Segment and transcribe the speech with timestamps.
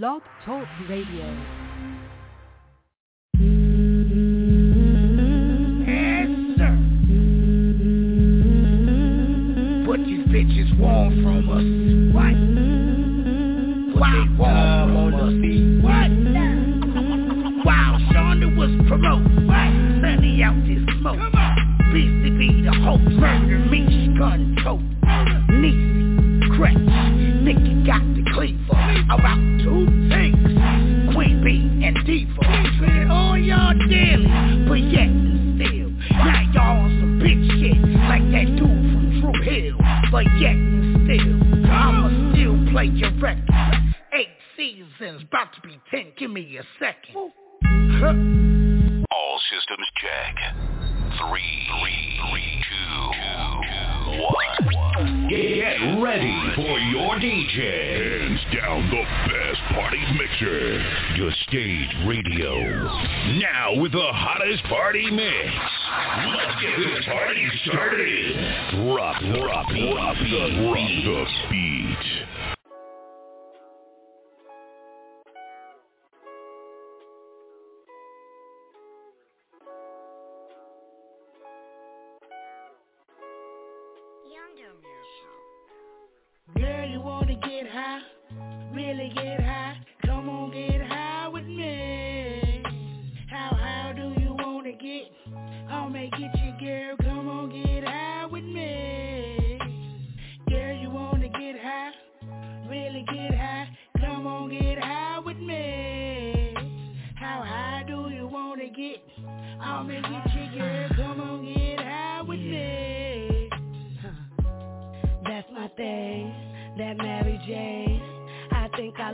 [0.00, 1.26] Blog Talk Radio.
[5.84, 6.72] Yes, sir.
[9.86, 11.66] What these bitches want from us?
[12.14, 12.32] What?
[14.00, 15.34] What they want from us?
[15.84, 16.10] What?
[17.66, 19.70] While Shonda was promoting, what?
[20.00, 21.20] Sunny out this smoke.
[21.92, 23.80] Beastie be the host, murder me,
[24.16, 24.80] gun tote.
[25.50, 26.78] Niecy, crack,
[27.42, 28.72] Nicky got the cleaver.
[29.12, 29.41] About two
[46.82, 47.30] second.
[49.10, 50.34] All systems check.
[51.20, 55.28] Three, three, three, two, two, one.
[55.28, 58.18] Get ready for your DJ.
[58.18, 60.82] Hands down the best party mixer.
[61.16, 62.54] Your stage radio.
[63.38, 65.54] Now with the hottest party mix.
[66.34, 68.34] Let's get this party started.
[68.74, 72.31] Drop, drop, drop the, drop the beat.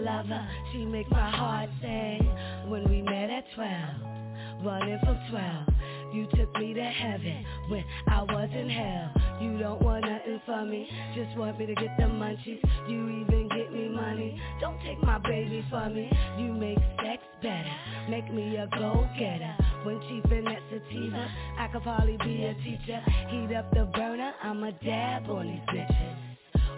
[0.09, 2.31] Think I love her, she makes my heart sing.
[2.69, 5.69] When we met at 12, running from 12,
[6.15, 9.13] you took me to heaven when I was in hell.
[9.41, 12.61] You don't want nothing from me, just want me to get the munchies.
[12.89, 16.11] You even get me money, don't take my baby from me.
[16.39, 17.77] You make sex better,
[18.11, 19.57] make me a go-getter.
[19.85, 23.01] When she finesse sativa, I could probably be a teacher.
[23.29, 26.17] Heat up the burner, I'm a dab on these bitches.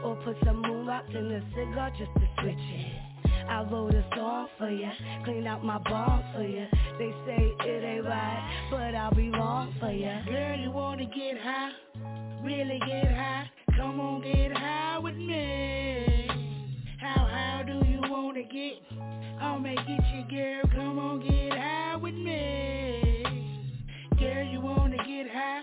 [0.04, 3.09] Or put some moon rocks in the cigar just to switch it.
[3.50, 4.90] I wrote a song for ya,
[5.24, 6.66] clean out my bomb for ya.
[6.98, 10.22] They say it ain't right, but I'll be wrong for ya.
[10.24, 11.72] Girl, you wanna get high?
[12.44, 13.50] Really get high?
[13.76, 16.28] Come on, get high with me.
[17.00, 18.74] How high do you wanna get?
[19.40, 20.62] I'll make it you, girl.
[20.72, 23.24] Come on, get high with me.
[24.16, 25.62] Girl, you wanna get high?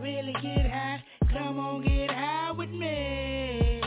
[0.00, 1.04] Really get high?
[1.30, 3.82] Come on, get high with me.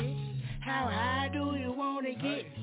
[0.62, 2.54] How high do you wanna get?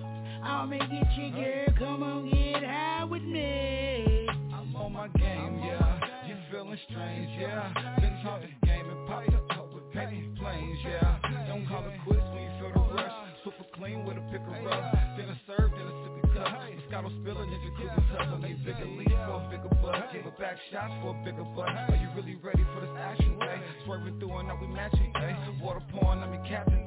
[0.42, 1.66] I'll make it you, girl.
[1.78, 4.26] Come on, get high with me.
[4.52, 6.00] I'm on my game, yeah.
[6.26, 7.72] You feeling strange, yeah.
[8.00, 11.18] Been talking game and popped up, up with petty planes, yeah.
[11.46, 13.12] Don't call it quits when you feel the rush.
[13.44, 14.82] Super clean with a pick of rub.
[15.16, 16.50] Dinner served in a sippy cup.
[16.74, 18.34] Moscato spilling in jacuzzi tub.
[18.34, 20.12] I made bigger leaps for a bigger butt.
[20.12, 21.70] Gave her back shots for a bigger butt.
[21.70, 23.58] Are you really ready for this action, eh?
[23.84, 25.34] Swerving through and now we matching, eh?
[25.62, 26.81] Water pouring, I'm your captain,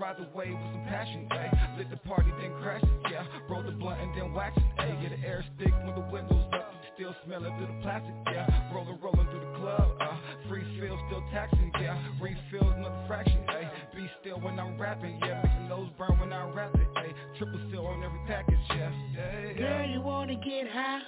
[0.00, 1.76] ride the wave with some passion, eh?
[1.76, 3.26] Lit the party, then crash it, yeah.
[3.50, 4.96] Roll the blunt and then wax it, eh?
[5.02, 6.72] Get the air stick when the windows up.
[6.94, 8.72] Still smelling through the plastic, yeah.
[8.74, 10.16] Rolling, rolling through the club, uh.
[10.48, 12.00] Free feel, still taxing, yeah.
[12.20, 13.68] Refills, another fraction, eh?
[13.94, 15.42] Be still when I'm rapping, yeah.
[15.44, 17.12] Making those burn when I rap it, eh?
[17.36, 18.92] Triple still on every package, yeah.
[19.14, 19.58] yeah, yeah.
[19.58, 21.02] Girl, you wanna get high?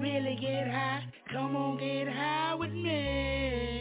[0.00, 1.04] Really get high?
[1.32, 3.75] Come on, get high with me.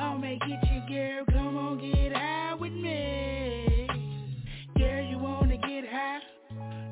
[0.00, 1.24] I'll make it you, girl.
[1.32, 3.88] Come on, get high with me.
[4.76, 6.20] Girl, you wanna get high?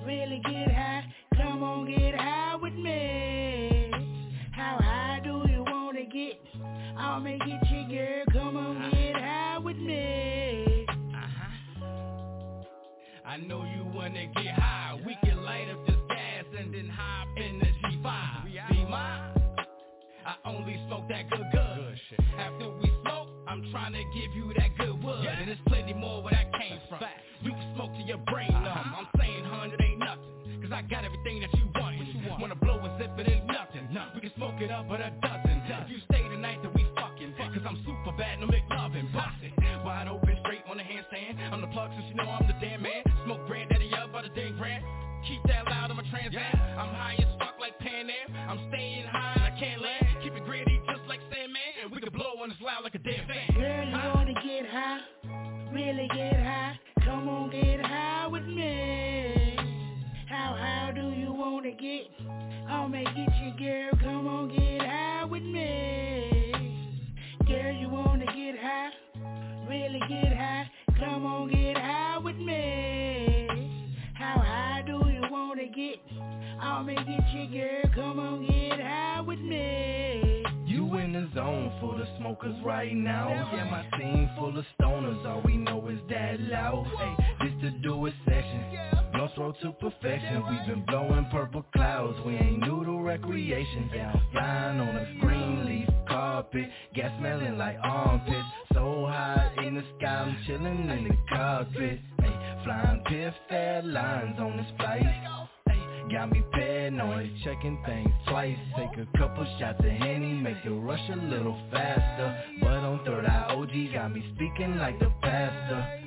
[0.05, 1.05] Really get high?
[1.37, 3.91] Come on, get high with me.
[4.53, 6.41] How high do you wanna get?
[6.99, 8.25] I'll make it you, girl.
[8.33, 8.91] Come on, uh-huh.
[8.91, 10.87] get high with me.
[10.91, 12.65] Uh-huh.
[13.25, 14.99] I know you wanna get high.
[15.07, 18.71] We can light up this gas and then hop in the G5.
[18.71, 19.33] Be mine.
[20.27, 21.99] I only smoke that good good.
[22.37, 22.76] After
[34.57, 35.61] Smoke it up, but a dozen.
[35.69, 37.35] If you stay tonight, then we fucking.
[37.37, 39.05] Cause I'm super bad, no McLovin.
[39.45, 39.53] It.
[39.85, 41.37] Wide open, straight on the handstand.
[41.53, 43.05] I'm the plug, since you know I'm the damn man.
[43.27, 44.83] Smoke granddaddy up by the dang grand.
[45.29, 46.57] Keep that loud, I'm a trans am.
[46.73, 48.49] I'm high as fuck like Pan Am.
[48.49, 50.25] I'm staying high and I can't land.
[50.25, 51.61] Keep it gritty just like Sandman.
[51.83, 53.53] And we can blow when it's loud like a damn fan.
[53.61, 55.01] Girl, you wanna get high?
[55.71, 56.81] Really get high?
[57.05, 59.57] Come on, get high with me?
[60.31, 62.09] How high do you wanna get?
[62.69, 63.96] I'll make it your girl,
[76.87, 80.45] I'll make it your girl, come on get high with me.
[80.67, 83.29] You in the zone for the smokers right now.
[83.53, 86.87] Yeah, my team full of stoners, all we know is that loud.
[86.97, 88.63] Hey, this the do it section
[89.13, 90.45] Blunts roll to perfection.
[90.49, 92.19] We've been blowing purple clouds.
[92.25, 93.91] We ain't new to recreation.
[93.93, 96.69] Down flying on a green leaf carpet.
[96.95, 98.47] Gas smelling like armpits.
[98.75, 100.07] So high in the sky.
[100.07, 103.35] I'm chilling in the carpet Hey, flying piff
[103.85, 105.03] lines on this flight
[106.11, 108.57] Got me paranoid, checking things twice.
[108.77, 112.45] Take a couple shots of Henny, make it rush a little faster.
[112.61, 116.01] But on third eye OG got me speaking like the pastor.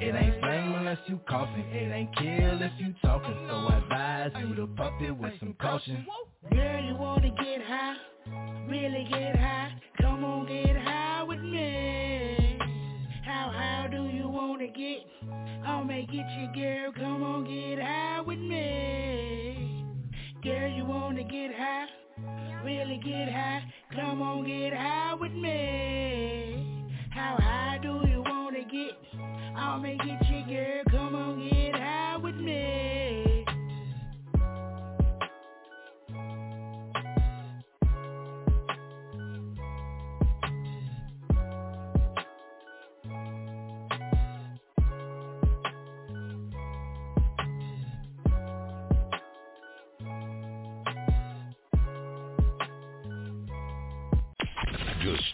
[0.00, 3.36] It ain't flame unless you coughing, it ain't kill if you talking.
[3.48, 6.06] So I advise you to pop it with some caution.
[6.50, 7.96] Girl, you wanna get high,
[8.68, 9.72] really get high?
[10.00, 12.41] Come on get high with me
[13.42, 15.04] How high do you wanna get?
[15.66, 19.84] I'll make it your girl, come on get high with me.
[20.44, 21.86] Girl, you wanna get high,
[22.64, 23.64] really get high?
[23.96, 26.84] Come on get high with me.
[27.10, 28.96] How high do you wanna get?
[29.56, 32.01] I'll make it your girl, come on get high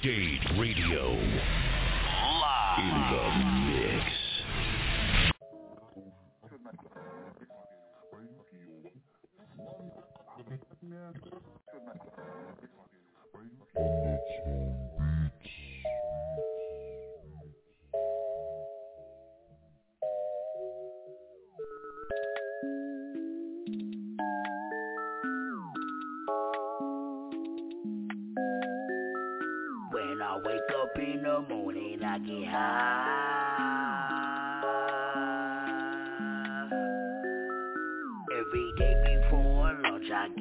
[0.08, 1.04] The Stage Radio.
[2.78, 3.24] In the
[3.68, 4.18] mix.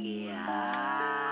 [0.03, 1.26] Lunch,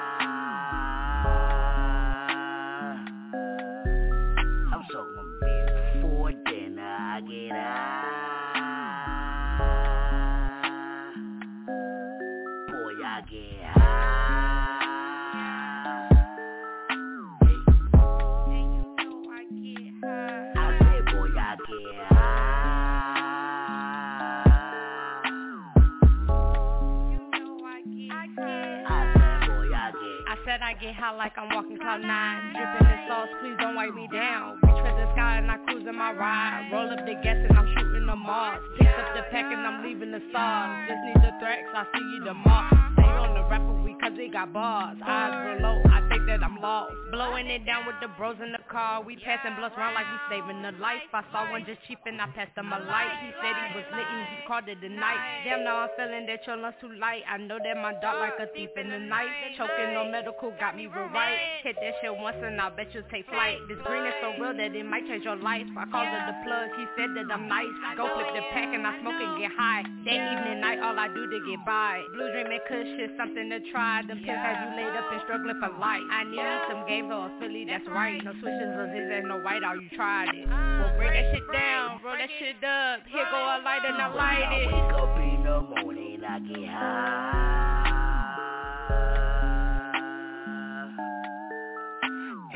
[30.66, 32.42] I get high like I'm walking cloud nine.
[32.58, 34.58] Dripping the sauce, please don't wipe me down.
[34.66, 36.74] Reach for the sky and I cruise in my ride.
[36.74, 39.86] Roll up the gas and I'm shooting the Mars Pick up the pack and I'm
[39.86, 40.90] leaving the stars.
[40.90, 42.82] Just need the threats, I see you tomorrow.
[42.98, 44.98] Stay on the rapper because they got bars.
[45.06, 46.98] Eyes real low, I think that I'm lost.
[47.14, 50.20] Blowing it down with the bros in the car We passing blunts round like we
[50.28, 51.08] saving the life.
[51.16, 53.16] I saw one just cheap and I passed him a light.
[53.24, 55.48] He said he was lit and he called it a night.
[55.48, 57.24] Damn now I'm feeling that your lungs too light.
[57.24, 59.32] I know that my dog like a thief in the night.
[59.56, 61.64] Choking on medical got me real right.
[61.64, 63.64] Hit that shit once and I bet you take flight.
[63.72, 65.64] This green is so real that it might change your life.
[65.80, 67.72] I called it the plug, he said that I'm nice.
[67.96, 69.88] Go flip the pack and I smoke and get high.
[70.04, 72.04] That evening night all I do to get by.
[72.12, 74.04] Blue dream and kush shit something to try.
[74.04, 76.04] Them pimps have you laid up and struggling for life.
[76.12, 78.20] I need some games or a Philly, that's right.
[78.20, 80.48] No switches or zigzag, no white, all you tried it.
[80.50, 84.02] Ah, well break that shit down, roll that shit up Here go a light and
[84.02, 87.42] I When light I it wake up in the morning, I get high.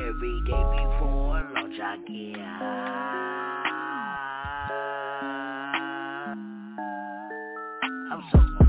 [0.00, 3.26] Every day before lunch, I get high.
[8.12, 8.59] I'm so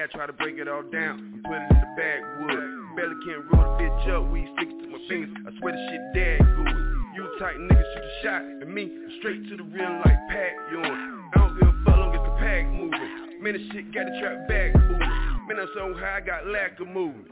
[0.00, 1.42] lot try to break it all down.
[1.44, 2.96] Putting it in the backwood.
[2.96, 5.30] Barely can't roll the bitch up, we stick to my fingers.
[5.46, 6.88] I swear the shit dead good.
[7.14, 10.84] You tight nigga shoot a shot at me, straight to the rim like Pat Ewing.
[10.84, 13.42] I don't give a fuck, long as the pack moving.
[13.42, 14.98] Man, this shit got the trap back moving.
[15.46, 17.30] Man, I'm so high, I got lack of movement.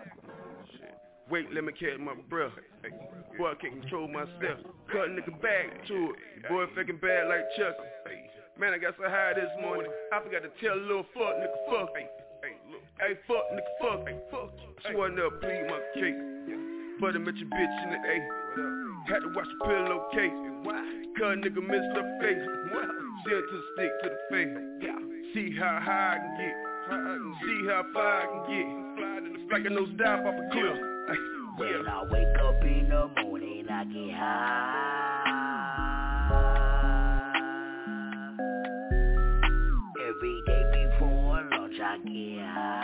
[1.31, 2.53] Wait, let me catch my breath.
[2.83, 2.91] Hey,
[3.39, 4.63] boy, I can't control myself.
[4.91, 6.49] Cut nigga back to it.
[6.49, 7.75] Boy, faking bad like Chuck.
[8.59, 9.91] Man, I got so high this morning.
[10.13, 11.91] I forgot to tell a little fuck nigga fuck.
[12.99, 13.17] Hey, look.
[13.17, 14.01] Hey, fuck nigga fuck.
[14.09, 14.51] Hey, fuck.
[14.87, 16.21] She wasn't up, plead my cake.
[17.01, 18.17] But I met your bitch in the A.
[19.13, 20.39] Had to watch the pillowcase.
[21.19, 22.45] Cut nigga missed her face.
[23.25, 24.55] Send to the stick to the face.
[25.35, 26.57] See how high I can get.
[27.43, 28.67] See how far I can get.
[29.53, 30.79] Like a nose dive off a cliff.
[31.59, 35.37] When I wake up in the morning, I get high.
[40.09, 42.76] Every day before lunch, I get high.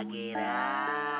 [0.00, 1.19] I get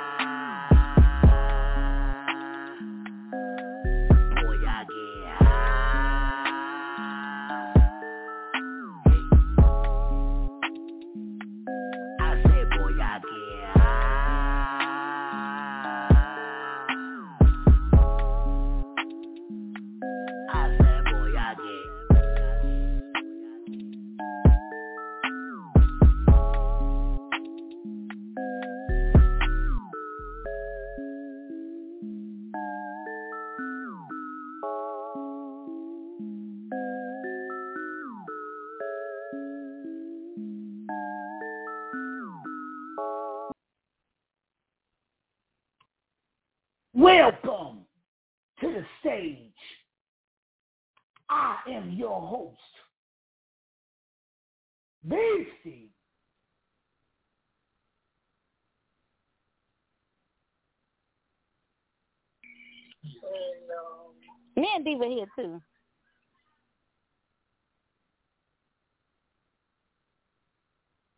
[64.93, 65.63] And here too.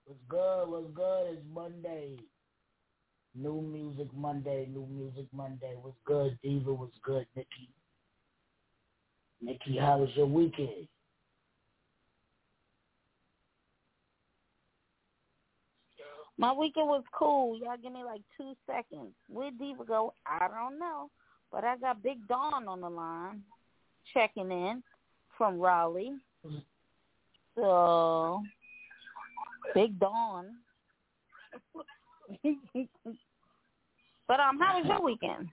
[0.04, 0.66] What's good?
[0.66, 1.32] What's good?
[1.32, 2.18] It's Monday.
[3.34, 5.74] New Music Monday, New Music Monday.
[5.80, 6.74] What's good, Diva?
[6.74, 7.70] What's good, Nikki?
[9.40, 10.86] Nikki, how was your weekend?
[16.36, 17.58] My weekend was cool.
[17.58, 19.14] Y'all give me like two seconds.
[19.30, 20.12] Where'd Diva go?
[20.26, 21.08] I don't know.
[21.50, 23.42] But I got Big Dawn on the line
[24.12, 24.82] checking in
[25.36, 26.12] from Raleigh.
[27.56, 28.42] So,
[29.74, 30.46] Big Dawn.
[34.28, 35.48] but um, how was your weekend?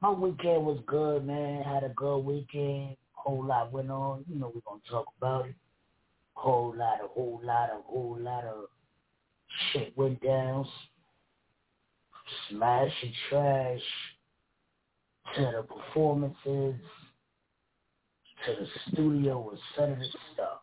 [0.00, 1.62] My weekend was good, man.
[1.62, 2.96] Had a good weekend.
[3.12, 4.24] Whole lot went on.
[4.28, 5.54] You know we're gonna talk about it.
[6.34, 8.64] Whole lot, a whole lot, a whole lot of
[9.72, 10.66] shit went down.
[12.48, 13.80] Smash and trash
[15.36, 16.74] to the performances
[18.46, 20.60] to the studio of the stuff.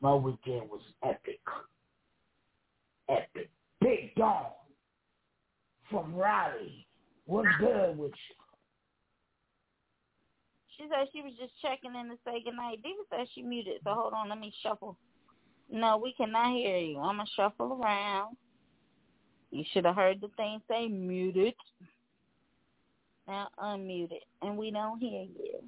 [0.00, 1.40] My weekend was epic.
[3.08, 3.50] Epic.
[3.80, 4.46] Big Dawn
[5.90, 6.86] from Raleigh.
[7.26, 7.60] What's ah.
[7.60, 8.36] good with you?
[10.76, 12.82] She said she was just checking in to say goodnight.
[12.82, 14.96] Diva said she muted, so hold on, let me shuffle.
[15.70, 16.98] No, we cannot hear you.
[16.98, 18.36] I'm going to shuffle around.
[19.50, 21.54] You should have heard the thing say muted.
[23.26, 25.62] Now unmute it, and we don't hear you.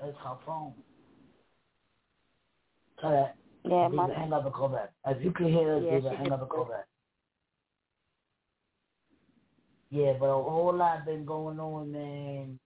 [0.00, 0.72] That's her phone.
[3.00, 3.36] Tell that.
[3.64, 4.92] Yeah, my hang up and call back.
[5.06, 6.86] If you can hear us, Yeah, Diva, she hang up and call back.
[9.90, 12.58] Yeah, but a whole lot been going on, man.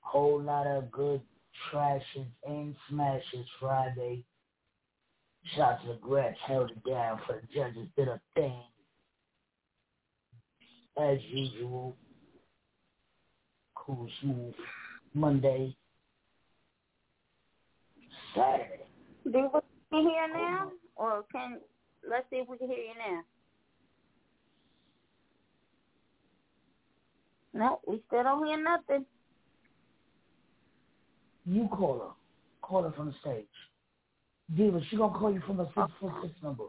[0.00, 1.20] Whole lot of good
[1.72, 4.24] trashes and smashes Friday.
[5.56, 8.62] Shots of Gretch held it down for the judges, did a thing.
[10.98, 11.96] As usual.
[13.74, 14.54] Cool smooth.
[15.14, 15.76] Monday.
[18.34, 18.86] Saturday.
[19.24, 19.42] Can
[19.92, 20.70] you hear now?
[20.96, 21.58] Or can,
[22.08, 23.22] let's see if we can hear you now.
[27.52, 29.04] No, we still don't hear nothing.
[31.46, 32.14] You call her.
[32.62, 33.46] Call her from the stage.
[34.56, 36.64] Diva, she gonna call you from a six four six number.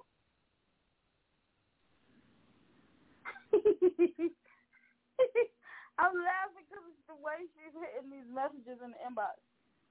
[6.00, 9.38] I'm laughing because it's the way she's hitting these messages in the inbox.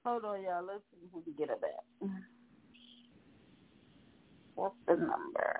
[0.05, 0.65] Hold on, y'all.
[0.65, 1.85] Let's see if we get her back.
[4.55, 5.55] What's the number?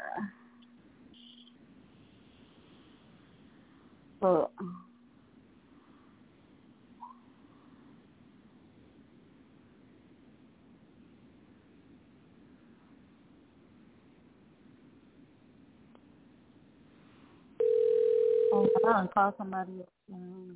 [4.21, 4.51] Look.
[18.91, 19.89] Oh, on, call somebody else.
[20.13, 20.55] Mm.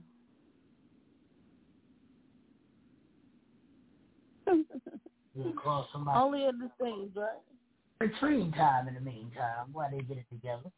[5.36, 6.20] Yeah, call somebody.
[6.20, 7.40] Only in the scenes, right?
[8.00, 10.70] Between time in the meantime, while they get it together.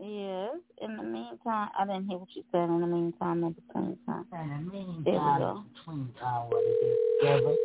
[0.00, 0.56] Yes.
[0.80, 2.64] In the meantime, I didn't hear what you said.
[2.64, 4.26] In the meantime, in between time.
[4.32, 5.64] In the meantime, there we go.
[5.74, 7.56] between time, while they get it together.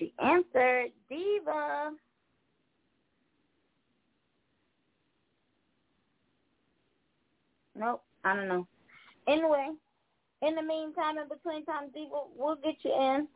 [0.00, 1.92] She answered, Diva.
[7.76, 8.66] Nope, I don't know.
[9.28, 9.68] Anyway,
[10.42, 13.28] in the meantime, in between time, Diva, we'll get you in.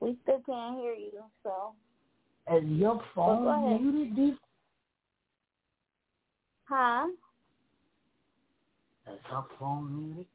[0.00, 1.72] We still can't hear you, so.
[2.54, 4.36] Is your phone muted, Diva?
[6.68, 7.06] Huh?
[9.12, 10.26] Is her phone muted?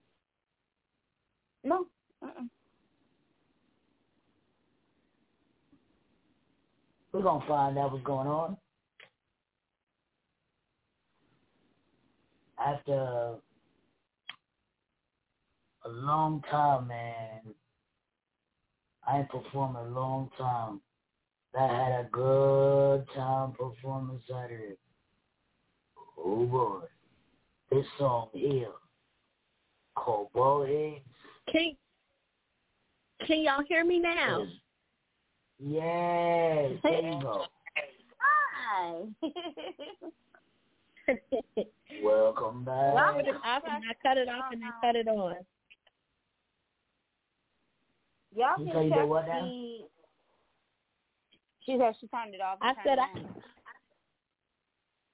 [1.63, 1.85] No.
[2.23, 2.49] Mm-mm.
[7.13, 8.57] We're gonna find out what's going on.
[12.57, 13.35] After
[15.85, 17.41] a long time, man,
[19.07, 20.79] I ain't performed a long time.
[21.57, 24.77] I had a good time performing Saturday.
[26.17, 26.87] Oh boy,
[27.71, 28.67] this song here
[29.95, 31.01] called Ballheads.
[31.51, 31.75] Can
[33.27, 34.45] Can y'all hear me now?
[35.63, 37.45] Yes, there you go.
[38.19, 39.03] Hi.
[42.03, 42.95] Welcome back.
[42.95, 45.35] I cut it off and I cut it off and I cut it on.
[48.35, 49.41] Y'all can check did what now?
[49.41, 49.81] the.
[51.65, 52.57] She said she turned it off.
[52.61, 53.05] I said it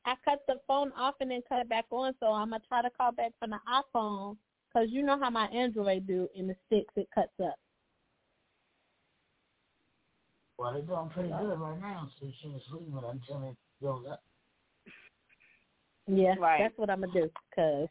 [0.06, 0.12] I.
[0.12, 2.82] I cut the phone off and then cut it back on, so I'm gonna try
[2.82, 4.38] to call back from the iPhone
[4.70, 7.60] because you know how my Android do in the sticks it cuts up.
[10.58, 13.58] Well, they're doing pretty good right now, so you shouldn't sleep with it until it
[13.82, 14.24] goes up.
[16.08, 16.60] Yeah, Right.
[16.60, 17.30] that's what I'm gonna do.
[17.54, 17.88] Cause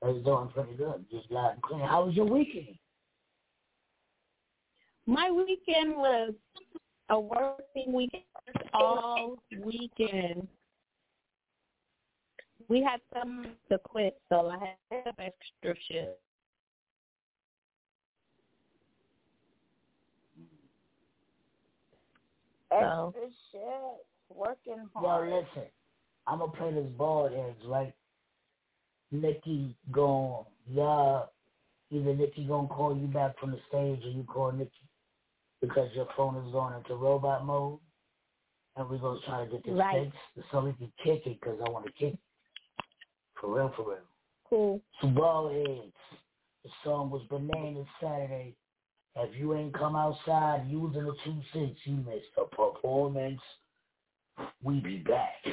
[0.00, 1.86] They're doing pretty good, just loud and clear.
[1.86, 2.78] How was your weekend?
[5.06, 6.34] my weekend was
[7.08, 8.22] a working weekend
[8.72, 10.46] all weekend.
[12.68, 16.20] We had some to quit, so I had extra shit.
[22.70, 24.06] So Extra shit.
[24.28, 25.28] Working hard.
[25.28, 25.70] Yo, listen,
[26.26, 27.92] I'm gonna play this ball heads, right?
[29.10, 31.32] Nikki gon' y'all
[31.90, 34.70] either Nikki gonna call you back from the stage or you call Nikki
[35.60, 37.80] because your phone is going into robot mode,
[38.76, 40.12] and we're gonna try to get this Right.
[40.12, 42.20] fixed so we can kick it because I want to kick it
[43.34, 43.98] for real, for real.
[44.44, 44.80] cool.
[45.00, 45.92] So ball heads.
[46.62, 48.54] The song was Bananas Saturday.
[49.22, 53.40] If you ain't come outside using the two six, you missed a performance.
[54.62, 55.44] We be back.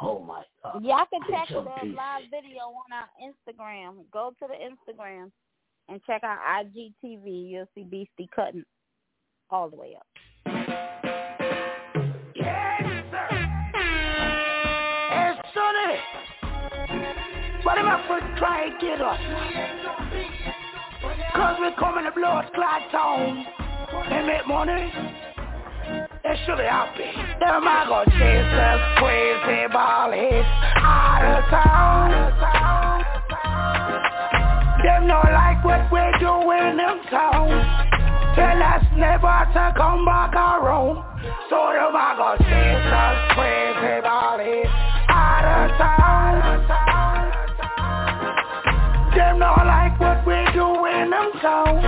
[0.00, 0.84] Oh my God.
[0.84, 1.96] Y'all can Pitch check that pieces.
[1.96, 4.04] live video on our Instagram.
[4.12, 5.32] Go to the Instagram
[5.88, 7.50] and check out IGTV.
[7.50, 8.64] You'll see Beastie cutting
[9.50, 10.06] all the way up.
[12.36, 13.28] Yes, sir.
[15.10, 15.98] Hey, Sonny!
[17.64, 19.87] What am I for try and get us?
[21.38, 23.46] Cause we come in the blood clot town
[24.10, 24.90] They make money.
[26.24, 27.14] They should be happy.
[27.38, 30.48] Them I go chase us crazy ball hits
[30.82, 32.10] out of town.
[34.82, 37.54] Them no like what we do in them town.
[38.34, 41.06] Tell us never to come back around.
[41.48, 44.74] So them I go chase us crazy ball hits
[45.06, 46.87] out of town.
[51.42, 51.80] Them.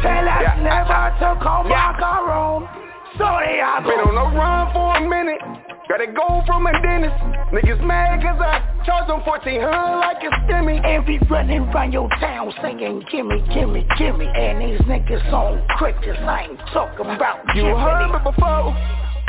[0.00, 2.68] Tell us never to come back around.
[3.18, 5.42] So they are Been on the run for a minute.
[5.88, 7.18] Gotta go from a dentist.
[7.50, 10.78] Niggas mad cause I charge them 1400 like it's stimmy.
[10.86, 16.18] And be running around your town singing gimme, gimme, gimme And these niggas on crickets,
[16.22, 18.72] I ain't talking about You heard me before.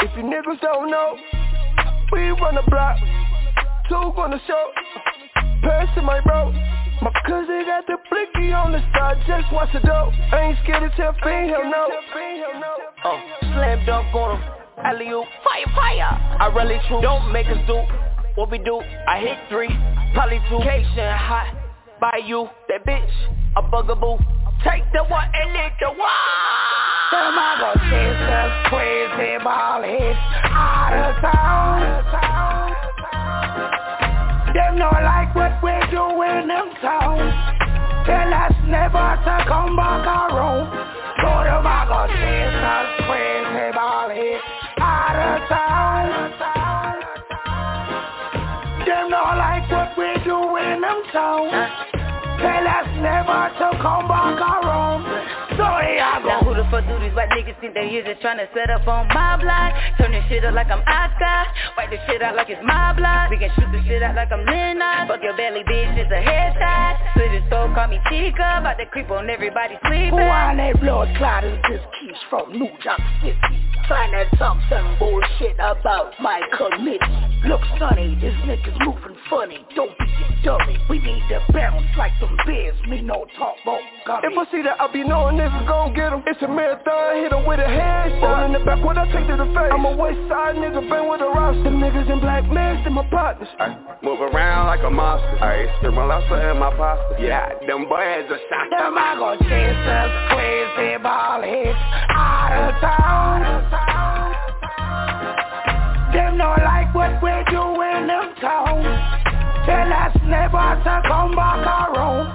[0.06, 1.18] If you niggas don't know,
[2.14, 2.98] we run the block.
[3.90, 4.72] Two on the show.
[5.64, 6.54] Pass to my bro.
[7.02, 10.14] My cousin got the blicky on the side, just watch the dope.
[10.32, 11.90] I ain't scared to tell Fiend, hell no.
[13.04, 14.50] Oh, slam dunk on him.
[14.86, 16.14] Alley oop, fire, fire.
[16.40, 17.02] I really true.
[17.02, 17.82] Don't make us do
[18.36, 18.82] what we do.
[19.08, 19.74] I hit three,
[20.14, 20.60] probably two.
[20.62, 21.58] Cation hot
[22.00, 22.48] by you.
[22.70, 23.10] That bitch,
[23.58, 24.18] a bugaboo.
[24.64, 26.62] Take the one and lick the one.
[27.12, 27.34] Them
[27.90, 33.01] chase us crazy ball hits out of town.
[34.54, 37.16] Them not like what we do in them town.
[38.04, 40.68] Tell us never to come back around.
[41.24, 44.36] So them a go chase us crazy bally
[44.76, 46.06] Out of town.
[48.86, 51.48] Them not like what we do in them town.
[52.44, 55.08] Tell us never to come back around.
[55.56, 56.41] Sorry, I go
[57.52, 59.74] niggas think they here just trying to set up on my block?
[59.98, 61.52] Turn this shit up like I'm Oscar.
[61.78, 63.30] Wipe this shit out like it's my block.
[63.30, 65.08] We can shoot this shit out like I'm Lennox.
[65.08, 67.12] Fuck your belly, bitch, it's a headshot.
[67.12, 68.60] Split his soul, call me Chica.
[68.60, 70.12] About to creep on everybody sleeping.
[70.12, 73.58] Who on that blood clot is this keys from New York City?
[73.88, 77.00] Trying to talk some bullshit about my committee.
[77.48, 79.66] Look, sonny, this nigga's moving funny.
[79.76, 80.78] Don't be a dummy.
[80.90, 82.78] We need to bounce like some bears.
[82.88, 84.28] Me no talk about gummy.
[84.32, 86.24] If I see that, I be knowing niggas gon' get him.
[86.28, 88.24] It's a marathon, hit him with a headshot.
[88.24, 89.72] All in the back, what I take to the face.
[89.72, 91.64] I'm a west side nigga, been with a roster.
[91.64, 93.50] Them niggas in black masks, and my partners.
[93.60, 95.38] I move around like a monster.
[95.44, 97.18] I stir my lobster and my pasta.
[97.20, 98.70] Yeah, them boys are shot.
[98.70, 101.78] Them I go chasers, crazy ball hits
[102.12, 103.42] out of town.
[106.14, 108.84] Them no like what we do in them town.
[109.66, 112.28] Tell us never to come back around.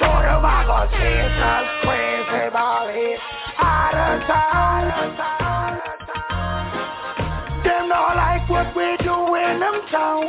[0.00, 5.80] So them I go chasers, crazy ball hits out of town.
[7.64, 10.26] Them no like what we do in them town.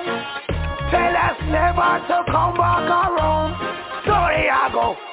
[0.92, 3.56] Tell us never to come back around.
[4.06, 5.11] Sorry, I go.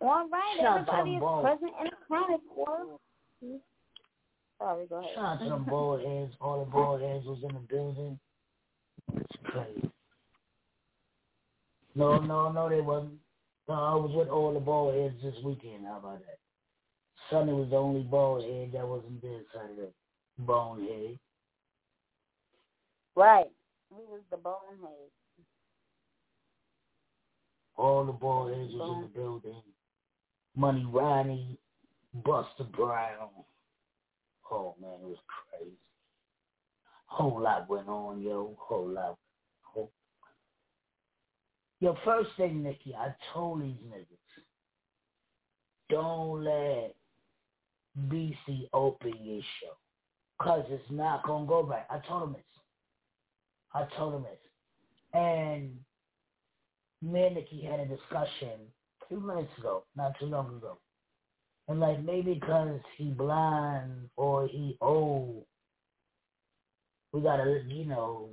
[0.00, 2.98] All right, everybody is present and accounted for.
[4.58, 5.10] Sorry, go ahead.
[5.14, 6.32] Shout out to them bald heads.
[6.40, 8.18] All the bald heads was in the building.
[9.14, 9.90] It's crazy.
[11.94, 13.14] No, no, no, they wasn't.
[13.68, 15.86] No, I was with all the bald heads this weekend.
[15.86, 16.38] How about that?
[17.28, 19.92] Sonny was the only bald head that wasn't there Saturday.
[20.38, 21.18] Bonehead.
[23.14, 23.50] Right.
[23.90, 25.10] He was the bonehead.
[27.76, 29.62] All the bald heads was in the building.
[30.56, 31.58] Money Ronnie,
[32.24, 33.28] Buster Brown.
[34.50, 35.76] Oh man, it was crazy.
[37.06, 38.56] Whole lot went on, yo.
[38.58, 39.16] Whole lot.
[39.62, 39.90] Whole...
[41.80, 44.06] Yo, first thing, Nikki, I told these niggas,
[45.88, 46.94] don't let
[48.08, 49.76] BC open your show.
[50.40, 51.84] Cause it's not gonna go right.
[51.90, 52.42] I told them this.
[53.74, 54.38] I told them this.
[55.12, 55.76] And
[57.02, 58.60] me and Nikki had a discussion
[59.10, 60.78] few minutes ago, not too long ago.
[61.68, 65.44] And like maybe because he blind or he old,
[67.12, 68.30] we gotta, you know,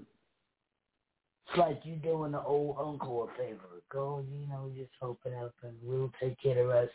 [1.47, 3.81] it's like you doing the old uncle a favor.
[3.91, 6.91] Go, you know, just open up and we'll take care of rest.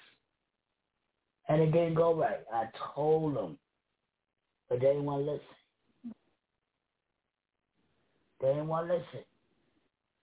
[1.48, 2.40] And it didn't go right.
[2.52, 3.58] I told them,
[4.68, 6.14] but they didn't want to listen.
[8.40, 9.24] They didn't want to listen.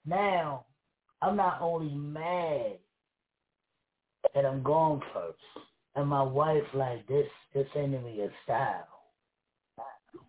[0.06, 0.65] Now,
[1.22, 2.78] I'm not only mad
[4.34, 5.39] that I'm going first,
[5.95, 8.88] and my wife like this, this ain't even your style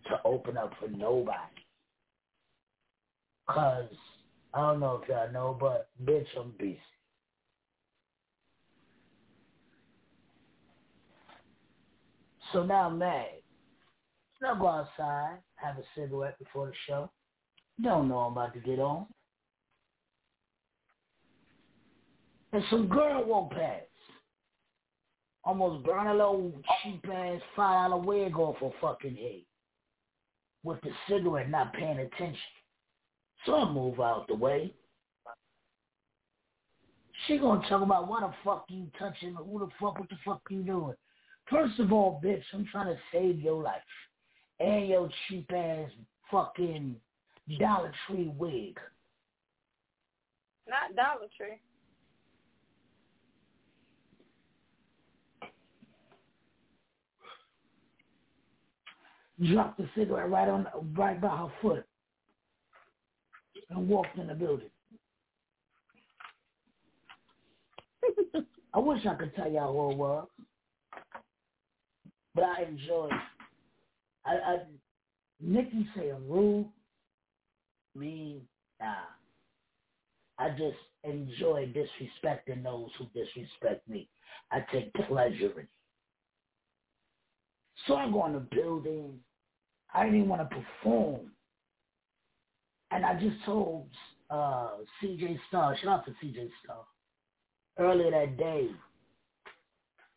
[0.06, 1.36] to open up for nobody.
[3.48, 3.88] Cause
[4.54, 6.80] I don't know if y'all know, but bitch, I'm beast.
[12.52, 13.26] So now I'm mad.
[14.42, 17.10] Now go outside, have a cigarette before the show.
[17.82, 19.06] Don't know I'm about to get on.
[22.52, 23.86] And some girl walked past.
[25.44, 29.42] Almost burn a little cheap ass five dollar wig off her fucking head.
[30.62, 32.36] With the cigarette not paying attention.
[33.46, 34.74] So I move out the way.
[37.26, 40.42] She gonna talk about what the fuck you touching, who the fuck, what the fuck
[40.50, 40.94] you doing.
[41.48, 43.80] First of all, bitch, I'm trying to save your life.
[44.58, 45.90] And your cheap ass
[46.30, 46.96] fucking
[47.58, 48.78] Dollar Tree wig.
[50.68, 51.58] Not Dollar Tree.
[59.42, 61.84] Dropped the cigarette right on right by her foot
[63.70, 64.70] and walked in the building.
[68.74, 70.26] I wish I could tell y'all who it was,
[72.34, 73.12] but I enjoyed.
[74.24, 74.58] I, I
[75.40, 76.68] Nikki saying rude,
[77.94, 78.42] mean,
[78.80, 78.94] nah.
[80.38, 84.08] I just enjoy disrespecting those who disrespect me.
[84.50, 85.68] I take pleasure in it.
[87.86, 89.18] So I go in the building.
[89.94, 91.32] I didn't even want to perform.
[92.90, 93.88] And I just told
[94.30, 94.70] uh,
[95.02, 96.84] CJ Star, shout out to CJ Star,
[97.78, 98.68] earlier that day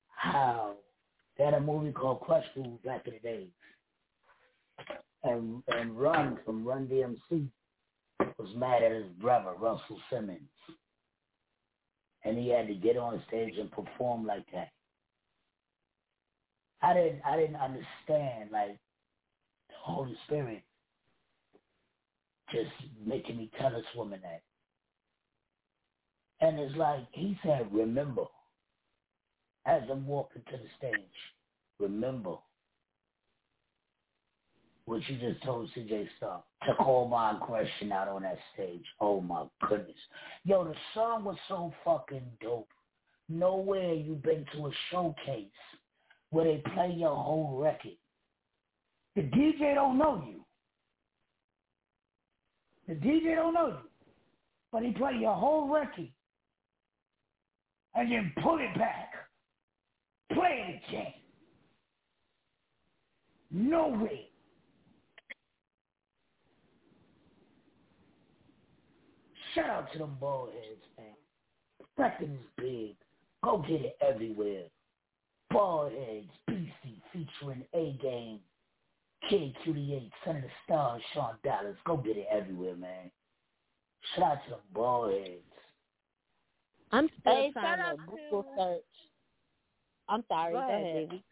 [0.09, 0.75] how
[1.37, 3.47] they had a movie called Krush Groove back in the day.
[5.23, 7.49] And, and Run from Run DMC
[8.39, 10.49] was mad at his brother, Russell Simmons.
[12.23, 14.69] and he had to get on stage and perform like that.
[16.81, 18.77] I didn't I didn't understand like
[19.83, 20.63] Holy Spirit
[22.51, 22.71] just
[23.05, 24.41] making me tell this woman that.
[26.39, 28.23] And it's like he said, remember,
[29.65, 30.95] as I'm walking to the stage,
[31.79, 32.35] remember
[34.85, 36.43] what you just told CJ Star.
[36.65, 38.85] To call my aggression out on that stage.
[39.01, 39.97] Oh my goodness.
[40.45, 42.69] Yo, the song was so fucking dope.
[43.27, 45.47] Nowhere you been to a showcase
[46.29, 47.97] where they play your whole record.
[49.15, 50.43] The DJ don't know you.
[52.87, 53.89] The DJ don't know you.
[54.71, 56.09] But he play your whole record
[57.95, 59.11] and then pull it back.
[60.33, 61.13] Play it again.
[63.51, 64.29] No way.
[69.53, 71.13] Shout out to them ball heads, man.
[71.95, 72.95] Record is big.
[73.43, 74.63] Go get it everywhere.
[75.51, 78.39] Ball heads, BC featuring A Game,
[79.29, 81.75] Kid QD8, Son of the Stars, Sean Dallas.
[81.85, 83.09] Go get it everywhere, man.
[84.15, 85.39] Shout out to them ball heads.
[86.91, 88.83] I'm still Hey, trying shout to Google to- uh, search.
[90.09, 90.53] I'm sorry.
[90.53, 91.09] Go Go, ahead, ahead.
[91.09, 91.23] baby.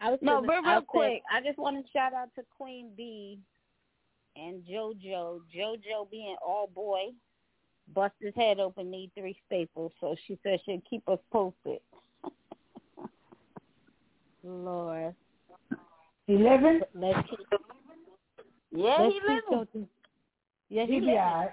[0.00, 3.38] I was No, but real quick, I just want to shout out to Queen B
[4.36, 5.40] and JoJo.
[5.54, 7.12] JoJo being all boy,
[7.94, 9.92] bust his head open, need three staples.
[10.00, 11.80] So she said she'd keep us posted.
[14.44, 15.14] Lord.
[16.30, 16.80] He living?
[16.94, 17.38] Let's keep,
[18.70, 19.88] Yeah, let's he keep living.
[20.68, 21.18] Yeah, He he be living.
[21.18, 21.50] alright.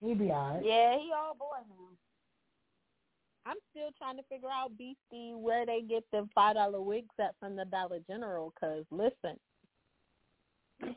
[0.00, 0.64] He be alright.
[0.64, 1.88] Yeah, he all boy now.
[3.50, 7.34] I'm still trying to figure out BC where they get the five dollar wigs at
[7.40, 8.52] from the Dollar General.
[8.60, 9.36] Cause listen,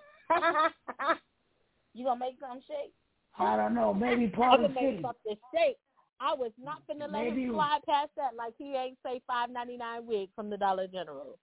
[1.94, 2.94] you gonna make some shake?
[3.39, 3.94] I don't know.
[4.00, 5.78] Maybe I Party can make something shake.
[6.20, 9.50] I was not gonna let Maybe- him slide past that like he ain't say five
[9.50, 11.39] ninety nine wig from the Dollar General.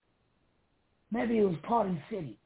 [1.13, 2.37] Maybe it was Party City.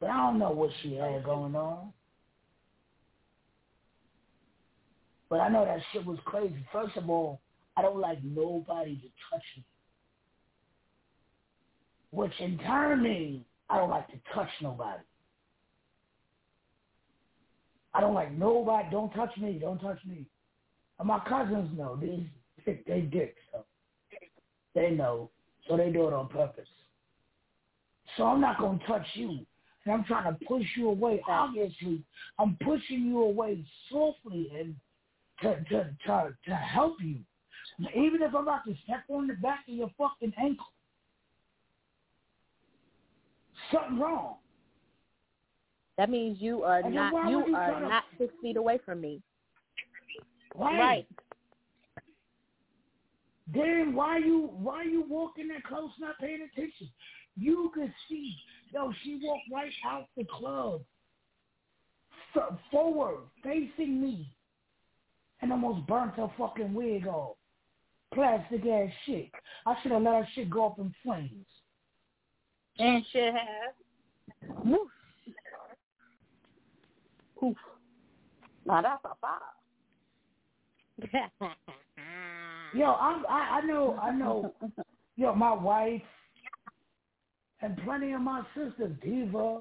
[0.00, 1.92] But I don't know what she had going on.
[5.28, 6.64] But I know that shit was crazy.
[6.72, 7.40] First of all,
[7.76, 9.64] I don't like nobody to touch me.
[12.10, 15.02] Which in turn means I don't like to touch nobody.
[17.92, 18.88] I don't like nobody.
[18.90, 19.58] Don't touch me.
[19.60, 20.26] Don't touch me.
[20.98, 21.96] And my cousins know.
[21.96, 22.30] They,
[22.86, 23.40] they dicks.
[23.52, 23.64] So
[24.74, 25.30] they know.
[25.68, 26.68] So they do it on purpose.
[28.16, 29.40] So I'm not going to touch you.
[29.84, 31.22] And I'm trying to push you away.
[31.28, 32.02] Obviously,
[32.38, 34.74] I'm pushing you away softly and
[35.42, 37.18] to, to, to, to help you.
[37.94, 40.66] Even if I'm about to step on the back of your fucking ankle.
[43.72, 44.36] Something wrong.
[45.98, 49.00] That means you are And not you you are to- not six feet away from
[49.00, 49.22] me.
[50.54, 50.78] Right.
[50.78, 51.06] Right.
[53.54, 56.88] Then why you why you walking that close not paying attention?
[57.38, 58.34] You could see,
[58.72, 60.80] yo, she walked right out the club,
[62.34, 64.28] f- forward, facing me,
[65.42, 67.36] and almost burnt her fucking wig off.
[68.14, 69.30] Plastic ass shit.
[69.66, 71.46] I should have let her shit go up in flames.
[72.78, 73.74] And should have.
[74.64, 74.88] Woof.
[77.42, 77.56] Oof.
[78.64, 79.40] Now that's a five.
[82.74, 84.54] Yo, I'm, I I know I know.
[85.16, 86.02] Yo, my wife
[87.62, 89.60] and plenty of my sisters, Diva,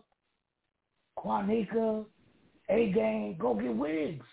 [1.17, 2.05] Quanika,
[2.69, 4.25] A Gang, go get wigs.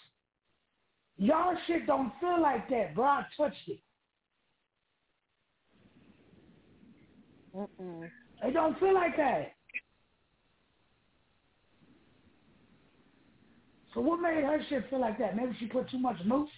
[1.16, 3.04] Y'all shit don't feel like that, bro.
[3.04, 3.80] I touched it.
[7.56, 8.10] Mm-mm.
[8.42, 9.52] It don't feel like that.
[13.94, 15.36] So what made her shit feel like that?
[15.36, 16.48] Maybe she put too much mousse.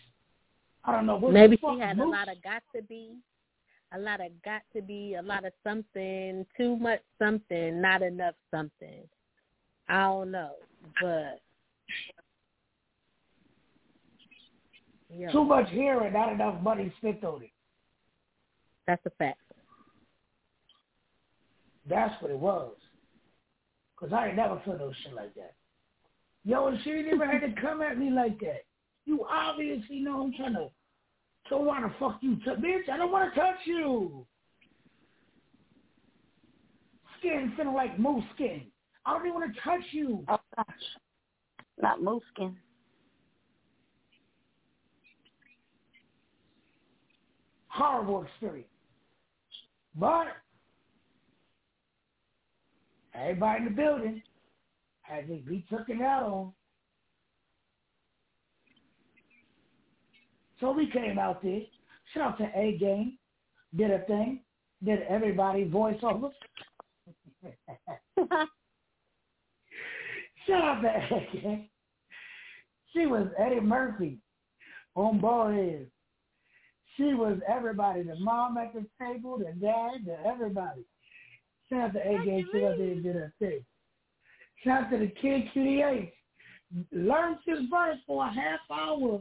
[0.85, 1.17] I don't know.
[1.17, 3.17] What Maybe she had a lot of got to be,
[3.95, 8.35] a lot of got to be, a lot of something, too much something, not enough
[8.51, 9.03] something.
[9.89, 10.53] I don't know,
[11.01, 11.41] but
[15.15, 17.51] yeah, Too much hair and not enough money spent on it.
[18.87, 19.39] that's a fact.
[21.89, 22.73] That's what it was.
[23.97, 25.55] Cause I ain't never felt no shit like that.
[26.45, 28.65] Yo, and she ain't even had to come at me like that.
[29.07, 30.69] You obviously know I'm trying to.
[31.49, 32.89] So want to fuck you, t- bitch?
[32.91, 34.27] I don't want to touch you.
[37.19, 38.63] Skin feeling like moose skin.
[39.05, 40.25] I don't even want to touch you.
[40.29, 40.67] Oh gosh.
[41.81, 42.57] Not moose skin.
[47.69, 48.69] Horrible experience.
[49.97, 50.29] But
[53.15, 54.23] everybody in the building
[55.03, 56.53] has to be taken out on.
[60.61, 61.61] So we came out there.
[62.12, 63.19] Shout out to A Game.
[63.77, 64.40] Did a thing.
[64.85, 66.33] Did everybody voiceovers.
[70.47, 71.69] Shout out to A Game.
[72.93, 74.19] She was Eddie Murphy
[74.95, 75.87] on Ballhead.
[76.97, 80.83] She was everybody, the mom at the table, the dad, the everybody.
[81.69, 82.47] Shout out to A Game.
[82.53, 83.64] She out there and did her thing.
[84.62, 86.12] Shout out to the kid QDH.
[86.93, 89.21] Learned his verse for a half hour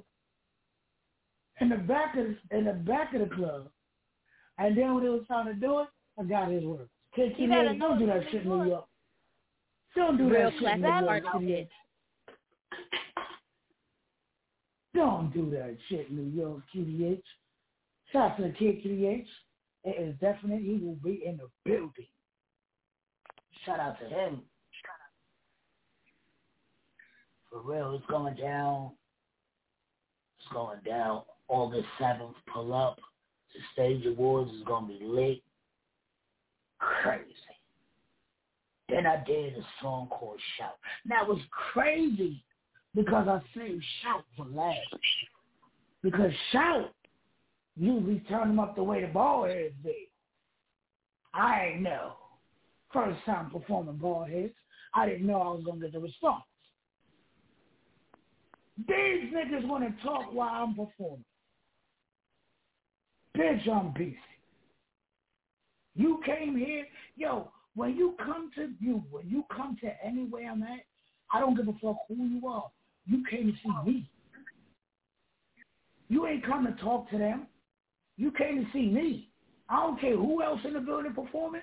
[1.63, 3.69] in the back of the, in the back of the club.
[4.57, 5.87] And then when it was time to do it,
[6.19, 6.89] I got his work.
[7.15, 8.85] Kid QDH, don't do that shit in New York.
[9.95, 11.23] Don't do Real that shit in New York,
[14.93, 17.21] Don't do that shit in New York, QDH.
[18.11, 19.25] Shout out to the kid QDH.
[19.85, 22.07] It is definite he will be in the building.
[23.65, 24.41] Shout out to him.
[27.49, 28.91] For real, it's going down.
[30.39, 32.33] It's going down August 7th.
[32.53, 32.99] Pull up.
[33.53, 35.41] The stage awards is going to be lit.
[36.79, 37.25] Crazy.
[38.89, 40.77] Then I did a song called Shout.
[41.07, 41.39] That was
[41.71, 42.43] crazy
[42.95, 44.77] because I saved Shout for last.
[46.01, 46.93] Because Shout
[47.77, 49.93] usually turn them up the way the ball heads did.
[51.33, 52.13] I ain't know.
[52.91, 54.53] First time performing ball heads,
[54.93, 56.43] I didn't know I was going to get the response.
[58.77, 61.25] These niggas want to talk while I'm performing.
[63.37, 63.93] Bitch, I'm.
[65.95, 67.51] You came here, yo.
[67.75, 70.81] When you come to you, when you come to anywhere I'm at,
[71.33, 72.69] I don't give a fuck who you are.
[73.07, 74.09] You came to see me.
[76.09, 77.47] You ain't come to talk to them.
[78.17, 79.29] You came to see me.
[79.69, 81.61] I don't care who else in the building performing.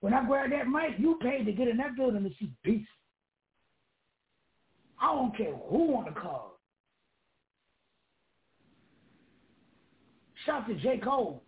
[0.00, 2.88] When I grab that mic, you paid to get in that building to see Beast.
[5.00, 6.52] I don't care who on the card.
[10.48, 10.96] Shout to J.
[11.04, 11.42] Cole,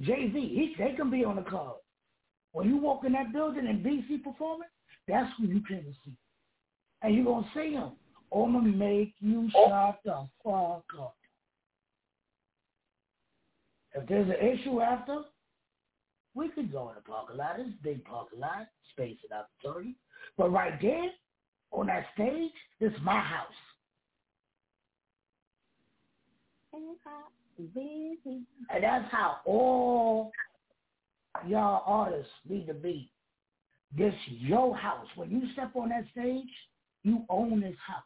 [0.00, 0.40] Jay Z.
[0.40, 1.76] He they can be on the card.
[2.52, 4.68] When you walk in that building and BC performing,
[5.06, 6.16] that's who you came to see,
[7.02, 7.90] and you gonna see him.
[8.34, 9.68] I'ma make you oh.
[9.68, 11.16] shut the fuck up.
[13.92, 15.18] If there's an issue after,
[16.34, 17.56] we could go in the parking lot.
[17.58, 19.96] It's a big parking lot, space and opportunity.
[20.38, 21.10] But right there,
[21.70, 23.52] on that stage, this is my house.
[27.74, 30.32] And that's how all
[31.46, 33.10] y'all artists need to be.
[33.96, 35.06] This your house.
[35.16, 36.48] When you step on that stage,
[37.02, 38.02] you own this house.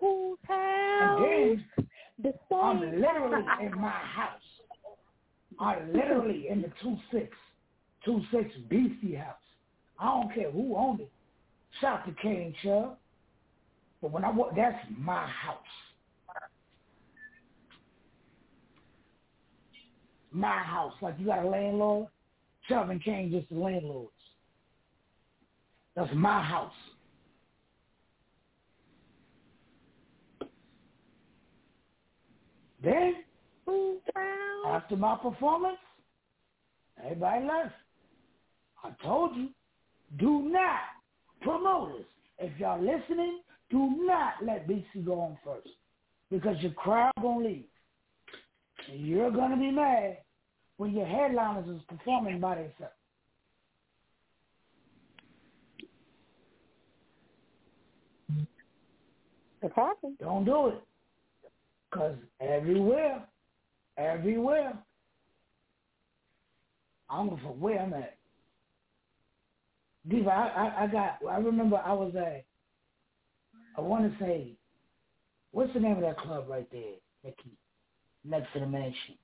[0.00, 1.20] Whose house?
[1.20, 1.86] And then
[2.22, 4.40] The I'm literally in my house.
[5.58, 7.36] I'm literally in the two six,
[8.04, 9.36] two six BC house.
[9.98, 11.10] I don't care who owned it.
[11.80, 12.96] Shout to Kane Chubb.
[14.00, 15.58] But when I walk, that's my house.
[20.32, 20.94] My house.
[21.00, 22.08] Like you got a landlord.
[22.68, 24.12] And Kane just the landlords.
[25.96, 26.72] That's my house.
[32.82, 33.16] Then,
[34.66, 35.78] after my performance,
[37.04, 37.74] everybody left.
[38.84, 39.48] I told you,
[40.18, 40.78] do not,
[41.42, 42.06] promoters,
[42.38, 43.40] if y'all listening,
[43.70, 45.68] do not let BC go on first.
[46.30, 47.64] Because your crowd gonna leave.
[48.88, 50.18] You're gonna be mad
[50.76, 52.94] when your headliners is performing by themselves.
[59.62, 60.16] It happened.
[60.18, 60.82] Don't do it.
[61.90, 63.24] Because everywhere,
[63.98, 64.72] everywhere,
[67.10, 68.16] I don't know for where I'm at.
[70.08, 72.44] Diva, I, I, I got, I remember I was at,
[73.76, 74.52] I want to say,
[75.50, 77.50] what's the name of that club right there, Nikki,
[78.24, 79.16] next to the mansion?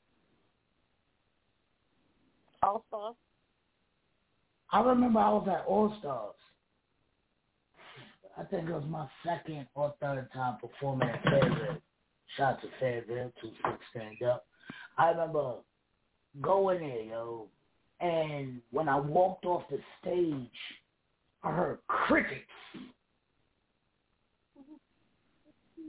[2.63, 3.15] All Stars.
[4.73, 6.35] I remember I was at All Stars.
[8.39, 11.81] I think it was my second or third time performing at Fairville.
[12.37, 14.47] Shout out to Fairville, 2 6 stand up.
[14.99, 15.55] I remember
[16.43, 17.49] going there, yo,
[18.01, 20.51] and when I walked off the stage,
[21.43, 22.43] I heard crickets.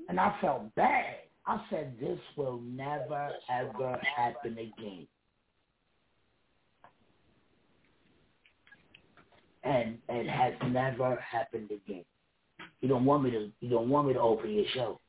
[0.10, 1.16] And I felt bad.
[1.48, 5.08] I said, this will never, ever happen again.
[9.64, 12.04] And it has never happened again.
[12.82, 15.00] You don't want me to you don't want me to open your show.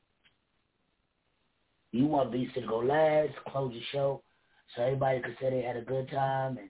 [1.93, 4.23] You want Beast to go last, close the show,
[4.75, 6.69] so everybody could say they had a good time and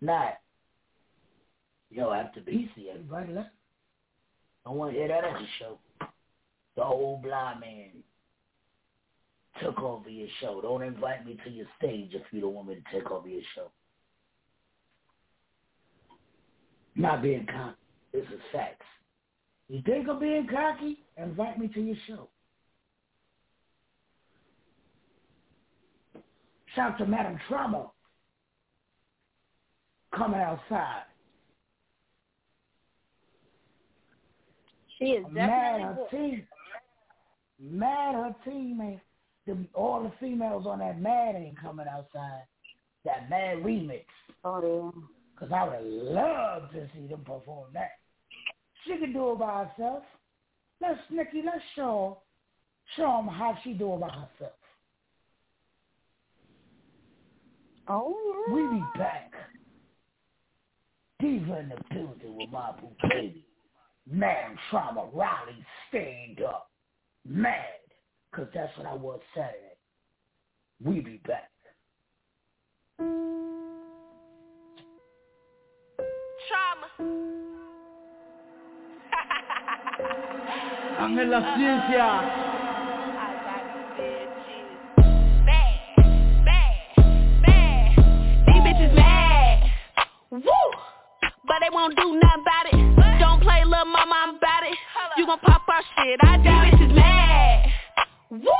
[0.00, 0.38] not.
[1.90, 3.50] Yo, after BC, everybody left.
[4.66, 5.78] I want to hear that at the show.
[6.76, 7.90] The old blind man
[9.62, 10.60] took over your show.
[10.60, 13.42] Don't invite me to your stage if you don't want me to take over your
[13.54, 13.70] show.
[16.96, 17.76] Not being cocky.
[18.12, 18.86] This is facts.
[19.68, 20.98] You think I'm being cocky?
[21.16, 22.28] Invite me to your show.
[26.74, 27.90] Shout to Madam Trauma
[30.14, 31.04] coming outside.
[34.98, 36.46] She is mad definitely her team.
[37.60, 39.00] Mad her team ain't
[39.46, 42.44] the, all the females on that Mad ain't coming outside.
[43.04, 44.04] That Mad remix.
[44.44, 45.02] Oh yeah.
[45.38, 47.90] Cause I would love to see them perform that.
[48.86, 50.04] She can do it by herself.
[50.80, 52.18] Let's Nikki, let's show
[52.96, 54.52] show them how she do it by herself.
[57.88, 58.54] Oh yeah.
[58.54, 59.32] We be back.
[61.20, 62.72] Diva in the building with my
[63.08, 63.46] baby.
[64.10, 66.70] Man trauma, Riley, stand up.
[67.26, 67.83] Mad.
[68.34, 69.78] Cause that's what I was Saturday.
[70.84, 71.52] We be back.
[76.48, 76.88] Trauma.
[80.98, 82.50] Ángel La Ciencia.
[91.46, 93.20] But they won't do nothing about it.
[93.20, 94.76] Don't play little mama, I'm about it.
[95.16, 96.18] You gon' pop our shit.
[96.22, 97.23] I do bitches mad.
[98.42, 98.50] Woo!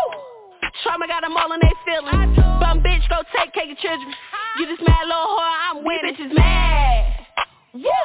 [0.83, 2.37] Trauma got them all in their feelings.
[2.61, 4.14] Bum bitch, go take care of children.
[4.59, 6.14] You just mad little whore, I'm winning.
[6.14, 7.27] Bitches mad.
[7.75, 8.05] Woo!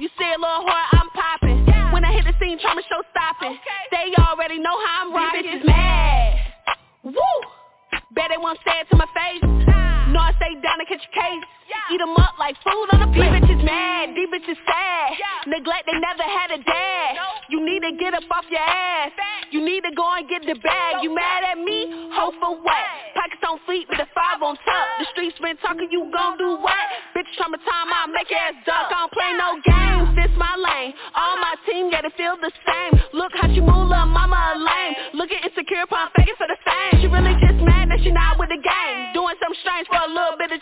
[0.00, 1.66] You see a little whore, I'm popping.
[1.92, 3.58] When I hit the scene, trauma show stopping.
[3.90, 5.42] They already know how I'm rocking.
[5.44, 6.38] Bitches mad.
[7.04, 7.12] Woo!
[8.14, 9.42] Bet they won't say it to my face.
[10.14, 11.42] No, I stay down and catch a case.
[11.90, 13.34] Eat them up like food on a plate.
[13.34, 15.18] These bitches mad, these bitches sad.
[15.50, 17.10] Neglect, they never had a dad.
[17.50, 19.10] You need to get up off your ass.
[19.50, 21.02] You need to go and get the bag.
[21.02, 22.10] You mad at me?
[22.14, 22.86] Hope for what?
[23.18, 24.86] Pockets on feet with a five on top.
[25.02, 26.86] The streets been talking, you gon' do what?
[27.18, 28.90] Bitch, time, I'll make your ass duck.
[28.90, 30.94] I don't play no games, this my lane.
[31.18, 33.02] All my team gotta feel the same.
[33.12, 34.23] Look how she move, little mama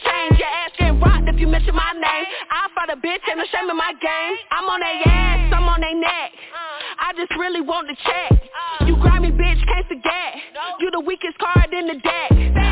[0.04, 0.38] change.
[0.38, 2.26] Your ass getting rocked if you mention my name.
[2.50, 4.34] I fight a bitch, no shame in my game.
[4.50, 6.30] I'm on their ass, I'm on their neck.
[6.98, 8.32] I just really want to check.
[8.86, 10.30] You grimy bitch, can't forget.
[10.80, 12.30] You the weakest card in the deck.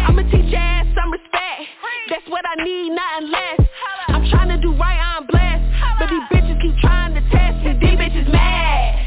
[0.08, 1.70] I'ma teach your ass some respect.
[2.08, 3.60] That's what I need, nothing less.
[4.08, 5.64] I'm trying to do right, I'm blessed.
[5.98, 7.78] But these bitches keep trying to test me.
[7.78, 9.06] These bitches mad.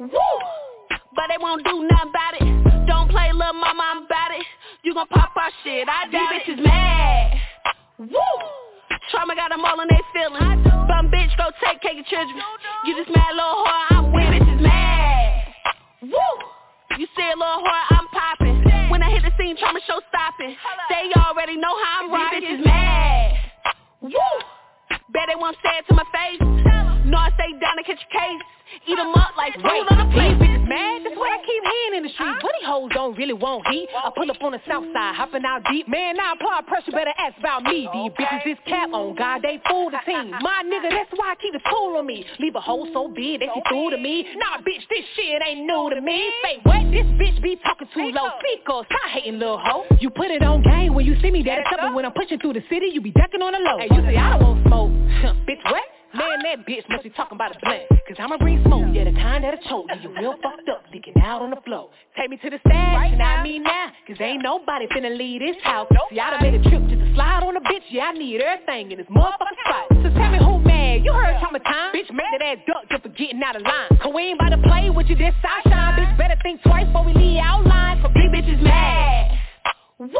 [0.00, 0.08] Woo!
[1.14, 2.86] But they won't do nothing about it.
[2.86, 4.46] Don't play little mama, I'm about it.
[4.92, 7.32] You gon' pop our shit, I These bitches mad.
[7.96, 8.12] Woo!
[9.08, 10.68] Trauma got them all in their feelings.
[10.68, 12.36] Bum bitch, go take care of children.
[12.84, 14.44] You just mad little whore, I'm winning.
[14.44, 15.48] Bitches mad.
[16.02, 16.28] Woo!
[17.00, 18.92] You see a little whore, I'm popping.
[18.92, 20.60] When I hit the scene, trauma show stopping.
[20.92, 22.40] They already know how I'm rocking.
[22.40, 23.32] These bitches mad.
[24.02, 24.32] Woo!
[25.08, 26.36] Bet they won't say it to my face.
[27.08, 28.44] No, I stay down and catch a case.
[28.86, 30.38] Eat them up like food on a plate.
[30.38, 32.36] These bitches mad, that's what I keep hearing in the street.
[32.40, 33.88] These hoes don't really want heat.
[33.92, 35.88] I pull up on the south side, hopping out deep.
[35.88, 37.88] Man, I apply pressure, better ask about me.
[37.92, 40.30] These bitches is cap on God, they fool the team.
[40.40, 42.24] My nigga, that's why I keep the tool on me.
[42.40, 44.24] Leave a hole so big that she through to me.
[44.36, 46.32] Nah, bitch, this shit ain't new to me.
[46.42, 46.82] Say what?
[46.90, 48.30] This bitch be talking too low.
[48.40, 49.84] Speakers, stop hating little hoe.
[50.00, 51.94] You put it on game when you see me, that's trouble.
[51.94, 53.78] When I'm pushing through the city, you be ducking on the low.
[53.78, 54.90] Hey, you say I don't want smoke.
[55.46, 55.82] bitch, what?
[56.14, 57.88] Man, that bitch must be talking about a blunt.
[58.06, 60.10] Cause I'ma bring smoke, yeah, the kind that'll choke you.
[60.10, 61.88] You real fucked up, leaking out on the floor.
[62.18, 65.40] Take me to the stash, right and I mean now Cause ain't nobody finna leave
[65.40, 65.88] this house.
[66.10, 67.88] See, I done made a trip just to slide on a bitch.
[67.88, 69.86] Yeah, I need everything in this motherfucking spot.
[70.02, 71.94] So tell me who mad, you heard of time.
[71.94, 73.96] Bitch, mad that ass duck just for getting out of line.
[74.02, 75.96] Cause we ain't about to play with you, this side shine.
[75.96, 78.02] Bitch, better think twice before we leave out line.
[78.02, 79.38] For big bitches mad.
[79.98, 80.10] Woo!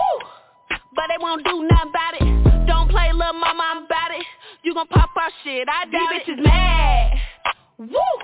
[0.95, 2.67] But they won't do nothing about it.
[2.67, 4.25] Don't play little mama, I'm about it.
[4.63, 7.19] You gon' pop our shit, I doubt These bitches mad.
[7.79, 8.15] Woo!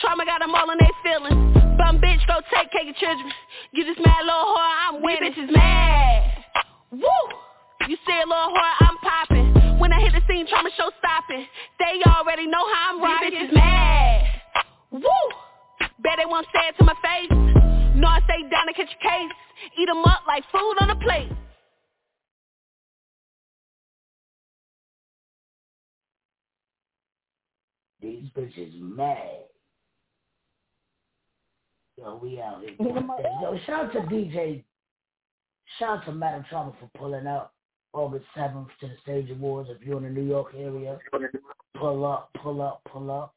[0.00, 1.32] Trauma got them all in their feelings.
[1.80, 3.32] Bum bitch, go take care of children.
[3.72, 5.32] You just mad little whore, I'm winning.
[5.32, 6.44] These bitches mad.
[6.92, 7.22] Woo!
[7.88, 9.78] You see a little whore, I'm popping.
[9.80, 11.46] When I hit the scene, trauma show stopping.
[11.80, 13.30] They already know how I'm rocking.
[13.30, 14.28] These bitches mad.
[14.92, 15.24] Woo!
[16.04, 17.32] Bet they won't say it to my face.
[17.96, 19.32] No, I stay down and catch a case.
[19.80, 21.32] Eat them up like food on a plate.
[28.02, 29.44] These bitches mad.
[31.96, 32.74] Yo, we out here.
[32.80, 34.64] Yo, shout out to DJ.
[35.78, 37.54] Shout out to Madam Trauma for pulling up
[37.92, 39.70] August 7th to the Stage Awards.
[39.70, 40.98] If you're in the New York area,
[41.76, 43.34] pull up, pull up, pull up.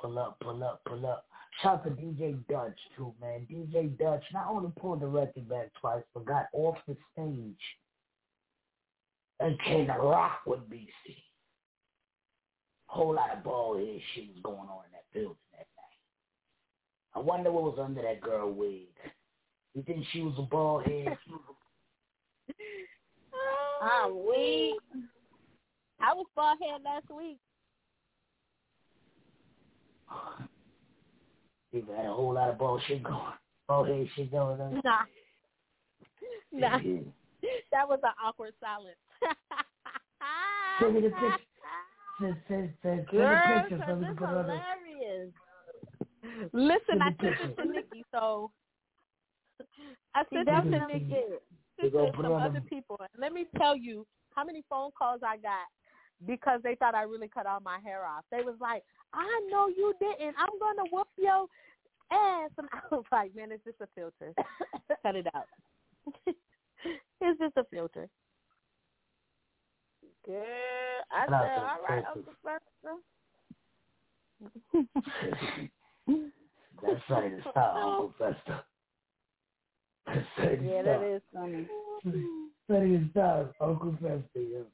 [0.00, 1.26] Pull up, pull up, pull up.
[1.62, 3.46] Shout to DJ Dutch too, man.
[3.50, 7.54] DJ Dutch not only pulled the record back twice, but got off the stage
[9.40, 11.16] and came to rock with BC.
[12.86, 15.98] Whole lot of bald head shit was going on in that building that night.
[17.14, 18.88] I wonder what was under that girl wig.
[19.74, 21.08] You think she was a bald head?
[23.82, 25.02] I'm oh, weak.
[26.00, 27.38] I was bald head last week.
[31.72, 33.34] People had a whole lot of bullshit going.
[33.68, 34.80] Bald head shit going on.
[34.84, 35.04] Nah.
[36.52, 36.78] Nah.
[37.72, 38.96] that was an awkward silence.
[40.80, 41.38] Send me the picture.
[42.20, 44.52] Send, send, send, send Girl, the picture so we this can put it on the
[44.52, 45.32] hilarious.
[46.52, 48.50] Listen, I sent it to Nikki, so
[50.14, 51.14] I sent it to Nikki.
[51.80, 52.96] Sent it to put it some other people.
[53.00, 55.68] And let me tell you how many phone calls I got
[56.26, 58.24] because they thought I really cut all my hair off.
[58.30, 60.34] They was like, I know you didn't.
[60.38, 61.46] I'm gonna whoop your
[62.10, 62.50] ass.
[62.56, 64.32] And I was like, man, it's just a filter.
[65.02, 65.46] cut it out.
[67.20, 68.08] it's just a filter.
[70.26, 70.42] Girl,
[71.12, 72.96] I said, all right, Uncle Fester.
[76.82, 78.60] That's right, it's start, Uncle Fester.
[80.06, 81.66] That's funny to Yeah, that is funny.
[82.68, 84.64] Funny to start, Uncle Fester, yo.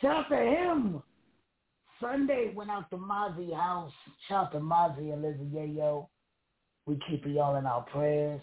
[0.00, 1.02] Shout out to him.
[2.00, 3.92] Sunday went out to Mozzie house.
[4.28, 6.08] Shout out to Mozzie and Lizzie Yayo.
[6.86, 8.42] We keep y'all in our prayers.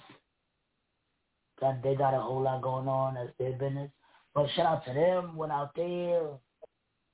[1.60, 3.16] God, they got a whole lot going on.
[3.16, 3.92] That's their business.
[4.34, 5.36] But shout out to them.
[5.36, 6.30] Went out there.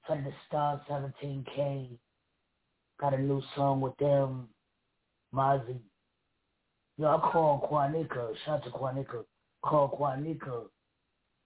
[0.05, 1.97] From the star 17K.
[2.99, 4.47] Got a new song with them.
[5.33, 5.79] Mozzie.
[6.97, 8.33] Yo, I call Quanika.
[8.45, 9.23] Shout out to Quanika.
[9.63, 10.65] Call Quanika.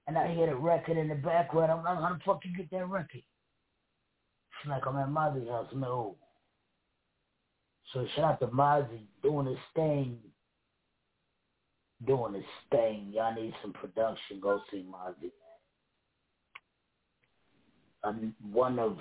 [0.07, 1.72] And I hear the record in the background.
[1.72, 3.24] I'm like, how the fuck you get that record?
[4.61, 5.67] She's like, I'm at Mozzie's house.
[5.74, 6.15] No.
[7.93, 10.17] So shout out to Mozzie doing his thing.
[12.05, 13.11] Doing his thing.
[13.13, 14.39] Y'all need some production.
[14.39, 15.32] Go see Mozzie.
[18.04, 18.97] I'm one of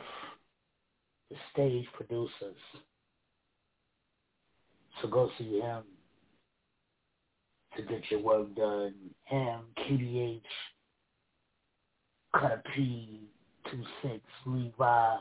[1.31, 2.57] the stage producers.
[5.01, 5.85] So go see him
[7.77, 8.95] to get your work done.
[9.25, 10.43] Him, QDH,
[12.35, 13.29] Cutter P,
[13.71, 15.17] 26, Levi.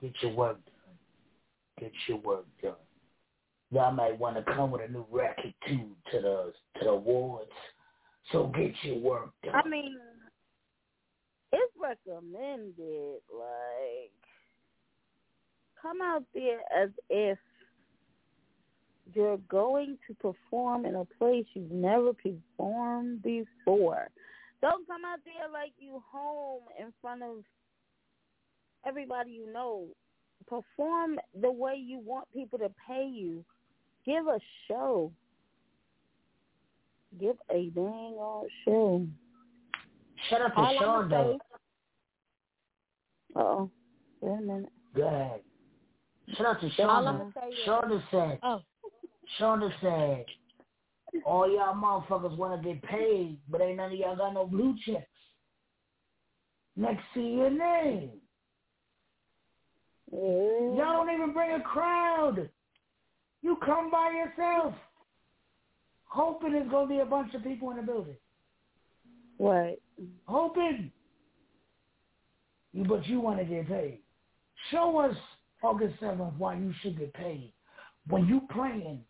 [0.00, 0.96] Get your work done.
[1.78, 2.74] Get your work done.
[3.70, 7.50] Y'all might want to come with a new record too to the to the awards.
[8.32, 9.54] So get your work done.
[9.54, 9.96] I mean,
[11.52, 13.20] it's recommended.
[13.32, 14.12] Like,
[15.80, 17.38] come out there as if
[19.14, 24.08] you're going to perform in a place you've never performed before.
[24.60, 27.44] Don't come out there like you home in front of
[28.86, 29.86] everybody you know.
[30.46, 33.44] Perform the way you want people to pay you.
[34.04, 35.12] Give a show.
[37.20, 39.06] Give a dang old show.
[40.28, 41.38] Shut up and Sean though.
[43.36, 43.70] Uh oh.
[44.20, 44.72] Wait a minute.
[44.96, 45.40] Go ahead.
[46.36, 47.18] Shout out to Shonda.
[47.18, 48.38] gonna say is- Shonda said.
[48.42, 48.62] Oh.
[49.40, 50.24] Shonda said.
[51.24, 54.74] All y'all motherfuckers want to get paid, but ain't none of y'all got no blue
[54.84, 55.06] checks.
[56.76, 58.10] Next to your name.
[60.10, 62.48] Y'all don't even bring a crowd.
[63.42, 64.74] You come by yourself,
[66.04, 68.16] hoping there's gonna be a bunch of people in the building.
[69.38, 69.78] Right.
[70.26, 70.90] Hoping.
[72.72, 74.00] You, but you want to get paid.
[74.70, 75.16] Show us
[75.62, 77.52] August seventh why you should get paid
[78.08, 79.00] when you playing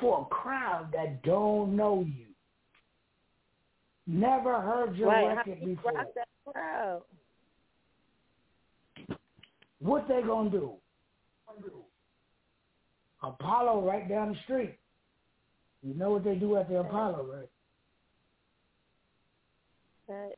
[0.00, 2.26] for a crowd that don't know you.
[4.06, 5.92] Never heard your Right, record you before.
[6.14, 7.02] that crowd.
[9.80, 10.72] What they gonna do?
[13.22, 14.78] Apollo right down the street.
[15.82, 17.48] You know what they do at the Apollo, right?
[20.08, 20.32] Right.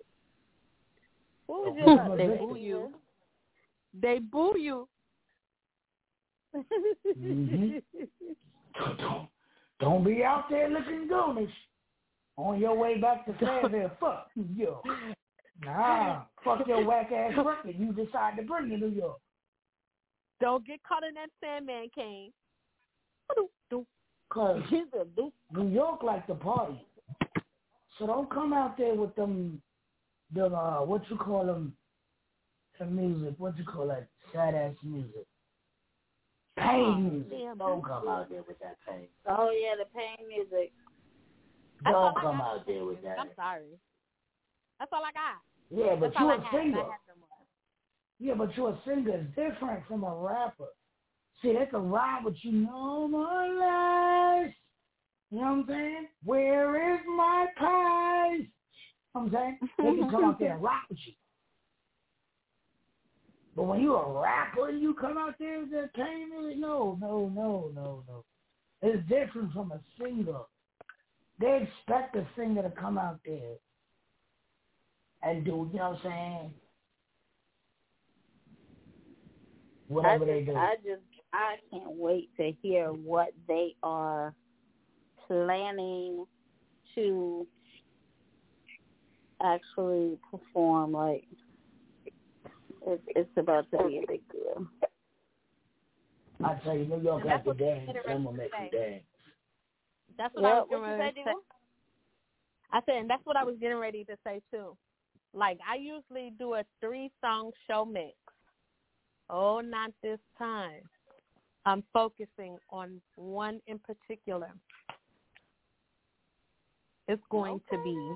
[1.46, 2.92] What was Oh, they boo you.
[3.98, 4.88] They boo you.
[6.54, 7.82] Mhm.
[8.98, 9.28] Don't,
[9.78, 11.50] don't be out there looking goonish
[12.36, 13.90] on your way back to Fayetteville.
[14.00, 14.84] Fuck New York.
[15.64, 17.74] Nah, fuck your whack ass record.
[17.78, 19.18] You decide to bring to New York.
[20.40, 22.32] Don't get caught in that Sandman cane.
[24.30, 26.80] Cause New York like to party.
[28.00, 29.60] So don't come out there with them,
[30.34, 31.74] the uh, what you call them,
[32.78, 33.34] the music.
[33.36, 35.26] What you call that sad ass music?
[36.56, 37.30] Pain music.
[37.30, 37.58] damn.
[37.58, 39.06] Don't come out there with that pain.
[39.28, 40.72] Oh yeah, the pain music.
[41.84, 43.18] Don't come out there with that.
[43.18, 43.78] I'm sorry.
[44.78, 45.40] That's all I got.
[45.70, 46.78] Yeah, but That's you're a singer.
[46.78, 47.28] I had no more.
[48.18, 49.18] Yeah, but you're a singer.
[49.18, 50.68] It's different from a rapper.
[51.42, 54.52] See, they can ride with you no more lies.
[55.30, 56.08] You know what I'm saying?
[56.24, 58.40] Where is my prize?
[58.40, 58.46] You
[59.14, 59.58] know what I'm saying?
[59.78, 61.12] They can come out there and rock with you.
[63.56, 67.28] But when you a rapper and you come out there with that came no, no,
[67.28, 68.24] no, no, no.
[68.82, 70.40] It's different from a singer.
[71.38, 73.56] They expect a singer to come out there
[75.22, 76.54] and do, you know what I'm saying?
[79.88, 80.56] Whatever I just, they do.
[80.56, 81.02] I just,
[81.32, 84.34] I can't wait to hear what they are
[85.30, 86.24] planning
[86.96, 87.46] to
[89.40, 90.92] actually perform.
[90.92, 91.24] Like,
[92.86, 94.66] it's, it's about to be a big deal.
[96.44, 97.82] I tell you, New York And has to dance.
[97.86, 99.02] Peter I'm gonna make you dance.
[100.18, 101.56] That's what What- I was what getting you ready say, to say.
[102.72, 104.76] I said, and that's what I was getting ready to say too.
[105.34, 108.16] Like I usually do a three song show mix.
[109.28, 110.82] Oh, not this time.
[111.66, 114.50] I'm focusing on one in particular.
[117.10, 118.14] It's going to be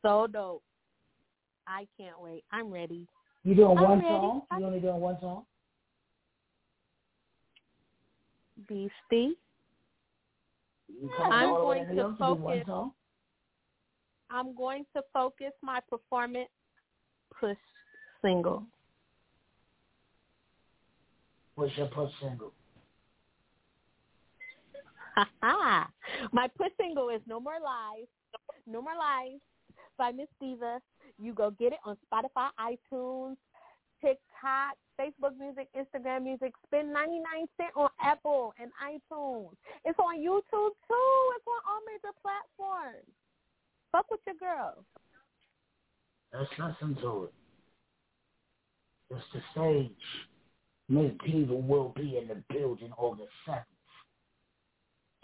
[0.00, 0.62] so dope.
[1.66, 2.42] I can't wait.
[2.50, 3.06] I'm ready.
[3.44, 4.08] You doing I'm one ready.
[4.08, 4.42] song?
[4.58, 5.44] You only doing one song?
[8.66, 9.36] Beastie.
[10.88, 12.66] You I'm all the way going to York do one focus.
[12.66, 12.92] song?
[14.30, 16.48] I'm going to focus my performance
[17.38, 17.58] push
[18.22, 18.62] single.
[21.56, 22.54] What's your push single?
[26.32, 28.06] My push single is No More Lies.
[28.66, 29.40] No More Lies
[29.98, 30.80] by Miss Diva.
[31.18, 33.36] You go get it on Spotify, iTunes,
[34.00, 36.52] TikTok, Facebook Music, Instagram Music.
[36.66, 37.22] Spend 99
[37.56, 39.54] cents on Apple and iTunes.
[39.84, 41.32] It's on YouTube too.
[41.36, 43.06] It's on all major platforms.
[43.92, 44.84] Fuck with your girl.
[46.32, 47.34] Let's listen to it.
[49.10, 49.90] It's the stage.
[50.88, 53.64] Miss Diva will be in the building August 7th.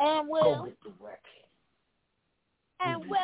[0.00, 0.64] And Go Will.
[0.64, 1.18] get the record.
[2.80, 3.18] And Will.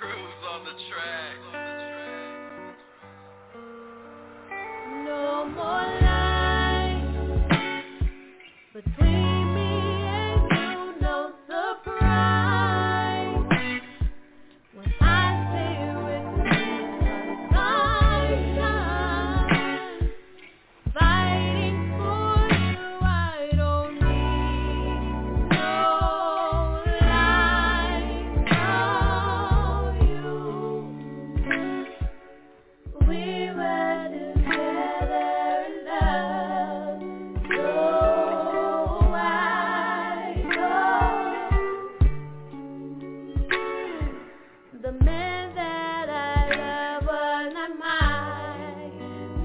[0.00, 1.53] Grooves on the track.
[8.84, 9.43] Between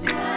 [0.02, 0.29] Yeah.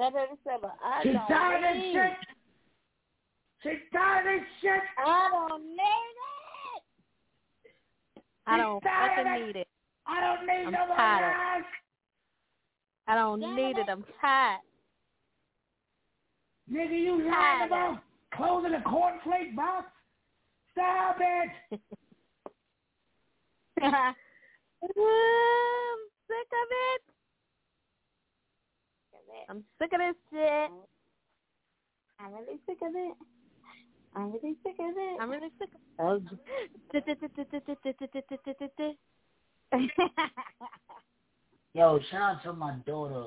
[0.00, 0.70] 787.
[0.82, 1.92] I She's don't tired of need.
[1.92, 2.12] shit.
[3.62, 4.80] She's tired of shit.
[4.98, 6.82] I don't need it.
[8.46, 9.68] I don't fucking need it.
[10.06, 11.36] I don't need I'm no more tired.
[11.36, 11.64] lies.
[13.06, 13.88] I don't need it.
[13.90, 14.60] I'm tired.
[16.72, 17.66] Nigga, you lying Tired.
[17.66, 17.98] about
[18.34, 19.86] closing a cornflake box?
[20.72, 21.50] Stop it.
[23.82, 24.14] I'm
[26.26, 27.02] sick of it.
[29.48, 30.70] I'm sick of this shit.
[32.20, 33.14] I'm really sick of it.
[34.14, 35.20] I'm really sick of it.
[35.20, 35.68] I'm really sick
[35.98, 36.28] of it.
[41.74, 43.26] Yo, shout out to my daughter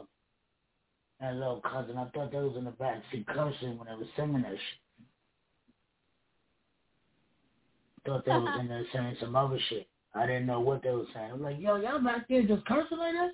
[1.22, 1.98] and little cousin.
[1.98, 4.80] I thought they was in the back seat cursing when they was singing that shit.
[8.06, 9.88] Thought they was in there saying some other shit.
[10.14, 11.32] I didn't know what they was saying.
[11.32, 13.32] I'm like, yo, y'all back there just cursing like this?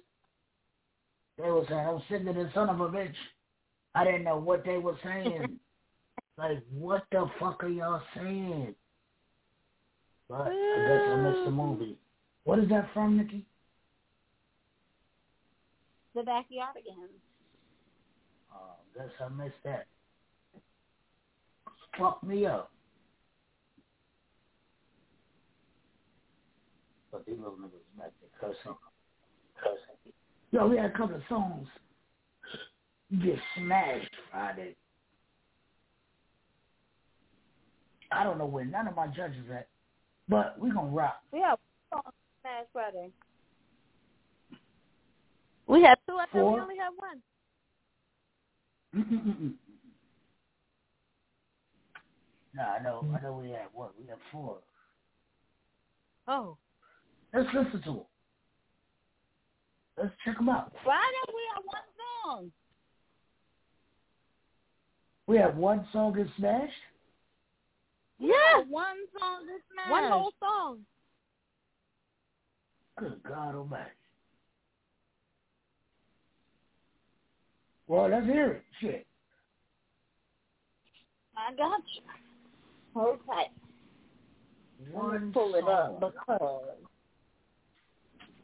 [1.42, 3.14] They was saying, I'm sick of this son of a bitch.
[3.96, 5.58] I didn't know what they were saying.
[6.38, 8.76] like, what the fuck are y'all saying?
[10.28, 11.98] But I guess I missed the movie.
[12.44, 13.46] What is that from, Nikki?
[16.16, 17.08] the backyard again.
[18.54, 19.88] Oh, guess I missed that.
[21.98, 22.72] Fuck me up.
[27.12, 28.76] But these little niggas back there cussing.
[29.64, 29.89] Cussing.
[30.52, 31.68] Yo, we had a couple of songs
[33.24, 34.76] get smashed Friday.
[38.12, 39.68] I don't know where none of my judges at,
[40.28, 41.22] but we gonna rock.
[41.32, 41.54] Yeah,
[41.92, 43.12] Smash Friday.
[45.68, 46.16] We had two.
[46.16, 47.22] I thought we only had one.
[52.56, 53.94] No, I know, I know we had what?
[54.00, 54.58] We had four.
[56.28, 56.58] Oh.
[57.32, 58.02] Let's listen to them.
[60.02, 60.72] Let's check them out.
[60.84, 61.82] Friday we have one
[62.26, 62.52] song.
[65.28, 66.74] We have one song get smashed.
[68.20, 68.64] Yeah.
[68.70, 69.92] One song this smashed.
[69.92, 70.80] One whole song.
[72.98, 73.90] Good God Almighty.
[77.88, 78.64] Well, let's hear it.
[78.82, 79.08] Shit.
[81.36, 83.02] I got you.
[83.02, 83.22] Okay.
[83.28, 83.48] tight.
[84.80, 86.12] Let me One pull it up song.
[86.28, 86.62] because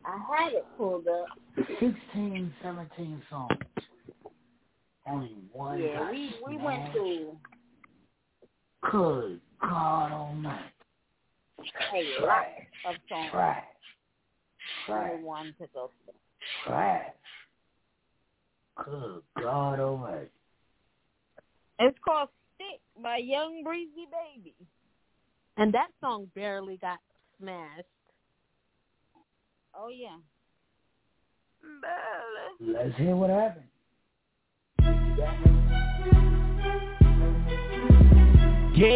[0.07, 1.27] I had it pulled up.
[1.55, 3.51] 16, 17 songs.
[5.07, 7.37] Only one Yeah, got we we went through
[8.91, 10.63] Good God Almighty.
[11.59, 12.45] a lot
[12.87, 13.29] of songs.
[13.31, 13.63] Trash.
[14.85, 15.11] Trash.
[15.11, 16.13] Only one to go through.
[16.65, 17.11] Trash.
[18.83, 20.29] Good God Almighty.
[21.79, 24.55] It's called Stick by Young Breezy Baby.
[25.57, 26.99] And that song barely got
[27.39, 27.83] smashed.
[29.77, 30.17] Oh yeah.
[32.61, 33.65] Let's hear what happened.
[38.77, 38.87] Yeah,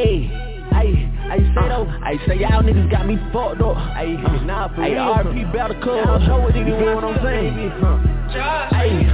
[0.71, 3.75] I I say though, I say y'all niggas got me fucked up.
[3.77, 4.05] I
[4.45, 6.01] nah, for I RP better cover.
[6.01, 8.18] I don't know what nigga what I'm saying.
[8.29, 9.05] Hey,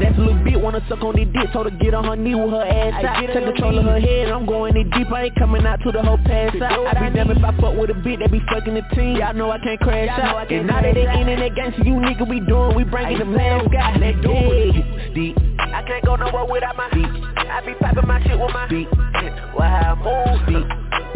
[0.00, 2.34] that's a little bitch wanna suck on the dick, told her get on her knee
[2.34, 3.20] with her ass out.
[3.20, 6.02] Take control of her head, I'm going in deep, I ain't coming out to the
[6.02, 6.86] whole pass out.
[6.86, 9.34] I be damn if I fuck with a bitch that be fucking the team, y'all
[9.34, 10.50] know I can't crash out.
[10.50, 13.34] And now that they ain't in that gangster, you nigga we doing, we bringing them
[13.34, 13.96] last guy.
[13.98, 15.14] Let's do it.
[15.14, 15.36] Deep.
[15.58, 17.06] I can't go nowhere without my beat.
[17.36, 18.88] I be popping my shit with my beat.
[19.54, 20.66] Why I move beat.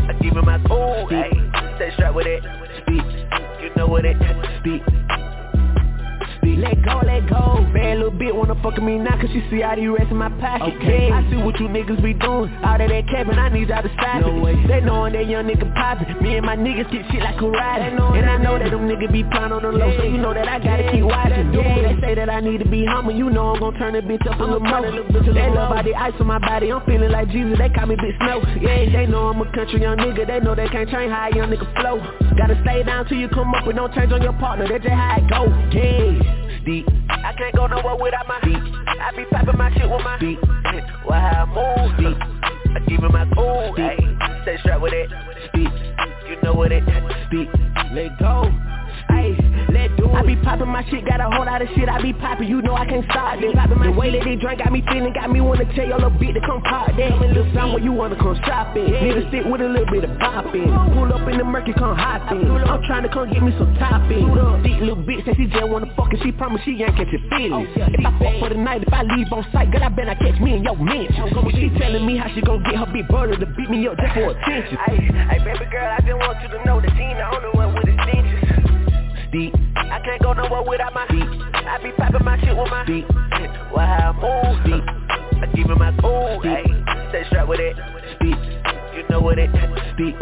[0.09, 1.77] I give it my cool, ayy.
[1.77, 2.43] Stay strapped with it.
[2.83, 3.05] Speak.
[3.63, 4.17] You know what it
[4.61, 4.83] speak.
[6.57, 7.61] Let go, let go.
[7.75, 10.31] Bad little bitch wanna fuck me now cause she see all these rest in my
[10.41, 10.73] pocket.
[10.81, 11.13] Okay.
[11.13, 12.49] I see what you niggas be doing.
[12.65, 14.41] Out of that cabin, I need y'all to stop no it.
[14.41, 14.67] Way.
[14.67, 16.17] They knowin' that young nigga poppin'.
[16.23, 17.93] Me and my niggas get shit like a ride.
[17.93, 20.49] And I know that them niggas be plotting on the low, so you know that
[20.49, 21.53] I gotta keep watching.
[21.53, 21.93] Yeah.
[21.93, 23.13] They say that I need to be humble.
[23.13, 24.81] You know I'm gon' turn the bitch up a little more.
[24.81, 26.73] They love all the ice on my body.
[26.73, 27.59] I'm feeling like Jesus.
[27.59, 28.41] They call me Big Snow.
[28.61, 30.27] Yeah, they know I'm a country young nigga.
[30.27, 32.01] They know they can't change how a young nigga flow.
[32.37, 34.67] Gotta stay down till you come up with don't change on your partner.
[34.69, 35.45] That's just how it go.
[35.77, 36.87] Yeah, deep.
[37.09, 38.57] I can't go nowhere without my beat.
[38.57, 40.39] I be popping my shit with my beat.
[41.05, 42.19] Why I move deep.
[42.75, 43.75] I give it my cool.
[43.79, 45.11] Ayy, stay strapped with it.
[45.49, 45.69] Speak.
[46.29, 46.83] You know what it
[47.27, 47.49] speak.
[47.93, 48.51] Let go.
[49.11, 49.46] Ayy,
[49.87, 50.15] let do it.
[50.15, 52.63] I be popping my shit, got a whole lot of shit I be popping, you
[52.63, 53.55] know I can't stop it.
[53.55, 56.35] The way that they drink got me feeling, got me wanna tell your little bitch
[56.35, 57.11] to come pop that.
[57.11, 58.89] Come little song where you wanna come shop it.
[58.91, 60.71] Need to stick with a little bit of bopping.
[60.95, 62.51] Pull up in the murky, come hop in.
[62.51, 64.27] I'm trying to come get me some topping.
[64.63, 67.23] Deep little bitch that she just wanna fuck and she promise she ain't catch your
[67.31, 67.69] feelings.
[67.77, 70.17] Oh, if I fuck for the night, if I leave on sight, girl I better
[70.17, 71.31] catch me in your mention.
[71.57, 74.13] She telling me how she gon' get her big brother to beat me up just
[74.15, 74.77] for attention.
[74.87, 74.99] Hey,
[75.31, 77.75] hey, baby girl, I just want you to know that she ain't the only one
[77.75, 78.46] with extensions.
[79.33, 79.55] Deep.
[79.77, 81.27] I can't go nowhere without my feet.
[81.55, 83.05] I be popping my shit with my feet.
[83.73, 84.65] Why I move?
[84.65, 84.85] Deep.
[85.43, 86.41] I give it my cool.
[86.41, 87.77] Stay straight with it.
[88.17, 88.39] Speak.
[88.97, 89.51] You know what it.
[89.95, 90.15] speak.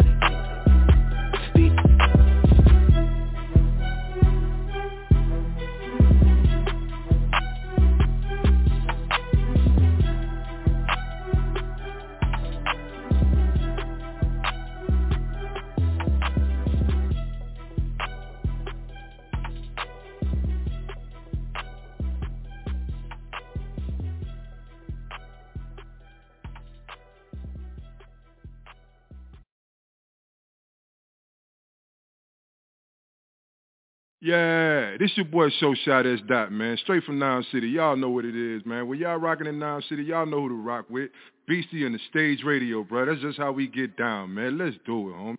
[34.25, 36.77] Yeah, this your boy Show Shot S Dot, man.
[36.77, 37.67] Straight from Noun City.
[37.67, 38.87] Y'all know what it is, man.
[38.87, 41.11] When y'all rocking in Noun City, y'all know who to rock with.
[41.47, 43.05] Beastie and the stage radio, bro.
[43.05, 44.57] That's just how we get down, man.
[44.57, 45.37] Let's do it, homie.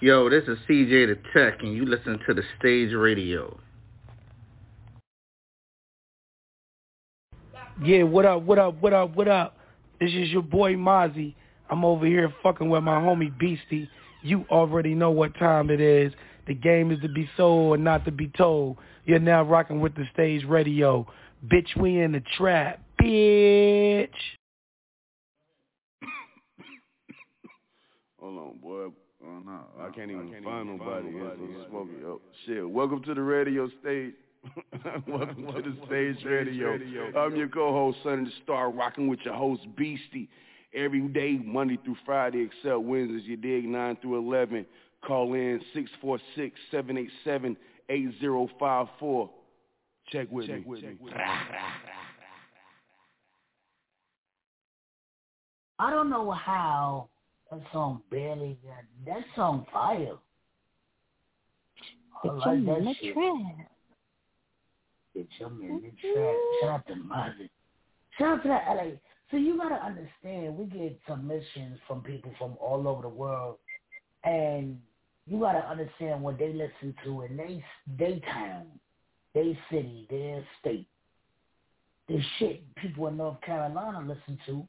[0.00, 3.56] Yo, this is CJ the Tech, and you listen to the stage radio.
[7.80, 9.56] Yeah, what up, what up, what up, what up?
[10.00, 11.36] This is your boy Mozzie.
[11.70, 13.88] I'm over here fucking with my homie Beastie.
[14.22, 16.12] You already know what time it is.
[16.46, 18.76] The game is to be sold and not to be told.
[19.06, 21.06] You're now rocking with the stage radio.
[21.46, 22.80] Bitch, we in the trap.
[23.00, 24.08] Bitch.
[28.20, 28.86] Hold on, boy.
[29.26, 29.60] Oh, no.
[29.80, 31.10] I can't even, I can't find even nobody.
[31.10, 31.68] nobody.
[31.68, 32.00] Smoking.
[32.06, 32.68] Oh, shit.
[32.68, 34.14] Welcome to the radio stage.
[35.08, 36.78] Welcome to the stage radio.
[37.16, 40.28] I'm your co-host, Sonny the Star, rocking with your host, Beastie
[40.74, 43.24] every day, Monday through Friday, except Wednesdays.
[43.24, 43.64] You dig?
[43.64, 44.66] 9 through 11.
[45.06, 45.60] Call in
[47.92, 49.30] 646-787-8054.
[50.10, 50.64] Check with Check me.
[50.66, 50.98] With me.
[55.78, 57.08] I don't know how
[57.50, 60.16] that song barely got that song fire.
[62.22, 63.14] I Bitch, like that in the shit.
[63.14, 63.70] trap.
[65.16, 66.34] Bitch, I'm in the trap.
[66.60, 67.50] Shout out to Mozzie.
[68.18, 68.92] Shout out to that LA.
[69.34, 73.56] So you gotta understand, we get submissions from people from all over the world,
[74.22, 74.80] and
[75.26, 77.64] you gotta understand what they listen to in they
[77.98, 78.66] they town,
[79.34, 80.86] they city, their state.
[82.06, 84.68] The shit people in North Carolina listen to,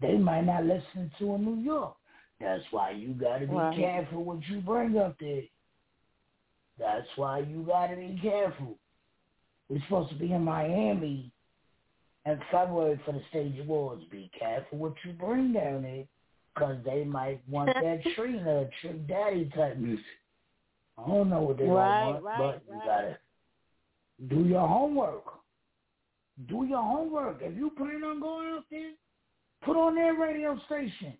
[0.00, 1.96] they might not listen to in New York.
[2.38, 3.74] That's why you gotta be Right.
[3.74, 5.42] careful what you bring up there.
[6.78, 8.78] That's why you gotta be careful.
[9.68, 11.33] We're supposed to be in Miami
[12.26, 14.02] in February for the stage awards.
[14.10, 16.04] Be careful what you bring down there,
[16.54, 20.04] because they might want that Trina, Trick Daddy type music.
[20.96, 22.86] I don't know what they Right, want, right, but you right.
[22.86, 23.18] gotta
[24.28, 25.24] do your homework.
[26.48, 27.38] Do your homework.
[27.40, 28.92] If you plan on going out there,
[29.64, 31.14] put on their radio station.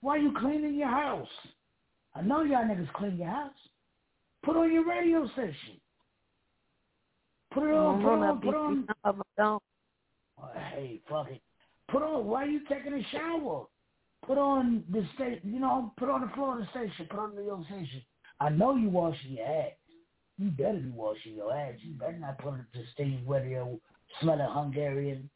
[0.00, 1.28] While you cleaning your house.
[2.14, 3.50] I know y'all niggas clean your house.
[4.44, 5.80] Put on your radio station.
[7.52, 8.86] Put it on, put on, put on.
[10.42, 11.40] Oh, hey, fuck it.
[11.90, 13.66] Put on, why are you taking a shower?
[14.26, 17.64] Put on the state, you know, put on the Florida station, put on the York
[17.66, 18.02] station.
[18.40, 19.72] I know you washing your ass.
[20.38, 21.74] You better be washing your ass.
[21.80, 23.78] You better not put it to stage radio
[24.20, 25.30] smelling Hungarian.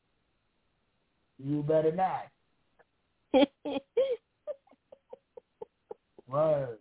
[1.38, 2.28] You better not.
[6.28, 6.78] Word.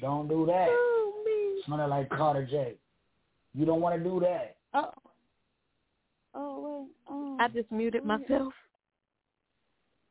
[0.00, 0.68] Don't do that.
[0.70, 1.24] Oh,
[1.66, 2.76] smelling like Carter J.
[3.54, 4.56] You don't want to do that.
[4.72, 4.90] Oh.
[6.34, 6.88] Oh wait.
[7.08, 7.36] Oh.
[7.40, 8.52] I just muted myself.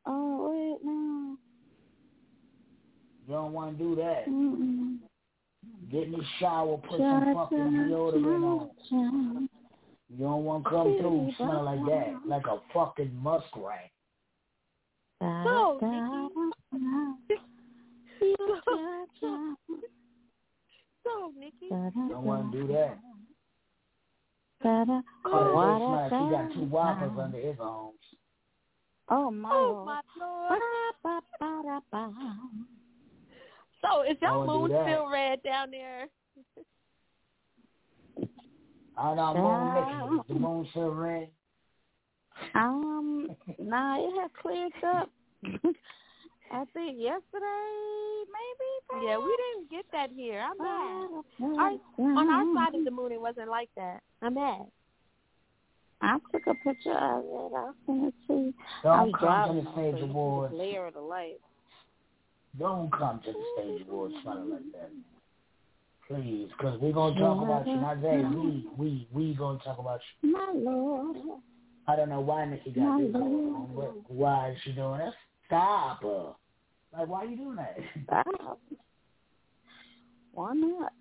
[0.06, 0.78] Oh wait.
[0.84, 1.36] No.
[3.26, 4.28] You don't want to do that.
[4.28, 4.98] Mm-mm.
[5.90, 9.48] Get in the shower, put some fucking deodorant on.
[10.10, 13.90] You don't want to come through smell like that, like a fucking muskrat.
[15.20, 15.78] So,
[21.02, 21.68] so, Nikki.
[21.70, 22.98] Don't want to do that.
[24.64, 25.02] Da-da.
[25.24, 27.98] Carter J Smash, he got two whoppers under his arms.
[29.10, 29.86] Oh my Oh, lord.
[29.86, 30.60] my Lord.
[31.02, 32.12] Ba-da-ba-ba-da-ba.
[33.82, 36.06] So, is I your wanna do moon still red down there?
[38.96, 40.14] I know moon Mickey.
[40.16, 41.28] Is the moon still red?
[42.54, 45.10] Um, nah, it has cleared up.
[46.50, 49.06] I think yesterday, maybe.
[49.06, 50.40] Yeah, we didn't get that here.
[50.40, 51.58] I'm oh, mad.
[51.58, 52.96] Our, on our side of the mm-hmm.
[52.96, 54.00] moon, it wasn't like that.
[54.22, 54.66] I'm mad.
[56.00, 57.52] I took a picture of it.
[57.56, 58.54] I'll send it to you.
[58.84, 60.52] I Don't was come driving to the though, stage so you can awards.
[60.52, 61.40] just Layer of the light.
[62.58, 64.90] Don't come to the stage awards smelling like that.
[66.06, 67.76] Please, because we're going to talk about you.
[67.76, 70.32] Not they, we, we, we going to talk about you.
[70.32, 71.16] My lord.
[71.88, 75.14] I don't know why Nikki got this going on, but why is she doing this?
[75.46, 76.32] Stop her.
[76.96, 77.76] Like, why are you doing that?
[78.04, 78.60] Stop.
[80.32, 80.92] Why not?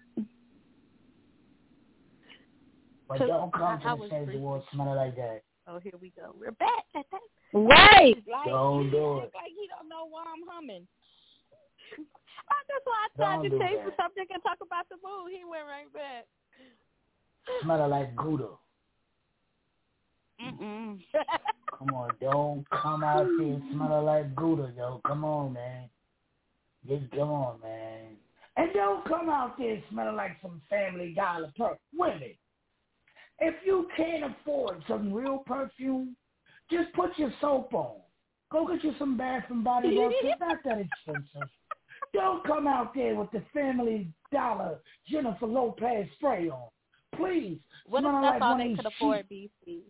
[3.07, 5.43] But don't come to the stage award smelling like that.
[5.67, 6.35] Oh, here we go.
[6.39, 7.05] We're back.
[7.53, 8.15] Right.
[8.27, 9.31] Like, Don't do it.
[9.33, 10.87] Like he don't know why I'm humming.
[11.97, 13.85] That's why I tried Don't to change that.
[13.85, 15.31] the subject and talk about the mood.
[15.31, 16.25] He went right back.
[17.61, 18.49] Smelling like Gouda.
[20.41, 20.99] Mm-mm.
[21.77, 25.01] Come on, don't come out here smelling like Gouda, yo.
[25.05, 25.89] Come on, man.
[26.87, 28.17] Just come on, man.
[28.57, 31.77] And don't come out there smelling like some Family Dollar perfume.
[31.97, 32.33] Women,
[33.39, 36.15] if you can't afford some real perfume,
[36.69, 37.95] just put your soap on.
[38.51, 40.15] Go get you some Bath and Body Works.
[40.21, 41.49] It's not that expensive.
[42.13, 44.77] Don't come out there with the Family Dollar
[45.09, 46.67] Jennifer Lopez spray on.
[47.15, 47.59] Please.
[47.87, 49.81] What if that's like all they could afford, BC?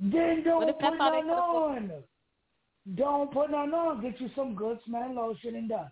[0.00, 1.92] Then don't What if that's put none on.
[2.94, 4.00] Don't put none on.
[4.00, 5.90] Get you some good smelling lotion and done.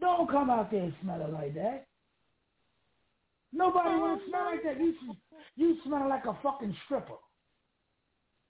[0.00, 1.86] Don't come out there smelling like that.
[3.52, 4.80] Nobody want to oh, smell like that.
[4.80, 4.94] You
[5.56, 7.14] you smell like a fucking stripper.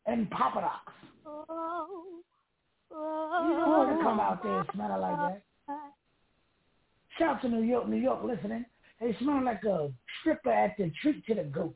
[0.07, 0.93] And Papa Docs.
[1.26, 2.20] Oh,
[2.91, 2.97] You
[3.57, 5.76] don't want to come oh, out there smelling like that.
[7.18, 8.64] Shout to New York, New York, listening.
[9.01, 11.74] They smell like a stripper at the treat to the goat.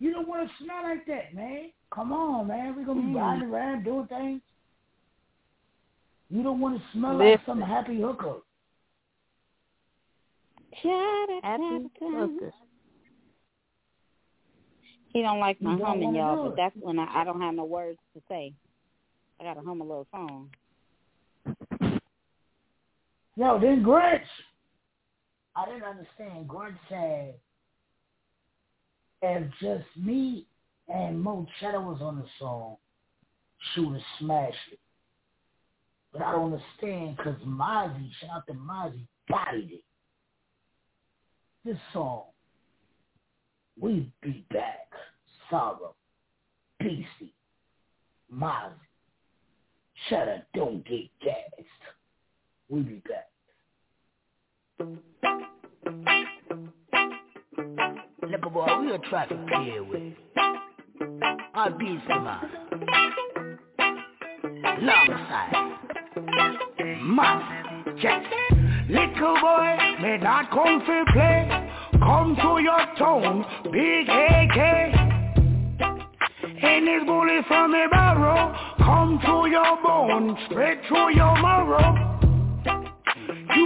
[0.00, 1.70] You don't want to smell like that, man.
[1.92, 2.74] Come on, man.
[2.76, 3.20] We're going to be Mm.
[3.20, 4.42] riding around doing things.
[6.30, 8.40] You don't want to smell like some happy hooker.
[10.72, 12.52] Happy hooker.
[15.12, 17.40] He don't like my You don't humming, wanna y'all, but that's when I, I don't
[17.40, 18.52] have no words to say.
[19.40, 20.50] I gotta hum a little song.
[23.36, 24.22] Yo, then Grinch.
[25.54, 26.48] I didn't understand.
[26.48, 27.34] Grinch said,
[29.24, 30.46] if just me
[30.88, 32.76] and Mo Cheddar was on the song,
[33.92, 34.78] have smashed it.
[36.12, 39.84] But I don't understand because Mozzie, shout out to Mozzie, bodied it.
[41.64, 42.24] This song,
[43.80, 44.90] We Be Back,
[45.50, 45.94] Sorrow,
[46.78, 47.34] Beastie,
[48.32, 48.74] Mozzie,
[50.08, 51.68] Cheddar, Don't Get Gassed.
[52.68, 53.30] We be back.
[58.34, 60.12] Little boy, we a to play with.
[61.54, 62.50] Our beast man.
[64.64, 65.78] Alongside.
[67.00, 68.86] Massive Jackson.
[68.88, 71.48] Little boy, may not come for play.
[71.92, 74.58] Come to your town, big AK.
[76.60, 82.13] And this bullet from a barrel, come to your bone, spread through your marrow.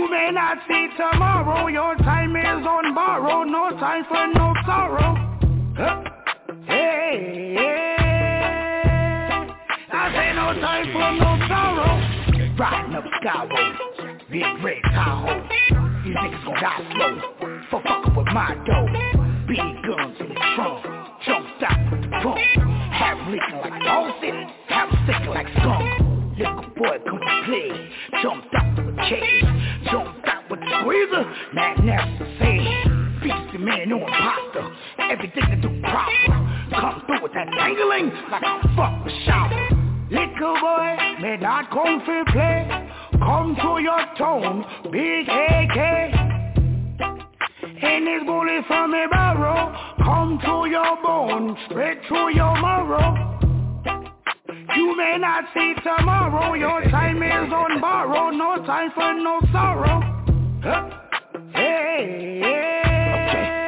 [0.08, 5.14] You may not see tomorrow, your time is on borrow, no time for no sorrow.
[5.76, 6.02] Huh?
[6.64, 7.96] Hey, hey,
[9.92, 12.00] I say no time for no sorrow.
[12.56, 15.46] Riding up Skyway, big red Tahoe.
[16.02, 17.12] These niggas gon' die slow,
[17.68, 18.88] for fucking with my dough.
[19.46, 20.86] Big guns in the trunk,
[21.26, 22.38] jumped out with the pump.
[23.18, 23.82] 'em leaking like
[24.68, 26.38] have 'em sticking like skunk.
[26.38, 27.90] Little boy come to play,
[28.22, 28.54] jumped
[30.98, 31.24] squeezer,
[31.54, 32.66] not necessary.
[33.22, 36.46] Beats the man, no imposter, everything to do proper.
[36.70, 39.68] Come through with that tangling like a fuck with shower.
[40.10, 42.66] Little boy, may not come for play,
[43.18, 45.78] come to your town, big AK.
[47.80, 53.34] And this bullet from a barrel, come to your bone, straight through your marrow.
[54.76, 60.18] You may not see tomorrow, your time is on borrow, no time for no sorrow.
[60.68, 63.62] Hey, hey,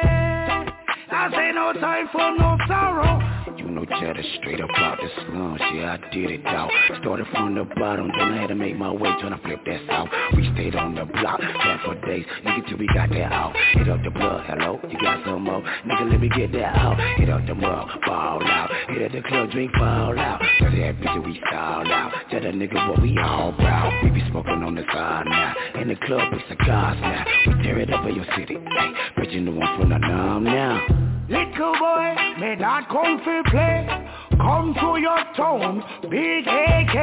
[1.11, 3.30] I say no time for no sorrow.
[3.57, 6.71] You know Cheddar straight up out the slums, yeah I did it out.
[7.01, 9.81] Started from the bottom, then I had to make my way trying to flip that
[9.87, 13.55] south We stayed on the block, chat for days, nigga till we got that out.
[13.73, 15.61] Hit up the plug, hello, you got some more?
[15.61, 16.97] Nigga let me get that out.
[17.19, 18.71] Hit up the mug, ball out.
[18.89, 20.39] Hit up the club, drink, fall out.
[20.59, 22.13] Cause that bitch we style out.
[22.31, 25.53] Tell that nigga what we all proud We be smoking on the side now.
[25.81, 27.25] In the club with cigars now.
[27.47, 30.43] We tear it up in your city, hey But you know I'm from the numb
[30.45, 33.87] now Little boy, may not come for play.
[34.31, 36.95] Come to your town, big AK.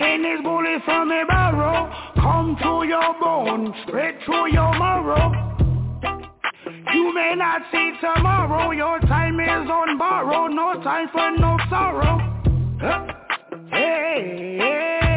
[0.00, 5.32] And this bullet from a barrel, come to your bone, spread through your marrow.
[6.94, 12.20] You may not see tomorrow, your time is on borrow, no time for no sorrow.
[12.80, 13.06] Huh?
[13.72, 15.09] Hey, hey,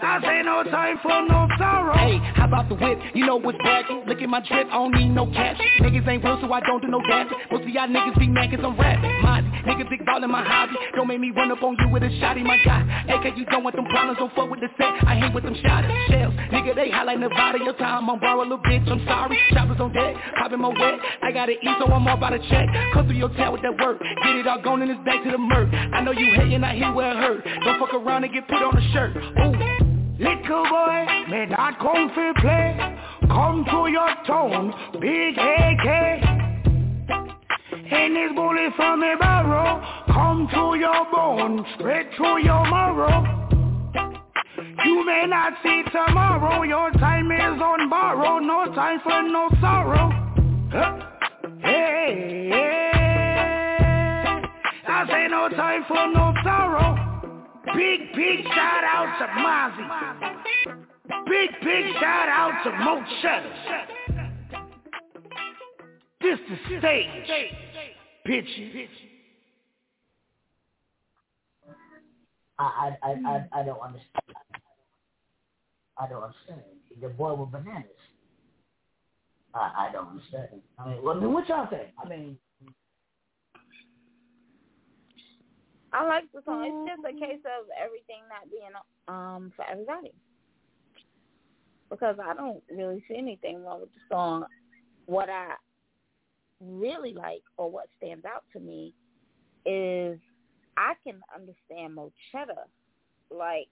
[0.00, 1.96] I say no time for no sorrow.
[1.96, 2.98] Hey, how about the whip?
[3.14, 4.04] You know what's bragging?
[4.06, 5.56] Look at my drip, I don't need no cash.
[5.80, 7.38] Niggas ain't real, so I don't do no dancing.
[7.50, 9.22] Most of y'all niggas be mad cause I'm rapping.
[9.22, 10.74] Mine, niggas big ballin' my hobby.
[10.94, 12.84] Don't make me run up on you with a shotty, my guy.
[13.08, 14.92] AK, you don't want them problems, don't fuck with the set.
[15.06, 16.34] I hang with them shotters, shells.
[16.52, 17.58] Nigga, they high like Nevada.
[17.64, 19.38] Your time, I'm borrow little bitch, I'm sorry.
[19.50, 21.00] Choppers on deck, popping my wet.
[21.22, 22.68] I gotta eat, so I'm all about to check.
[22.92, 23.98] Come through your town with that work.
[23.98, 25.72] Get it all gone and it's back to the murk.
[25.72, 27.44] I know you hating, I hear where it hurt.
[27.64, 29.16] Don't fuck around and get put on a shirt.
[29.16, 29.65] Ooh.
[30.18, 32.74] Little boy, may not come for play.
[33.28, 35.86] Come to your tone, big AK.
[37.92, 43.24] And this bullet from a barrel, come to your bone, straight through your marrow.
[44.86, 50.10] You may not see tomorrow, your time is on borrow, no time for no sorrow.
[50.72, 50.98] Huh?
[51.60, 52.90] Hey, hey,
[54.88, 57.05] I say no time for no sorrow.
[57.74, 59.88] Big, big shout out to Mozzie.
[61.28, 63.54] Big, big shout out to Mo Cheddar.
[66.20, 67.30] This the stage.
[68.26, 68.88] Bitches.
[72.58, 74.36] I, I, I, I, I don't understand.
[75.98, 76.62] I don't understand.
[77.00, 77.84] The boy with bananas.
[79.54, 80.62] I, I don't understand.
[80.78, 81.88] I mean, well, I mean, what y'all think?
[82.02, 82.38] I mean,
[85.92, 86.64] I like the song.
[86.64, 88.72] It's just a case of everything not being
[89.08, 90.12] um for everybody.
[91.90, 94.44] Because I don't really see anything wrong with the song.
[95.06, 95.54] What I
[96.60, 98.92] really like or what stands out to me
[99.64, 100.18] is
[100.76, 102.66] I can understand Mo Cheddar.
[103.30, 103.68] Like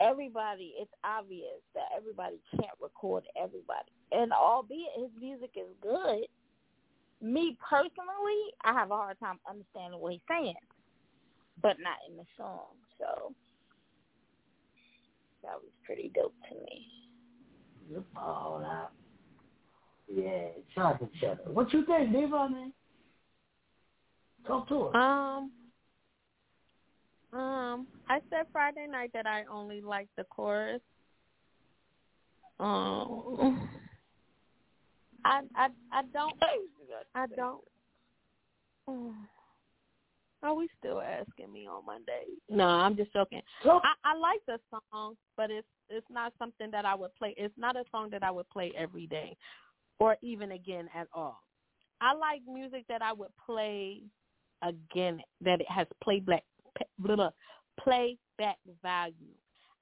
[0.00, 3.90] everybody, it's obvious that everybody can't record everybody.
[4.10, 6.26] And albeit his music is good,
[7.22, 10.54] me personally, I have a hard time understanding what he's saying,
[11.62, 12.66] but not in the song.
[12.98, 13.32] So
[15.42, 18.02] that was pretty dope to me.
[18.16, 18.92] all out.
[20.08, 21.50] Yeah, shout to Cheddar.
[21.52, 22.72] What you think, Diva, man?
[24.46, 24.94] Talk to us.
[24.94, 25.52] Um,
[27.38, 30.82] um, I said Friday night that I only liked the chorus.
[32.60, 33.68] Um,
[35.24, 36.34] I I I don't
[37.14, 37.62] I don't.
[40.42, 42.24] Are we still asking me on Monday?
[42.50, 43.42] No, I'm just joking.
[43.84, 47.34] I, I like the song, but it's it's not something that I would play.
[47.36, 49.36] It's not a song that I would play every day,
[50.00, 51.42] or even again at all.
[52.00, 54.02] I like music that I would play
[54.62, 56.42] again that it has playback
[57.00, 57.32] little
[57.78, 59.14] playback value,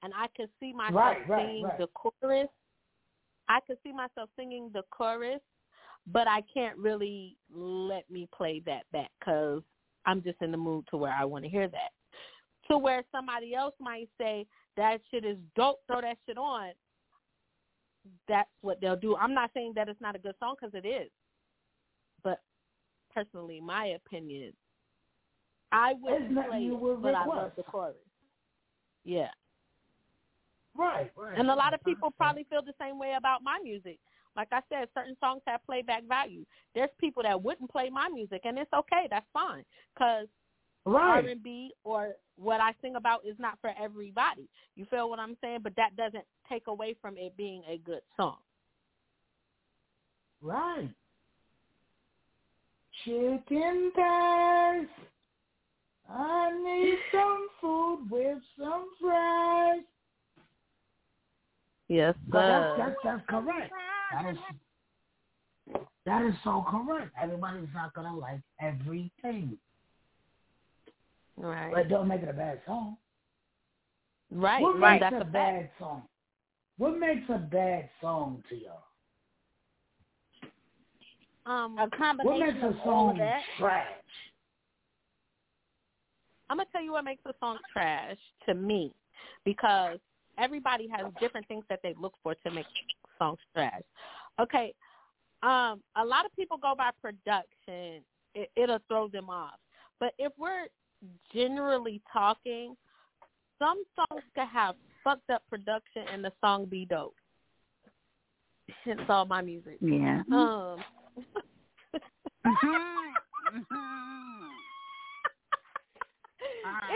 [0.03, 1.77] and I could see myself Right, right, singing right.
[1.79, 2.49] the chorus.
[3.51, 5.41] I could see myself singing the chorus,
[6.07, 9.61] but I can't really let me play that back because
[10.05, 11.91] I'm just in the mood to where I want to hear that.
[12.69, 14.45] To where somebody else might say
[14.77, 16.69] that shit is dope, throw that shit on.
[18.29, 19.17] That's what they'll do.
[19.17, 21.09] I'm not saying that it's not a good song because it is,
[22.23, 22.39] but
[23.13, 24.53] personally, my opinion,
[25.73, 27.97] I wouldn't play you it, would but I love the chorus.
[29.03, 29.27] Yeah.
[30.77, 31.37] Right, right.
[31.37, 33.99] And a lot of people probably feel the same way about my music.
[34.35, 36.45] Like I said, certain songs have playback value.
[36.73, 39.07] There's people that wouldn't play my music, and it's okay.
[39.09, 40.27] That's fine because
[40.85, 41.25] Right.
[41.25, 44.49] R&B or what I sing about is not for everybody.
[44.75, 45.59] You feel what I'm saying?
[45.63, 48.37] But that doesn't take away from it being a good song.
[50.41, 50.89] Right.
[53.05, 54.87] Chicken thighs.
[56.09, 59.81] I need some food with some fries.
[61.91, 63.73] Yes, But that's, that's, that's correct.
[64.13, 64.37] That is
[66.05, 67.11] that is so correct.
[67.21, 69.57] Everybody's not gonna like everything,
[71.35, 71.73] Right.
[71.73, 72.95] but don't make it a bad song.
[74.31, 74.61] Right.
[74.61, 75.01] What right.
[75.01, 75.33] makes That's a a fact.
[75.33, 76.03] bad song?
[76.77, 78.83] What makes a bad song to y'all?
[81.45, 81.89] Um, a
[82.23, 83.17] What makes a of of song
[83.59, 83.91] trash?
[86.49, 88.93] I'm gonna tell you what makes a song trash to me,
[89.43, 89.99] because
[90.37, 92.65] everybody has different things that they look for to make
[93.17, 93.81] songs trash.
[94.39, 94.73] Okay,
[95.43, 98.03] um, a lot of people go by production;
[98.35, 99.59] it, it'll throw them off.
[99.99, 100.67] But if we're
[101.33, 102.75] generally talking,
[103.59, 107.15] some songs can have fucked up production and the song be dope.
[108.83, 109.77] Hence all my music.
[109.81, 110.21] Yeah.
[110.31, 110.83] Um.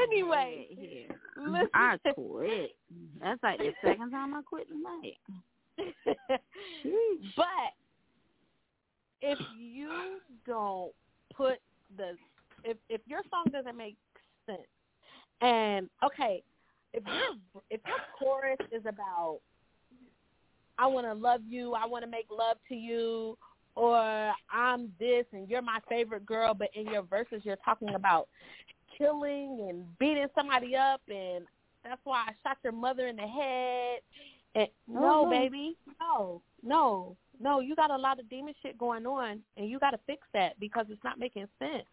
[0.01, 0.67] anyway,
[1.37, 1.69] listen.
[1.73, 2.75] I quit.
[3.21, 5.17] That's like the second time I quit tonight.
[7.35, 7.45] but
[9.21, 10.91] if you don't
[11.35, 11.59] put
[11.97, 12.15] the
[12.63, 13.97] if if your song doesn't make
[14.45, 14.61] sense
[15.41, 16.41] and okay
[16.93, 19.39] if your if your chorus is about
[20.77, 23.37] I want to love you, I want to make love to you,
[23.75, 28.27] or I'm this and you're my favorite girl, but in your verses you're talking about
[28.97, 31.45] killing and beating somebody up and
[31.83, 33.99] that's why I shot your mother in the head.
[34.55, 35.29] And no, Mhm.
[35.29, 37.59] baby, no, no, no.
[37.59, 40.59] You got a lot of demon shit going on, and you got to fix that
[40.59, 41.85] because it's not making sense.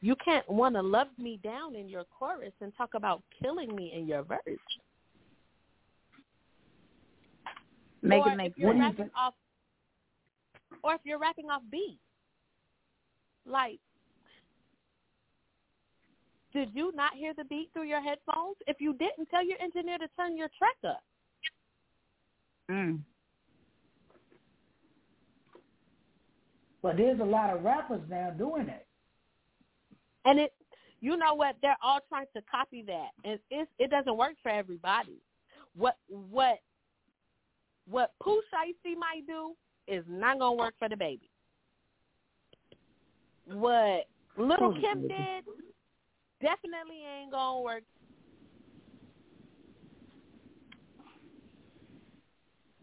[0.00, 3.92] You can't want to love me down in your chorus and talk about killing me
[3.92, 4.40] in your verse.
[8.02, 8.98] Make or it make if you're sense.
[8.98, 9.34] rapping off,
[10.82, 11.98] or if you're rapping off beat,
[13.44, 13.80] like,
[16.56, 18.56] did you not hear the beat through your headphones?
[18.66, 21.02] If you didn't, tell your engineer to turn your track up.
[22.70, 23.00] Mm.
[26.82, 28.86] But there's a lot of rappers now doing it.
[30.24, 30.54] And it,
[31.00, 31.56] you know what?
[31.60, 35.20] They're all trying to copy that, and it it doesn't work for everybody.
[35.76, 36.58] What what
[37.86, 39.52] what Pooh Shiesty might do
[39.86, 41.28] is not gonna work for the baby.
[43.44, 44.06] What
[44.38, 45.44] Little Kim did
[46.40, 47.82] definitely ain't gonna work.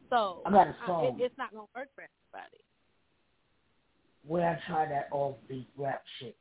[0.09, 1.17] So I got a song.
[1.19, 2.63] it, it's not gonna work for everybody.
[4.27, 6.35] where I tried that offbeat rap shit.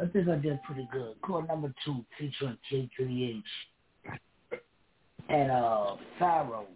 [0.00, 1.20] I think I did pretty good.
[1.22, 3.42] Called number two featuring K3H
[5.28, 6.66] and uh Pharaoh.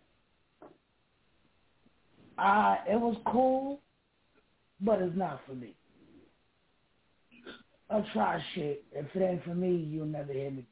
[2.39, 3.81] Uh it was cool,
[4.81, 5.75] but it's not for me.
[7.91, 8.85] I'll try shit.
[8.93, 10.65] If it ain't for me, you'll never hear me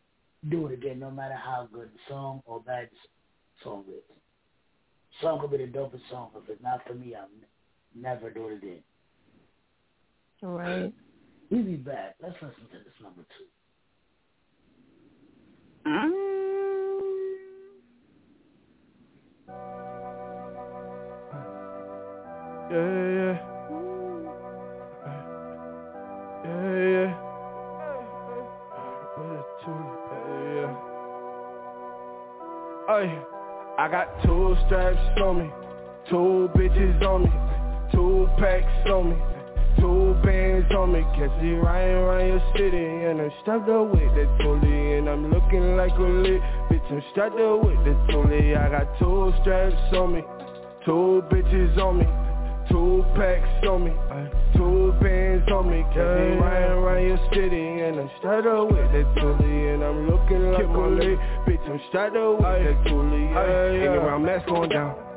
[0.49, 4.03] do it again, no matter how good the song or bad the song is.
[5.21, 6.31] Song could be the dopest song.
[6.33, 7.47] But if it's not for me, I'll n-
[7.95, 8.83] never do it again.
[10.43, 10.93] Right.
[11.51, 12.17] Easy back.
[12.23, 13.45] Let's listen to this number two.
[15.89, 16.11] Mm.
[22.71, 22.77] Yeah,
[23.15, 23.39] yeah.
[23.39, 23.48] Yeah,
[32.91, 35.51] I got two straps on me,
[36.09, 37.31] two bitches on me,
[37.93, 39.17] two packs on me,
[39.79, 41.03] two bands on me.
[41.13, 45.29] Catch me riding around your city, and I'm strapped up with that toolie, and I'm
[45.31, 46.41] looking like a lit
[46.73, 46.91] bitch.
[46.91, 48.57] I'm strapped up with the toolie.
[48.57, 50.23] I got two straps on me,
[50.87, 52.18] two bitches on me.
[52.71, 57.81] Two packs on me, uh, two bands on me, catch me riding around your city
[57.81, 61.81] And I'm strapped up with that toolie And I'm looking like a lit bitch I'm
[61.89, 63.85] strapped up with that toolie, yeah, yeah.
[63.85, 65.08] Hanging around mask going down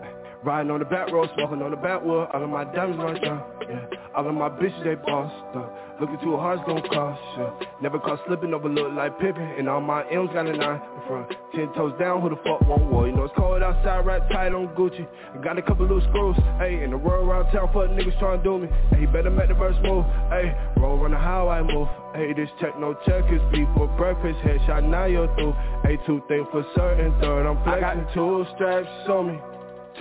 [0.43, 2.27] Riding on the back road, smoking on the backwood.
[2.33, 3.85] All of my diamonds run down, yeah.
[4.15, 7.67] All of my bitches, they bossed up Looking too hard, it's gon' cost, yeah.
[7.79, 9.43] Never caught slipping over, look like Pippin.
[9.59, 11.29] And all my M's got a nine in front.
[11.53, 13.07] Ten toes down, who the fuck won't war?
[13.07, 15.07] You know it's cold outside, right tight on Gucci.
[15.31, 18.43] I got a couple loose screws, ayy In the world around town, fuck niggas tryna
[18.43, 18.67] do me.
[18.97, 20.03] Ayy, better make the verse move,
[20.33, 20.57] ayy.
[20.77, 21.87] Roll on the how I move.
[22.17, 24.39] Ayy, this techno checkers beef for breakfast.
[24.39, 25.53] Headshot, now you're through.
[25.85, 29.50] Ayy, two things for certain, third I'm flexing I got two straps on me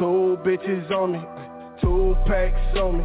[0.01, 1.21] Two bitches on me
[1.83, 3.05] Two packs on me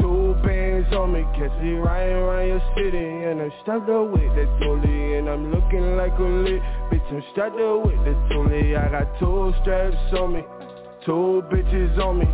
[0.00, 4.32] Two bands on me, catch me riding around your city And I'm strapped up with
[4.32, 5.18] that toolie.
[5.18, 7.04] And I'm looking like a lit bitch.
[7.12, 8.72] I'm strapped up with the toolie.
[8.72, 10.40] I got two straps on me
[11.04, 12.28] Two bitches on me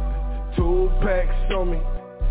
[0.54, 1.82] Two packs on me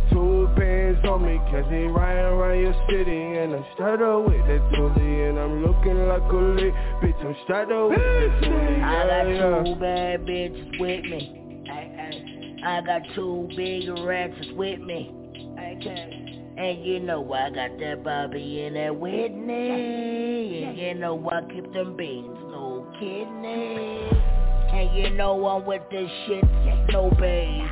[0.09, 4.39] Two bands on me, catch me riding around your city And I'm strapped up with
[4.47, 5.29] that toolie.
[5.29, 6.73] And I'm looking like a lit
[7.03, 7.19] bitch.
[7.25, 11.43] I'm strapped up with that I got yeah, two bad bitches with me.
[12.63, 15.13] I, got two big rats with me.
[16.57, 20.63] And you know I got that Bobby and that Whitney.
[20.63, 24.09] And you know I keep them beans, no kidney.
[24.73, 26.43] And you know I'm with this shit,
[26.89, 27.63] no babe.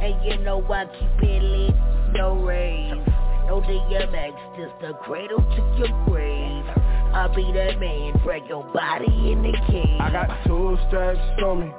[0.00, 1.74] And you know I keep it lit,
[2.14, 3.04] no rave.
[3.46, 6.64] No DMX, just a cradle to your grave.
[7.12, 10.00] I'll be that man, break your body in the cage.
[10.00, 11.72] I got two straps on me,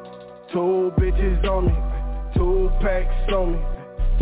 [0.55, 1.75] two bitches on me,
[2.33, 3.59] two packs on me,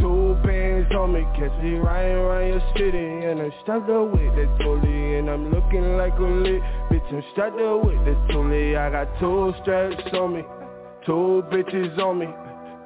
[0.02, 1.22] two bands on me.
[1.38, 5.52] Catch me riding around your city and I'm strapped up with that toolie and I'm
[5.52, 7.14] looking like a lit bitch.
[7.14, 8.76] I'm strapped up with the toolie.
[8.76, 10.42] I got two straps on me,
[11.06, 12.28] two bitches on me,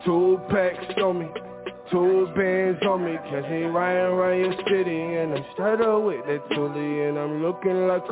[0.03, 1.47] two packs on me.
[1.91, 6.26] Two bands on me, catch me riding around your city And I'm strapped up with
[6.26, 8.11] that And I'm looking like a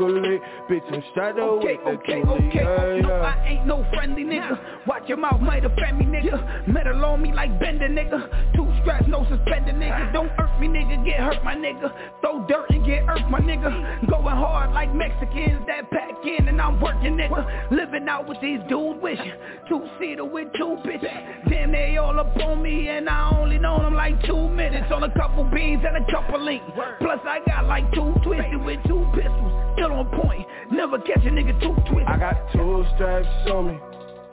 [0.71, 2.59] bitch I'm strapped up Okay, with that okay, toolie okay.
[2.63, 3.35] yeah, No, yeah.
[3.35, 4.87] I ain't no friendly nigga.
[4.87, 6.67] Watch your mouth, might offend me, nigga.
[6.67, 8.53] Metal on me like bender, nigga.
[8.55, 10.13] Two straps, no suspender, nigga.
[10.13, 11.91] Don't hurt me nigga get hurt, my nigga.
[12.21, 14.09] Throw dirt and get hurt, my nigga.
[14.09, 17.71] Going hard like Mexicans that pack in and I'm working, nigga.
[17.71, 19.33] Living out with these dudes wishing.
[19.67, 21.49] Two-seater with two bitches.
[21.49, 24.91] Damn, they all up on me and I only known them like two minutes.
[24.91, 26.65] On a couple beans and a couple links.
[26.99, 29.53] Plus I got like two twisted with two pistols.
[29.73, 30.45] Still on point.
[30.71, 32.07] Never catch a nigga too twisted.
[32.07, 33.77] I got two straps on me.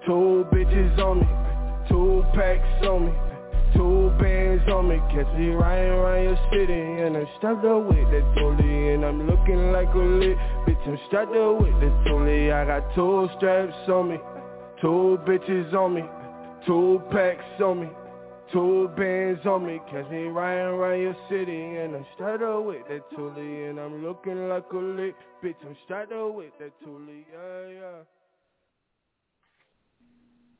[0.04, 1.28] Two bitches on me.
[1.88, 3.12] Two packs on me.
[3.74, 8.04] Two bands on me, catch me riding around your city And I'm strapped up with
[8.12, 10.36] that totally And I'm looking like a lit
[10.68, 14.18] Bitch, I'm strapped up with that totally I got two straps on me
[14.82, 16.02] Two bitches on me
[16.66, 17.88] Two packs on me
[18.52, 22.86] Two bands on me, catch me riding around your city And I'm strapped up with
[22.88, 27.26] that totally And I'm looking like a lit Bitch, I'm strapped up with that totally
[27.32, 28.02] Yeah, yeah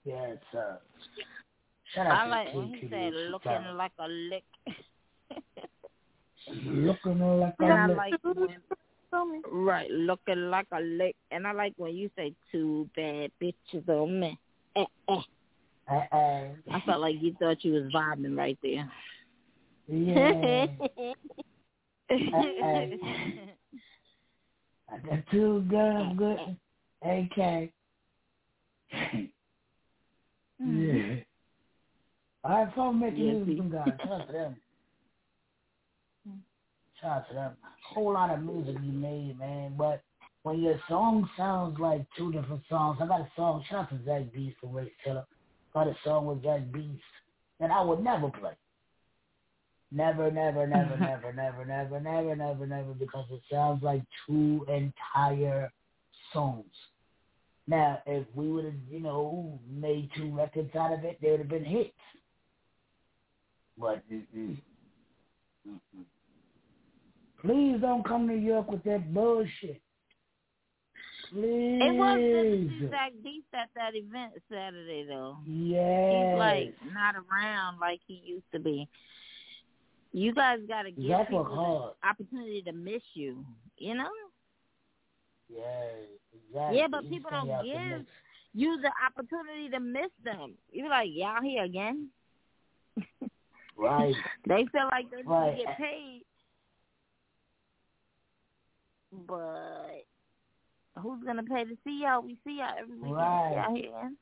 [0.05, 0.79] Yes, sir.
[1.95, 4.45] Shout out I to like when he Kiki said looking Shout like a lick.
[6.65, 7.97] Looking like a And I a lick.
[7.97, 8.63] like when
[9.53, 11.15] right, looking like a lick.
[11.31, 14.39] And I like when you say two bad bitches on me.
[14.75, 15.21] Eh, eh.
[15.91, 16.49] Uh-uh.
[16.71, 18.91] I felt like you thought you was vibing right there.
[19.89, 20.67] Yeah.
[24.91, 26.39] I got two guns, good
[27.03, 27.71] AK.
[30.63, 30.83] Mm-hmm.
[30.83, 31.17] yeah.
[32.45, 33.89] All right, folks making Yes, music, guys.
[33.99, 34.57] Shout out to them.
[37.01, 37.53] Shout out to them.
[37.89, 39.75] Whole lot of music you made, man.
[39.77, 40.03] But
[40.43, 43.65] when your song sounds like two different songs, I got a song.
[43.69, 45.27] Shout out to Zach Beast and Ray Taylor.
[45.75, 47.03] A song with Zach Beast
[47.61, 48.53] that I would never play.
[49.91, 55.71] Never, never, never, never, never, never, never, never, never, because it sounds like two entire
[56.33, 56.65] songs.
[57.67, 61.41] Now, if we would have, you know, made two records out of it, they would
[61.41, 61.91] have been hits.
[63.79, 64.57] But mm-mm.
[65.69, 66.05] Mm-mm.
[67.41, 69.82] please don't come to New York with that bullshit.
[71.33, 71.81] Please.
[71.83, 75.39] It was see Zach Beast at that event Saturday though.
[75.47, 76.11] Yeah.
[76.11, 78.87] He's like not around like he used to be.
[80.13, 83.45] You guys got to give Zach people the opportunity to miss you.
[83.79, 84.11] You know?
[85.49, 85.63] Yeah,
[86.51, 86.79] exactly.
[86.79, 88.07] Yeah, but He's people don't give
[88.53, 90.55] you the opportunity to miss them.
[90.71, 92.09] You be like, y'all here again?
[93.77, 94.15] Right.
[94.47, 95.57] They feel like they need Right.
[95.59, 96.23] to get paid,
[99.27, 100.05] but
[101.03, 102.23] who's gonna pay to see y'all?
[102.23, 103.15] We see y'all every weekend.
[103.17, 103.65] Right.
[103.67, 104.13] Y'all here?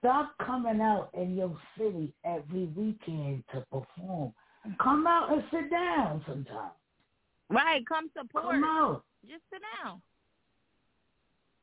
[0.00, 4.32] Stop coming out in your city every weekend to perform.
[4.80, 6.70] Come out and sit down sometime.
[7.50, 8.44] Right, come support.
[8.44, 9.04] Come out.
[9.26, 10.00] Just sit down.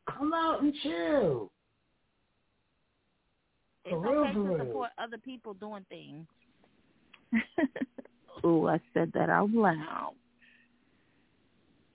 [0.09, 1.51] Come out and chill.
[3.85, 4.57] It's For okay for to real.
[4.65, 6.25] support other people doing things.
[8.43, 10.13] oh, I said that out loud.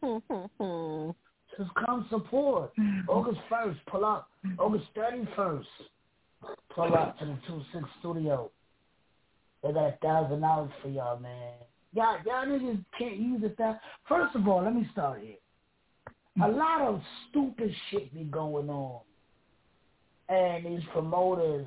[1.58, 2.72] Just come support.
[2.76, 3.08] Mm-hmm.
[3.08, 4.28] August 1st, pull up.
[4.46, 4.60] Mm-hmm.
[4.60, 5.64] August 31st,
[6.74, 8.50] pull up to the 2-6 studio.
[9.62, 11.52] They got a thousand dollars for y'all, man.
[11.92, 13.80] Y'all, y'all niggas can't use it that.
[14.08, 15.34] First of all, let me start here.
[16.36, 16.56] A mm-hmm.
[16.56, 19.00] lot of stupid shit be going on.
[20.28, 21.66] And these promoters,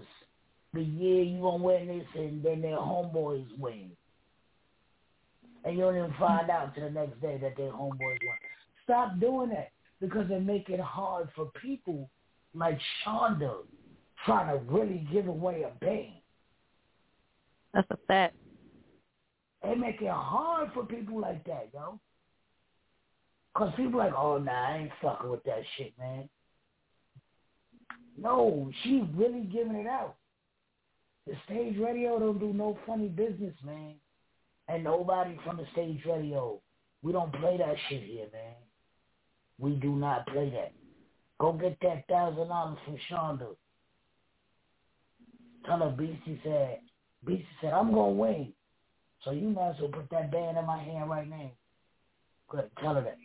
[0.74, 3.92] the year you gonna win this and then their homeboys win.
[5.66, 8.38] And you don't even find out till the next day that their homeboys won.
[8.84, 12.10] Stop doing that because they make it hard for people
[12.54, 13.58] like Shonda
[14.26, 16.14] trying to really give away a bang.
[17.74, 18.36] That's a fact.
[19.64, 22.00] They make it hard for people like that, yo.
[23.56, 26.28] Cause people like, oh nah, I ain't fucking with that shit, man.
[28.18, 30.16] No, she really giving it out.
[31.26, 33.96] The stage radio don't do no funny business, man.
[34.68, 36.60] And nobody from the stage radio,
[37.02, 38.56] we don't play that shit here, man.
[39.64, 40.74] We do not play that.
[41.40, 43.56] Go get that thousand dollars from Shonda.
[45.66, 46.82] Tell her Beastie said,
[47.26, 48.52] Beastie said, I'm gonna win.
[49.24, 51.50] So you might as well put that band in my hand right now.
[52.50, 53.18] Good, tell her that.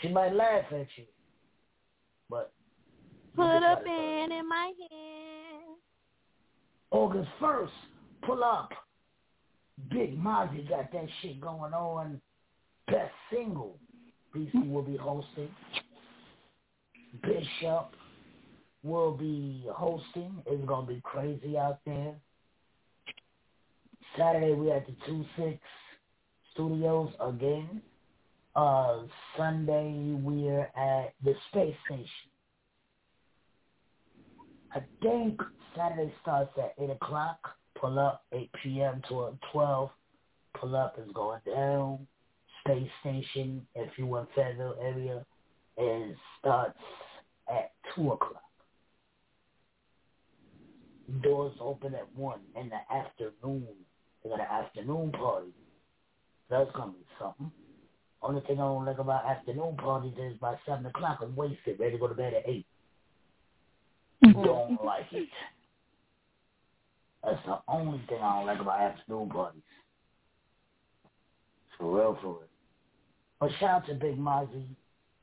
[0.00, 1.04] She might laugh at you.
[2.30, 2.52] But
[3.34, 5.78] Put a band in my hand.
[6.92, 7.70] August 1st,
[8.24, 8.70] pull up.
[9.90, 12.20] Big Mozzie got that shit going on.
[12.86, 13.80] Best single.
[14.34, 15.50] BC will be hosting.
[17.22, 17.94] Bishop
[18.82, 20.42] will be hosting.
[20.46, 22.14] It's going to be crazy out there.
[24.16, 25.58] Saturday, we at the 2-6
[26.52, 27.82] studios again.
[28.54, 29.02] Uh,
[29.36, 32.06] Sunday, we're at the Space Station.
[34.74, 35.40] I think
[35.76, 37.38] Saturday starts at 8 o'clock.
[37.80, 39.02] Pull up 8 p.m.
[39.08, 39.90] to 12.
[40.54, 40.98] pull up.
[40.98, 42.06] is going down.
[42.64, 45.24] Space Station, if you in Fayetteville area,
[45.76, 46.78] it starts
[47.48, 48.42] at 2 o'clock.
[51.22, 53.66] Doors open at 1 in the afternoon.
[54.22, 55.52] They got an afternoon party.
[56.48, 57.50] That's going to be something.
[58.22, 61.92] Only thing I don't like about afternoon parties is by 7 o'clock I'm wasted, ready
[61.92, 62.66] to go to bed at 8.
[64.24, 64.44] Mm-hmm.
[64.44, 65.28] Don't like it.
[67.24, 69.62] That's the only thing I don't like about afternoon parties.
[71.78, 72.51] For real, for real.
[73.42, 74.68] But shout out to Big Mozzie,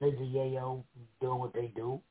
[0.01, 0.83] Lizzie Yayo,
[1.21, 2.01] doing what they do.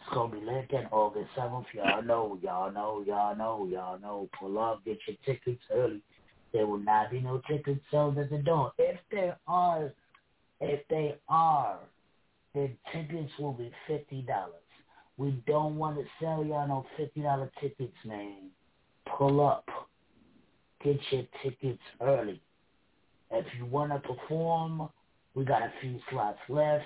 [0.00, 1.66] It's gonna be lit on August seventh.
[1.74, 4.30] Y'all know, y'all know, y'all know, y'all know.
[4.40, 6.00] Pull up, get your tickets early.
[6.54, 8.72] There will not be no tickets sold at the door.
[8.78, 9.92] If there are,
[10.62, 11.78] if they are,
[12.54, 14.54] the tickets will be fifty dollars.
[15.18, 18.48] We don't want to sell y'all no fifty dollar tickets, man.
[19.18, 19.68] Pull up,
[20.82, 22.40] get your tickets early.
[23.30, 24.88] If you want to perform,
[25.34, 26.84] we got a few slots left.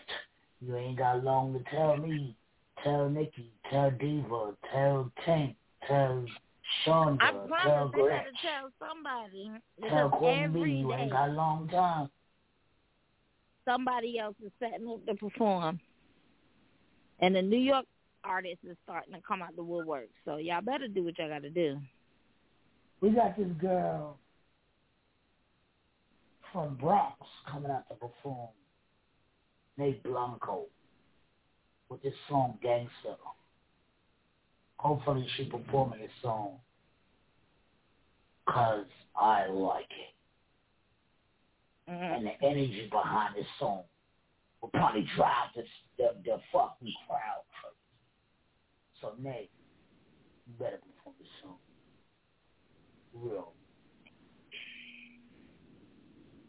[0.61, 2.37] You ain't got long to tell me.
[2.83, 5.55] Tell Nikki, tell Diva, tell Tank,
[5.87, 6.25] tell
[6.85, 8.25] Shonda, I promise tell they Gretch.
[8.25, 9.51] gotta tell somebody.
[9.89, 12.09] Tell Queen you ain't got a long time.
[13.65, 15.79] somebody else is setting up to perform.
[17.21, 17.87] And the New York
[18.25, 20.09] artist is starting to come out the woodwork.
[20.25, 21.79] So y'all better do what y'all gotta do.
[23.01, 24.19] We got this girl
[26.53, 27.17] from Bronx
[27.51, 28.51] coming out to perform.
[29.79, 30.67] Nate Blanco
[31.89, 33.17] with this song Gangster.
[34.77, 36.59] Hopefully she performing this song
[38.45, 40.15] because I like it.
[41.91, 42.15] Mm-hmm.
[42.15, 43.83] And the energy behind this song
[44.61, 45.67] will probably drive this,
[45.97, 49.01] the, the fucking crowd crazy.
[49.01, 49.51] So Nate,
[50.47, 51.57] you better perform this song.
[53.15, 53.53] Real.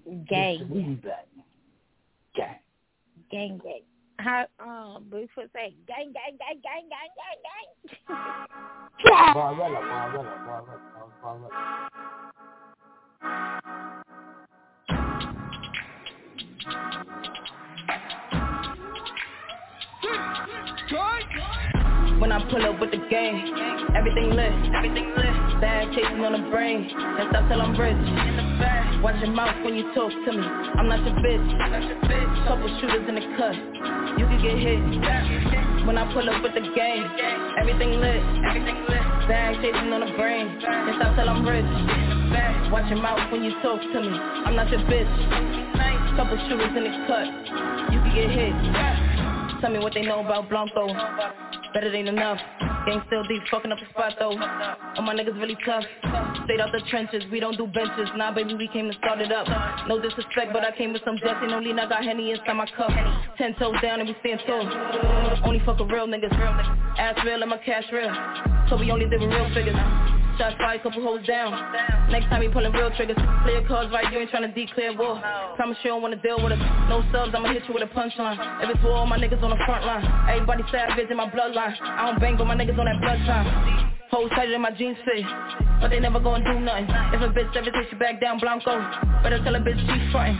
[0.05, 0.99] Gang.
[2.35, 2.59] Gang.
[3.31, 3.81] Gang gang.
[4.19, 7.67] How um Bigfoot say gang gang gang gang gang gang gang
[9.35, 10.33] Barella, Barella.
[22.23, 23.35] When I pull up with the gang,
[23.99, 25.59] everything lit, everything lit.
[25.59, 27.99] Bag chasing on the brain, and stop till I'm rich.
[29.03, 30.47] Watch your mouth when you talk to me.
[30.79, 31.43] I'm not your bitch.
[32.47, 33.59] Couple shooters in the cut,
[34.15, 34.79] you can get hit.
[35.83, 37.03] When I pull up with the gang,
[37.59, 39.03] everything lit, everything lit.
[39.27, 41.67] Bag chasing on the brain, and stop till I'm rich.
[42.71, 44.15] Watch your mouth when you talk to me.
[44.47, 45.11] I'm not your bitch.
[46.15, 47.27] Couple shooters in the cut,
[47.91, 49.12] you can get hit.
[49.63, 50.87] Tell me what they know about Blanco.
[51.73, 52.62] Better than enough.
[52.85, 54.35] Gang still deep, fucking up the spot though.
[54.35, 55.85] All my niggas really tough.
[56.43, 58.09] Stayed out the trenches, we don't do benches.
[58.17, 59.47] Nah, baby, we came to start it up.
[59.87, 61.47] No disrespect, but I came with some dusty.
[61.47, 62.91] No lean, I got Henny inside my cup.
[63.37, 64.67] Ten toes down and we stand tall.
[65.45, 66.33] Only fuck with real niggas.
[66.97, 68.11] Ass real and my cash real.
[68.69, 69.75] So we only live real figures.
[70.37, 71.53] Shots fired, couple hoes down.
[72.09, 73.17] Next time we pulling real triggers.
[73.45, 75.21] Play your cards right, you ain't tryna declare war.
[75.55, 76.59] Promise you don't wanna deal with us.
[76.89, 78.41] No subs, I'ma hit you with a punchline.
[78.63, 80.01] If it's war, my niggas on the front line.
[80.27, 81.77] Everybody savage in my bloodline.
[81.81, 83.91] I don't bang, but my niggas on that blood time.
[84.11, 85.25] Hoes tighter than my jeans fit.
[85.81, 86.85] But they never gonna do nothing.
[87.13, 88.79] If a bitch ever takes you back down, Blanco.
[89.21, 90.37] Better tell a bitch she's frontin'.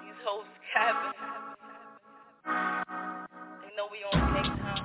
[0.00, 1.12] These hoes capping.
[3.62, 4.84] They know we on next time.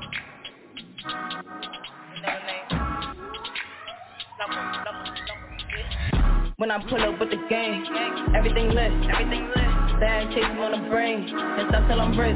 [2.14, 2.70] They know the name.
[6.58, 7.86] When I pull up with the gang,
[8.36, 9.83] everything lit, everything lit.
[10.04, 12.36] Chasing on the brain, and stop till I'm rich.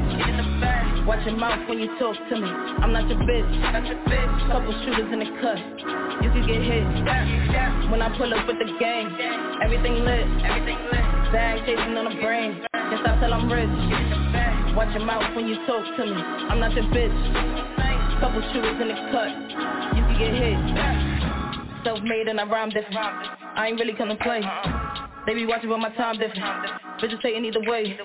[1.04, 2.46] Watch your mouth when you talk to me.
[2.46, 3.50] I'm not your bitch.
[4.46, 5.58] Couple shooters in the cut,
[6.22, 6.86] you can get hit.
[7.90, 9.10] When I pull up with the gang,
[9.60, 10.30] everything lit.
[11.34, 13.66] Bag chasing on the brain, and stop till I'm rich.
[14.78, 16.22] Watch your mouth when you talk to me.
[16.48, 17.18] I'm not your bitch.
[18.22, 19.32] Couple shooters in the cut,
[19.98, 20.58] you can get hit.
[21.82, 22.96] Self-made and I rhyme different.
[23.58, 24.40] I ain't really come to play.
[25.26, 26.87] They be watching but my time different.
[27.00, 27.96] Bitches taking either way.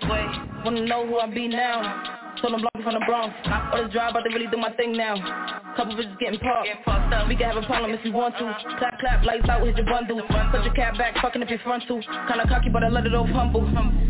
[0.64, 2.23] Wanna know who I be now?
[2.44, 3.32] Told them block from the Bronx.
[3.48, 5.16] All this drive, but they really do my thing now.
[5.80, 6.68] Couple bitches getting popped.
[7.30, 8.52] We can have a problem if you want to.
[8.78, 10.20] Clap, clap, lights out, hit your bundle.
[10.52, 12.04] Put your cap back, fucking if you're frontal.
[12.28, 13.64] Kinda cocky, but I let it off humble.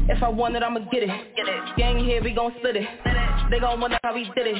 [0.09, 1.11] If I want it, I'ma get it.
[1.77, 2.87] Gang here, we gon' split it.
[3.51, 4.57] They gon' wonder how we did it.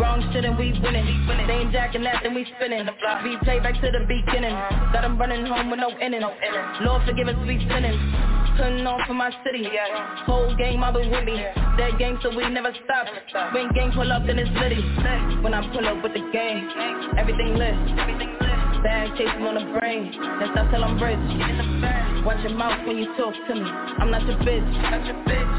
[0.00, 1.04] Wrong shit and we winning.
[1.46, 2.88] They ain't jacking that, then we spinning.
[3.24, 4.56] We play back to the beginning.
[4.92, 6.24] Got 'em running home with no inning.
[6.80, 7.98] Lord forgive us, we sinning.
[8.56, 9.68] Putting on for my city.
[10.26, 11.44] Whole game, I've been with me.
[11.78, 13.01] That gang, so we never stop.
[13.52, 14.78] When gang pull up, then it's litty.
[15.42, 16.70] When I pull up with the gang,
[17.18, 17.74] everything lit.
[18.82, 20.14] Bag chasing on the brain.
[20.38, 21.18] Then stop till I'm rich.
[22.22, 23.66] Watch your mouth when you talk to me.
[23.66, 24.70] I'm not your bitch.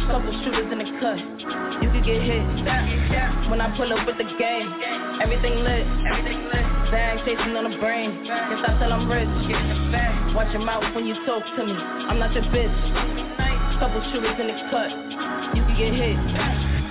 [0.07, 1.19] Couple shooters in the cut.
[1.83, 2.43] You could get hit.
[3.51, 4.67] When I pull up with the gang,
[5.19, 5.83] everything lit.
[6.91, 8.23] Bag chasing on the brain.
[8.23, 9.27] Then stop till I'm rich.
[10.35, 11.75] Watch your mouth when you talk to me.
[12.07, 12.71] I'm not your bitch.
[13.79, 14.91] Couple shooters in the cut.
[15.55, 16.82] You could get hit.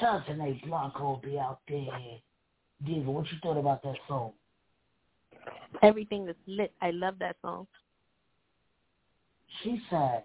[0.00, 1.86] To Nate Blanco be out there.
[2.84, 4.32] Diva, what you thought about that song?
[5.82, 6.72] Everything is lit.
[6.82, 7.66] I love that song.
[9.62, 10.24] She said,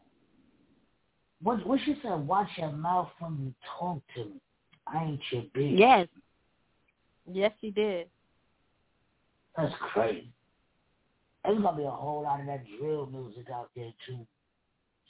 [1.42, 4.42] what, what she said, watch your mouth when you talk to me.
[4.88, 5.80] I ain't your bitch.
[5.80, 6.08] Yes.
[7.32, 8.08] Yes, she did.
[9.56, 10.32] That's crazy.
[11.46, 14.26] There's going to be a whole lot of that drill music out there, too.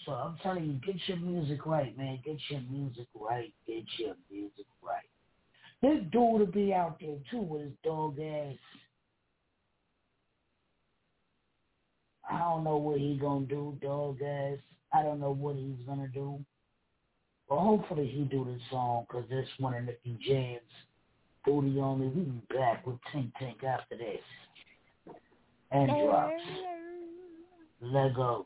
[0.06, 2.20] So I'm telling you, get your music right, man.
[2.26, 3.54] Get your music right.
[3.68, 5.06] Get your music right.
[5.82, 8.56] This dude will be out there, too, with his dog ass.
[12.30, 14.60] I don't know what he gonna do, dog ass.
[14.94, 16.40] I don't know what he's gonna do.
[17.50, 20.62] But hopefully he do this song, because this one of Nicky Jams.
[21.44, 22.08] Booty only.
[22.08, 25.16] We be back with Tink Tink after this.
[25.72, 26.44] And drops.
[27.82, 28.46] Lego.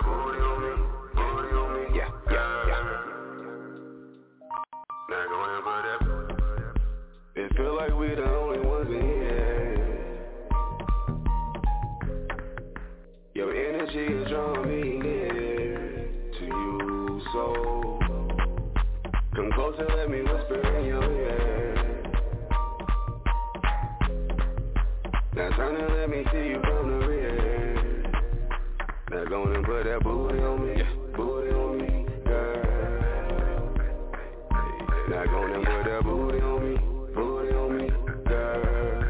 [25.71, 28.03] Now turn and let me see you from the rear.
[29.09, 30.83] Now go and put that booty on me,
[31.15, 33.73] booty on me, girl.
[35.09, 36.77] Now go and put that booty on me,
[37.13, 37.89] booty on me,
[38.27, 39.03] girl.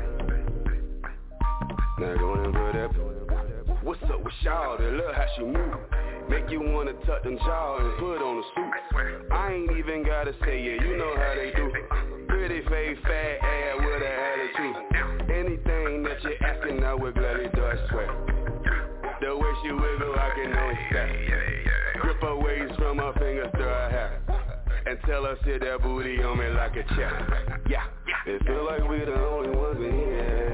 [1.99, 3.83] Now go and put that.
[3.83, 4.77] What's up with y'all?
[4.77, 5.79] They love how she move.
[6.29, 9.31] Make you wanna tuck them jaw and put on a suit.
[9.31, 11.71] I ain't even gotta say it, you know how they do.
[12.27, 14.75] Pretty face, fat ass with an attitude.
[15.31, 15.80] Anything
[16.23, 18.07] you're asking, I would gladly do, I swear.
[19.21, 21.93] The way she wiggle, I can only stare.
[21.99, 24.21] Grip her waist from her fingers to her hair.
[24.85, 27.61] And tell her sit that booty on me like a chair.
[27.69, 27.83] Yeah,
[28.25, 30.51] it feel like we the only ones in here.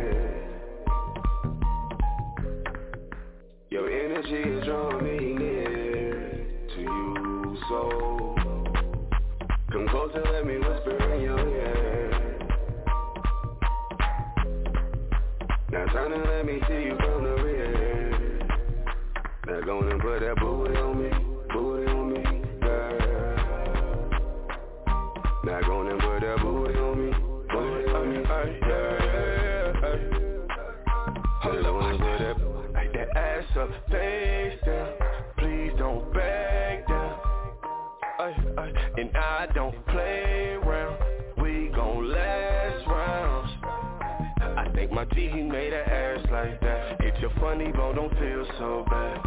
[3.69, 8.35] Your energy is drawing me near to you, so
[9.71, 10.86] come close and let me whisper
[15.93, 18.39] Turn let me see you from the rear.
[19.47, 21.09] Now go and put that booty on me,
[21.53, 22.23] booty on me,
[22.59, 24.09] girl.
[25.45, 27.11] Now go and put that booty on me,
[27.49, 28.17] booty on me,
[28.67, 28.97] yeah.
[31.41, 32.37] Hold on, put that,
[32.73, 34.89] like that ass up, face down.
[35.37, 37.19] Please don't back down.
[38.97, 39.86] And I don't
[44.97, 46.97] my G he made an ass like that.
[47.01, 49.21] It's your funny bone, don't feel so bad.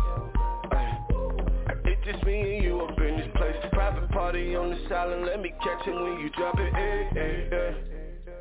[1.84, 3.54] It's just me and you up in this place.
[3.70, 6.74] Private party on the silent, let me catch it when you drop it.
[6.74, 7.76] Hey, hey, hey.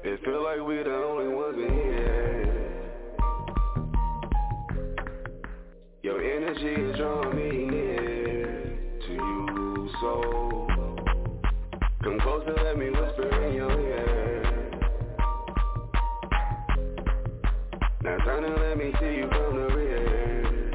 [0.05, 2.49] It feel like we the only ones in here.
[6.01, 10.67] Your energy is drawing me near to you, so
[12.03, 13.88] come close and let me whisper in your ear.
[18.09, 20.71] Now turn and let me see you from the rear.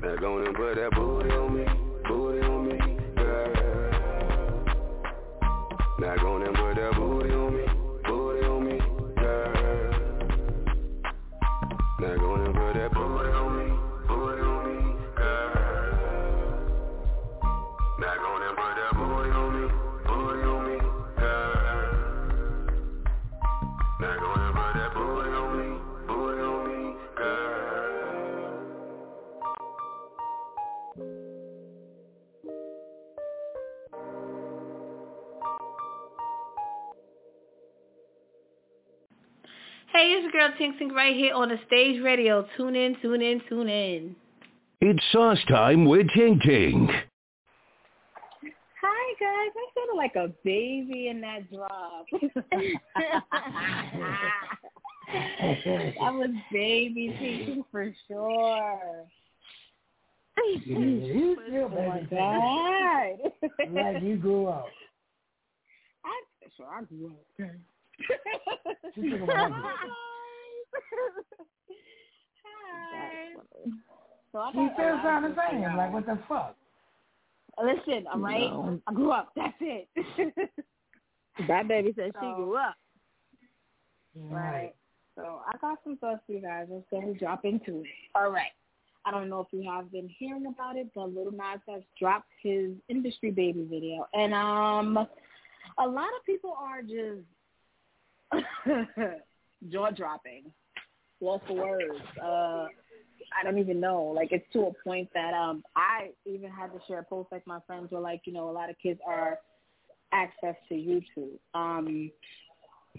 [0.00, 1.51] Now go and put that booty on
[40.42, 42.44] girl Tink Tink right here on the stage radio.
[42.56, 44.16] Tune in, tune in, tune in.
[44.80, 46.88] It's sauce time with Tink Tink.
[48.82, 52.06] Hi guys, I sounded like a baby in that drop.
[56.00, 59.06] that was baby teaching for sure.
[60.66, 62.00] You still oh my
[63.70, 64.66] like you grew up.
[66.04, 66.22] I
[66.56, 67.24] sure I grew up.
[67.40, 67.52] Okay.
[68.94, 69.62] She took a while.
[72.44, 73.34] Hi.
[74.32, 75.60] So I He got a still lot sound of the same.
[75.60, 76.56] things Like what the fuck?
[77.62, 78.40] Listen, all right.
[78.40, 78.80] No.
[78.86, 79.32] I grew up.
[79.36, 79.88] That's it.
[81.48, 82.74] That baby said she grew up.
[84.14, 84.74] Right.
[85.16, 86.66] So I got some thoughts for you guys.
[86.70, 87.86] Let's go and drop into it.
[88.14, 88.52] All right.
[89.04, 92.28] I don't know if you have been hearing about it, but Little Nas has dropped
[92.42, 94.96] his industry baby video, and um,
[95.78, 97.24] a lot of people are just
[99.72, 100.44] jaw dropping,
[101.22, 102.00] lost words.
[102.22, 102.66] Uh,
[103.38, 104.04] I don't even know.
[104.04, 107.28] Like it's to a point that um, I even had to share a post.
[107.32, 109.38] Like my friends were like, you know, a lot of kids are
[110.12, 111.38] access to YouTube.
[111.54, 112.10] Um,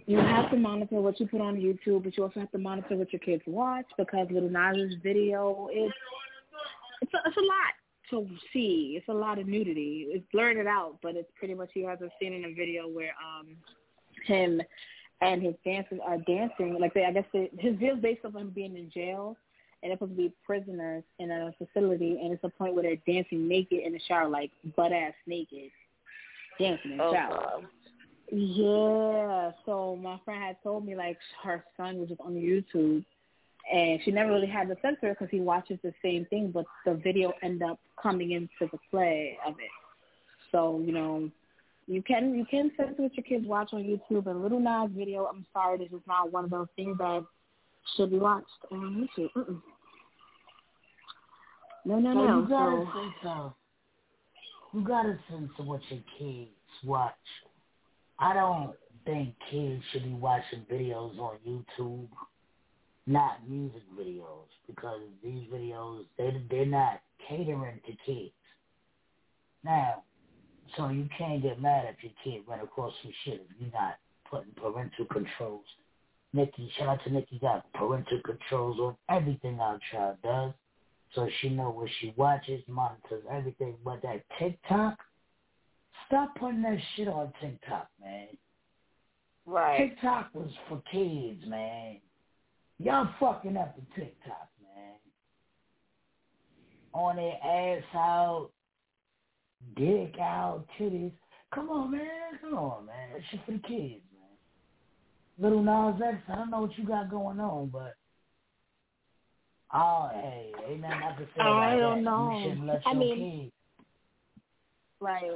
[0.05, 2.95] you have to monitor what you put on YouTube, but you also have to monitor
[2.95, 5.91] what your kids watch because Little Nas's video is
[7.01, 7.73] it's a, it's a lot
[8.09, 8.95] to see.
[8.97, 10.07] It's a lot of nudity.
[10.09, 12.87] It's blurred it out, but it's pretty much he has a scene in a video
[12.87, 13.55] where um
[14.25, 14.61] him
[15.23, 16.77] and his dancers are dancing.
[16.79, 19.37] Like they, I guess they, his video's based off him being in jail,
[19.81, 23.13] and they're supposed to be prisoners in a facility, and it's a point where they're
[23.13, 25.71] dancing naked in the shower, like butt ass naked,
[26.59, 27.61] dancing in the Oh, shower.
[28.31, 29.51] Yeah.
[29.65, 33.03] So my friend had told me like her son was just on YouTube,
[33.71, 36.65] and she never really had to censor it because he watches the same thing, but
[36.85, 39.71] the video end up coming into the play of it.
[40.51, 41.29] So you know,
[41.87, 44.27] you can you can censor what your kids watch on YouTube.
[44.27, 47.23] And Little Nas video, I'm sorry, this is not one of those things that
[47.95, 49.29] should be watched on YouTube.
[49.35, 49.61] Mm-mm.
[51.85, 52.39] No, no, So no.
[52.39, 53.53] you gotta So- censor.
[54.73, 56.49] You gotta censor what your kids
[56.83, 57.13] watch.
[58.17, 62.07] I don't think kids should be watching videos on YouTube,
[63.05, 68.33] not music videos, because these videos they they're not catering to kids.
[69.63, 70.03] Now,
[70.77, 73.95] so you can't get mad if your kid run across some shit if you're not
[74.29, 75.65] putting parental controls.
[76.33, 80.53] Nikki, shout out to Nikki, got parental controls on everything our child does
[81.15, 83.75] so she know what she watches, monitors everything.
[83.83, 84.97] But that TikTok,
[86.07, 88.27] stop putting that shit on TikTok, man.
[89.45, 89.77] Right.
[89.77, 91.97] TikTok was for kids, man.
[92.79, 94.95] Y'all fucking up the TikTok, man.
[96.93, 98.49] On their ass out,
[99.75, 101.11] dick out, titties.
[101.53, 102.39] Come on, man.
[102.41, 103.09] Come on, man.
[103.13, 104.29] That shit for the kids, man.
[105.39, 107.93] Little Nas X, I don't know what you got going on, but
[109.73, 111.81] oh, hey, ain't nothing I can say oh, about I that.
[111.81, 112.37] don't know.
[112.37, 113.51] You shouldn't let I your mean- kids.
[114.99, 115.31] Right.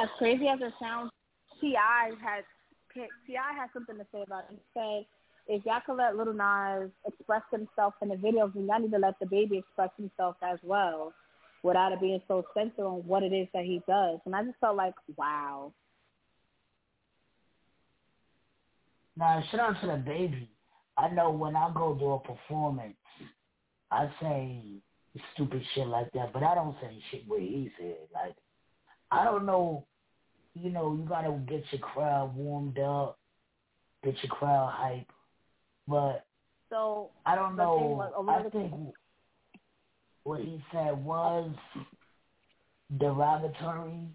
[0.00, 1.10] As crazy as it sounds,
[1.60, 2.10] T.I.
[2.22, 2.44] has
[2.94, 3.52] T.I.
[3.60, 4.52] has something to say about it.
[4.52, 5.06] He said,
[5.48, 8.98] "If y'all could let Little Nas express himself in the videos, then y'all need to
[8.98, 11.12] let the baby express himself as well,
[11.62, 14.58] without it being so censored on what it is that he does." And I just
[14.58, 15.72] felt like, wow.
[19.16, 20.48] Now, shout out to the baby.
[20.96, 22.96] I know when I go do a performance,
[23.90, 24.62] I say
[25.34, 27.96] stupid shit like that, but I don't say shit where he said.
[28.12, 28.34] Like,
[29.10, 29.86] I don't know,
[30.54, 33.18] you know, you gotta get your crowd warmed up,
[34.04, 35.10] get your crowd hype,
[35.86, 36.26] but
[36.68, 37.76] So I don't know.
[37.76, 38.72] was, a lot I think
[40.24, 41.50] what he said was
[42.96, 44.08] derogatory,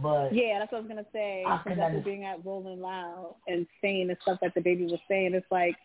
[0.00, 1.44] but Yeah, that's what I was gonna say.
[1.66, 5.34] Since after being at Rolling Loud and saying the stuff that the baby was saying,
[5.34, 5.76] it's like,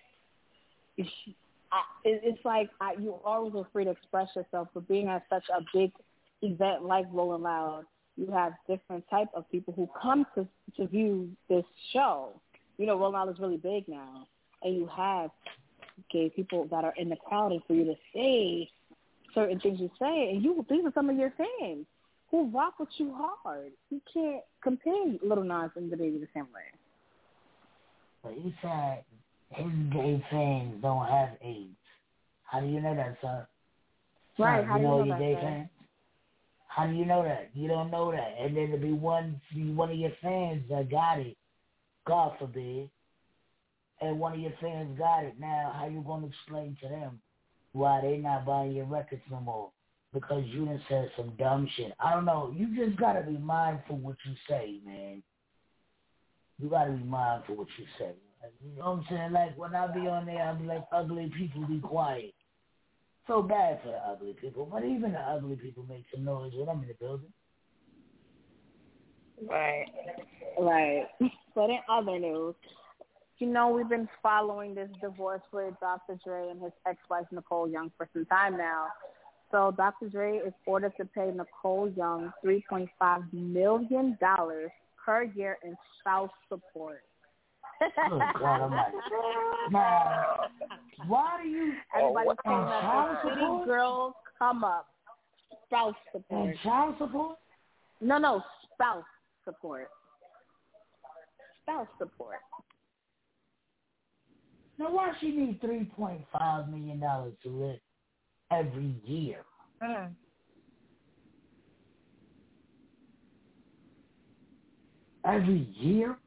[0.98, 4.70] I, it's like I, you always are free to express yourself.
[4.74, 5.92] But being at such a big
[6.42, 7.84] event like Rolling Loud,
[8.16, 10.48] you have different type of people who come to
[10.78, 12.40] to view this show.
[12.78, 14.28] You know, Rolling Loud is really big now,
[14.64, 15.32] and you have
[16.12, 18.70] gay people that are in the crowd, and for you to say
[19.34, 21.86] certain things you say, and you these are some of your fans
[22.32, 23.72] who rock with you hard.
[23.90, 24.94] You can't compare
[25.24, 26.68] Little Nas and DaBaby the same way.
[28.24, 29.04] But he said
[29.50, 31.76] his gay fans don't have AIDS.
[32.44, 33.48] How do you know that, sir?
[34.40, 35.70] Right, how do you know know your that, gay fans?
[36.68, 37.50] How do you know that?
[37.54, 38.36] You don't know that.
[38.40, 39.40] And then to be one
[39.76, 41.38] one of your fans that got it,
[42.06, 42.90] God forbid,
[44.02, 45.36] and one of your fans got it.
[45.40, 47.20] Now, how you gonna explain to them
[47.78, 49.72] why they not buying your records no more?
[50.14, 51.94] Because you done said some dumb shit.
[52.00, 52.54] I don't know.
[52.56, 55.22] You just gotta be mindful what you say, man.
[56.60, 58.14] You gotta be mindful what you say.
[58.64, 59.32] You know what I'm saying?
[59.32, 62.34] Like when I be on there, I be like, ugly people be quiet.
[63.28, 66.70] So bad for the ugly people, but even the ugly people make some noise when
[66.70, 67.34] I'm in the building.
[69.48, 69.86] Right.
[70.60, 71.06] Right.
[71.56, 72.54] But in other news,
[73.40, 76.20] you know, we've been following this divorce with Dr.
[76.24, 78.88] Dre and his ex-wife Nicole Young for some time now.
[79.52, 80.10] So Dr.
[80.10, 84.18] Dre is ordered to pay Nicole Young $3.5 million
[85.06, 87.04] per year in spouse support.
[87.80, 87.92] Good
[88.40, 88.98] God Almighty.
[89.72, 90.48] Now,
[91.08, 91.74] why do you?
[91.96, 94.88] Everybody's oh, and saying that the city girls come up.
[95.68, 96.50] Spouse support.
[96.50, 97.38] And child support?
[98.00, 98.42] No, no,
[98.74, 99.04] spouse
[99.44, 99.90] support.
[101.64, 102.38] Spouse support.
[104.80, 107.80] Now, why she need three point five million dollars to live
[108.52, 109.44] every year?
[109.84, 110.12] Mm.
[115.26, 116.18] Every year?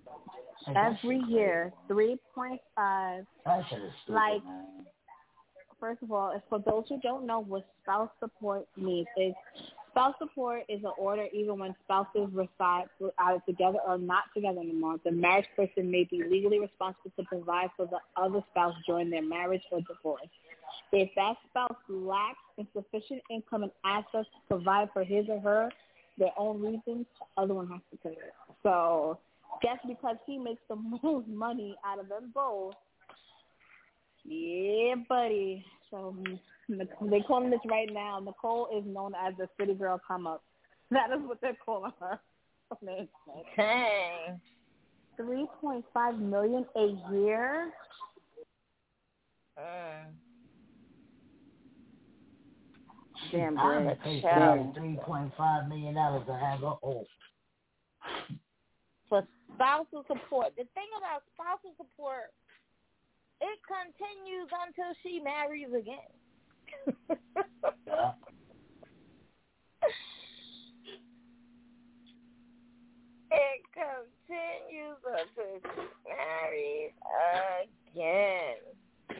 [0.66, 3.24] Like, Every year, three point five.
[3.46, 4.86] That shit Like, man.
[5.78, 9.32] first of all, for those who don't know what spouse support means, is
[9.90, 12.84] spouse support is an order even when spouses reside
[13.18, 14.96] either together or not together anymore.
[15.04, 19.22] The marriage person may be legally responsible to provide for the other spouse during their
[19.22, 20.28] marriage or divorce.
[20.92, 25.70] If that spouse lacks insufficient income and assets to provide for his or her
[26.18, 28.34] their own reasons, the other one has to pay it.
[28.62, 29.18] So
[29.62, 32.74] guess because he makes the most money out of them both,
[34.24, 35.64] yeah, buddy.
[35.90, 36.14] So
[36.78, 38.20] they calling this right now.
[38.20, 40.42] Nicole is known as the city girl come up.
[40.92, 42.18] That is what they're calling her.
[43.56, 44.40] Dang.
[45.16, 47.70] Three point five million a year.
[49.56, 50.06] Mm.
[53.30, 54.74] Damn, I'm gonna pay Child.
[54.74, 57.04] three point five million dollars to have a home.
[59.08, 59.22] For
[59.54, 60.54] spousal support.
[60.56, 62.32] The thing about spousal support,
[63.40, 66.10] it continues until she marries again.
[67.86, 68.12] Yeah.
[73.30, 76.92] It continues until she marries
[77.94, 78.56] again.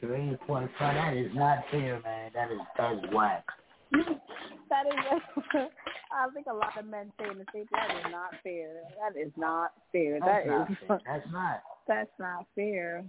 [0.00, 0.94] Three point five.
[0.94, 2.30] That is not fair, man.
[2.34, 3.44] That is that's whack.
[3.92, 5.20] that is
[6.12, 7.68] I think a lot of men say the state.
[7.72, 8.82] That is not fair.
[9.00, 10.18] That is not fair.
[10.20, 11.00] That's That not is fair.
[11.06, 11.62] That's not.
[11.86, 13.04] that's not fair.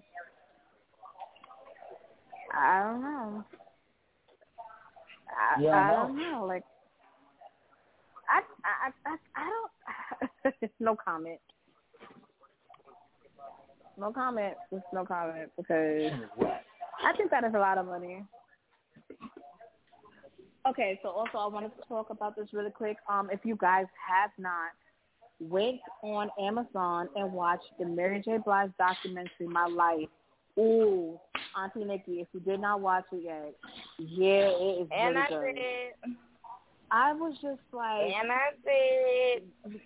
[2.53, 3.43] I don't know.
[5.31, 6.45] I, Yeah, I I don't know.
[6.47, 6.63] Like,
[8.29, 9.49] I, I, I, I
[10.43, 10.71] don't.
[10.79, 11.39] no comment.
[13.97, 14.55] No comment.
[14.71, 16.11] Just no comment because
[17.03, 18.23] I think that is a lot of money.
[20.67, 22.97] Okay, so also I wanted to talk about this really quick.
[23.09, 24.69] Um, if you guys have not
[25.39, 28.37] went on Amazon and watched the Mary J.
[28.43, 30.09] Blige documentary, My Life.
[30.61, 31.19] Ooh,
[31.57, 33.55] Auntie Nikki, if you did not watch it yet,
[33.97, 35.55] yeah, it is And really I good.
[35.55, 36.15] did.
[36.91, 39.81] I was just like, And I did.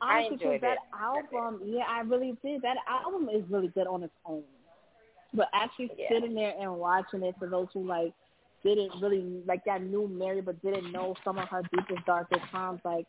[0.00, 0.78] I honestly, enjoyed that it.
[1.00, 2.62] album, yeah, I really did.
[2.62, 4.42] That album is really good on its own.
[5.32, 6.08] But actually Yeah.
[6.10, 8.12] sitting there and watching it for those who like
[8.64, 12.80] didn't really like that knew Mary but didn't know some of her deepest darkest times,
[12.84, 13.06] like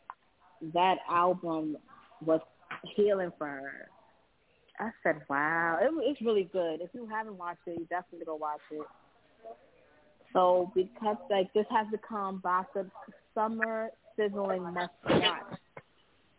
[0.74, 1.76] that album
[2.24, 2.40] was
[2.94, 3.88] healing for her.
[4.80, 6.80] I said, wow, it, it's really good.
[6.80, 8.86] If you haven't watched it, you definitely go watch it.
[10.32, 12.90] So because like this has become Gossip's
[13.34, 15.58] summer sizzling must watch.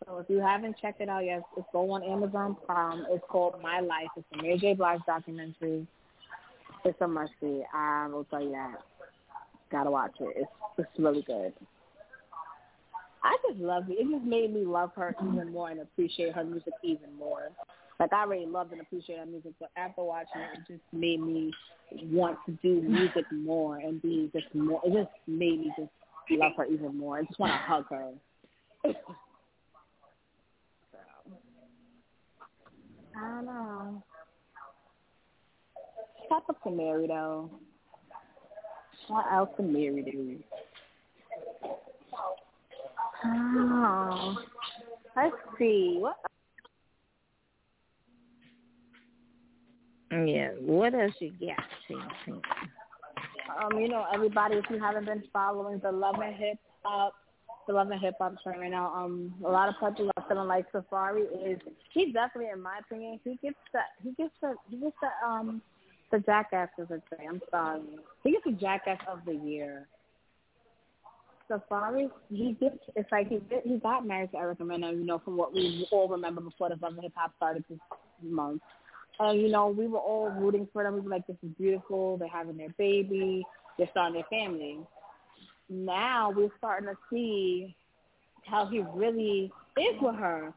[0.05, 3.05] So if you haven't checked it out yet, just go on Amazon Prime.
[3.09, 4.07] It's called My Life.
[4.15, 4.73] It's a Mary J.
[4.73, 5.85] Blige documentary.
[6.85, 7.63] It's a must see.
[7.73, 8.75] I will tell you that.
[9.71, 10.33] Gotta watch it.
[10.37, 11.53] It's it's really good.
[13.23, 13.97] I just love it.
[13.99, 17.49] It just made me love her even more and appreciate her music even more.
[17.99, 21.19] Like I already loved and appreciated her music, but after watching it, it just made
[21.19, 21.51] me
[22.05, 24.79] want to do music more and be just more.
[24.85, 25.91] It just made me just
[26.31, 27.17] love her even more.
[27.17, 28.11] I just want to hug her.
[28.85, 28.93] So,
[33.17, 34.03] I don't know.
[36.29, 37.49] Shout out to Mary though.
[39.07, 40.43] Shout out to Mary dude.
[43.25, 44.37] Oh,
[45.17, 45.97] let's see.
[45.99, 46.15] What
[50.11, 50.49] Yeah.
[50.59, 51.63] What else you got,
[53.61, 57.13] um, you know, everybody, if you haven't been following the Love and Hip Hop,
[57.67, 60.47] the Love and Hip Hop trend right now, um, a lot of people are feeling
[60.47, 61.59] like Safaree is.
[61.93, 65.61] He's definitely, in my opinion, he gets the he gets the he gets the um
[66.11, 67.25] the jackass of the day.
[67.27, 67.81] I'm sorry,
[68.23, 69.87] he gets the jackass of the year.
[71.49, 75.37] Safaree, he gets it's like he he got married to Erica Mena, you know, from
[75.37, 77.79] what we all remember before the Love and Hip Hop started this
[78.23, 78.61] month.
[79.19, 80.93] And you know, we were all rooting for them.
[80.95, 82.17] We were like, "This is beautiful.
[82.17, 83.45] They're having their baby.
[83.77, 84.79] They're starting their family."
[85.69, 87.75] Now we're starting to see
[88.45, 90.53] how he really is with her.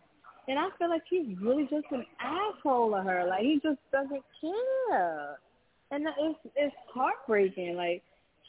[0.48, 3.26] And I feel like he's really just an asshole to her.
[3.28, 5.38] Like he just doesn't care.
[5.90, 7.76] And it's it's heartbreaking.
[7.76, 8.02] Like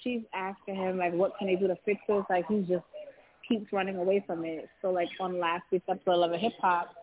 [0.04, 2.24] she's asking him like what can they do to fix this?
[2.30, 2.86] Like he just
[3.48, 4.70] keeps running away from it.
[4.82, 6.96] So like on last week's episode of Hip Hop,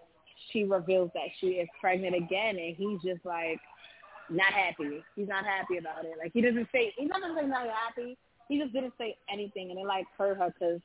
[0.53, 3.61] she reveals that she is pregnant again and he's just like
[4.29, 5.03] not happy.
[5.17, 6.15] He's not happy about it.
[6.19, 8.17] Like he doesn't say he doesn't say not happy.
[8.49, 10.81] He just didn't say anything, and it like hurt her because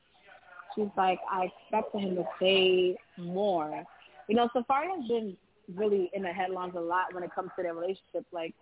[0.74, 3.84] she's like I expected him to say more.
[4.28, 5.36] You know, Safaree has been
[5.74, 8.26] really in the headlines a lot when it comes to their relationship.
[8.32, 8.54] Like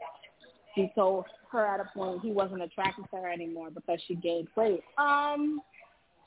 [0.74, 4.48] he told her at a point he wasn't attracted to her anymore because she gained
[4.56, 4.82] weight.
[4.98, 5.60] Um,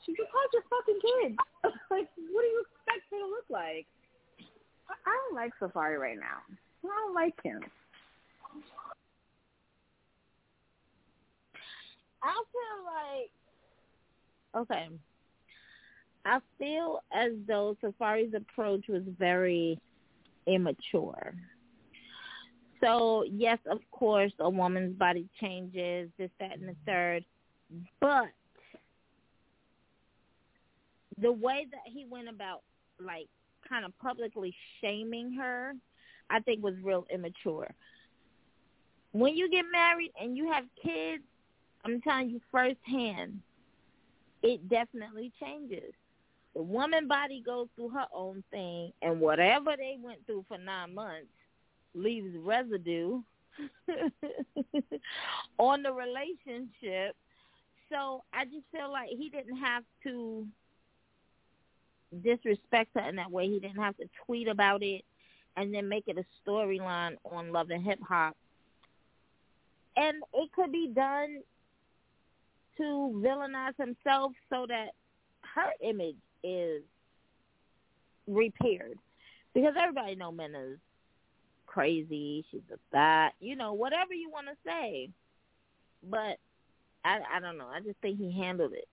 [0.04, 1.36] she just had your fucking kids.
[1.90, 3.86] like, what do you expect her to look like?
[4.90, 6.42] I, don't like Safaree right now.
[6.84, 7.60] I don't like him.
[12.22, 12.84] I feel
[14.62, 14.88] like okay.
[16.24, 19.78] I feel as though Safaree's approach was very
[20.46, 21.34] immature.
[22.80, 27.24] So yes, of course, a woman's body changes, this, that, and the third,
[28.00, 28.28] but
[31.20, 32.62] the way that he went about,
[33.00, 33.28] like,
[33.68, 35.72] kind of publicly shaming her,
[36.30, 37.68] I think was real immature.
[39.12, 41.22] When you get married and you have kids,
[41.84, 43.40] I'm telling you firsthand,
[44.42, 45.92] it definitely changes.
[46.54, 50.94] The woman body goes through her own thing, and whatever they went through for nine
[50.94, 51.28] months
[51.94, 53.20] leaves residue
[55.58, 57.16] on the relationship.
[57.90, 60.46] So I just feel like he didn't have to
[62.22, 63.48] disrespect her in that way.
[63.48, 65.04] He didn't have to tweet about it
[65.56, 68.36] and then make it a storyline on Love and Hip Hop.
[69.96, 71.42] And it could be done
[72.76, 72.82] to
[73.24, 74.90] villainize himself so that
[75.54, 76.82] her image is
[78.26, 78.98] repaired.
[79.54, 80.78] Because everybody know Mena's
[81.66, 85.10] crazy, she's a that, you know, whatever you want to say.
[86.08, 86.38] But
[87.04, 87.66] I I don't know.
[87.66, 88.86] I just think he handled it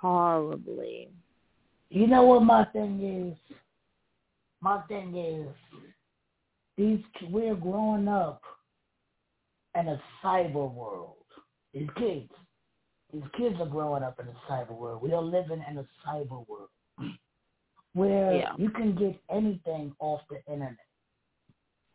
[0.00, 1.08] horribly.
[1.90, 3.00] You know what my thing
[3.30, 3.56] is?
[4.60, 5.48] My thing is
[6.76, 7.00] these
[7.30, 8.42] we're growing up
[9.78, 11.16] in a cyber world.
[11.72, 12.30] These kids
[13.12, 15.00] these kids are growing up in a cyber world.
[15.02, 16.70] We are living in a cyber world
[17.92, 18.52] where yeah.
[18.56, 20.76] you can get anything off the internet.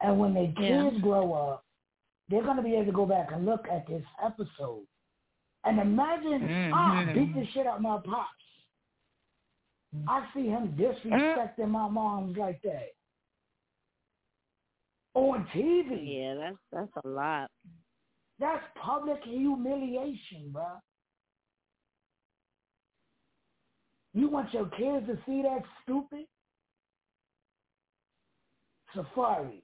[0.01, 0.99] And when the kids Yeah.
[1.01, 1.65] grow up,
[2.29, 4.85] they're going to be able to go back and look at this episode.
[5.65, 7.13] And imagine, ah, Mhm.
[7.15, 8.29] beat the shit out of my pops.
[10.07, 12.89] I see him disrespecting my moms like that.
[15.15, 16.19] On TV.
[16.19, 17.49] Yeah, that's that's a lot.
[18.39, 20.63] That's public humiliation, bro.
[24.13, 26.25] You want your kids to see that stupid?
[28.95, 29.61] Safaree,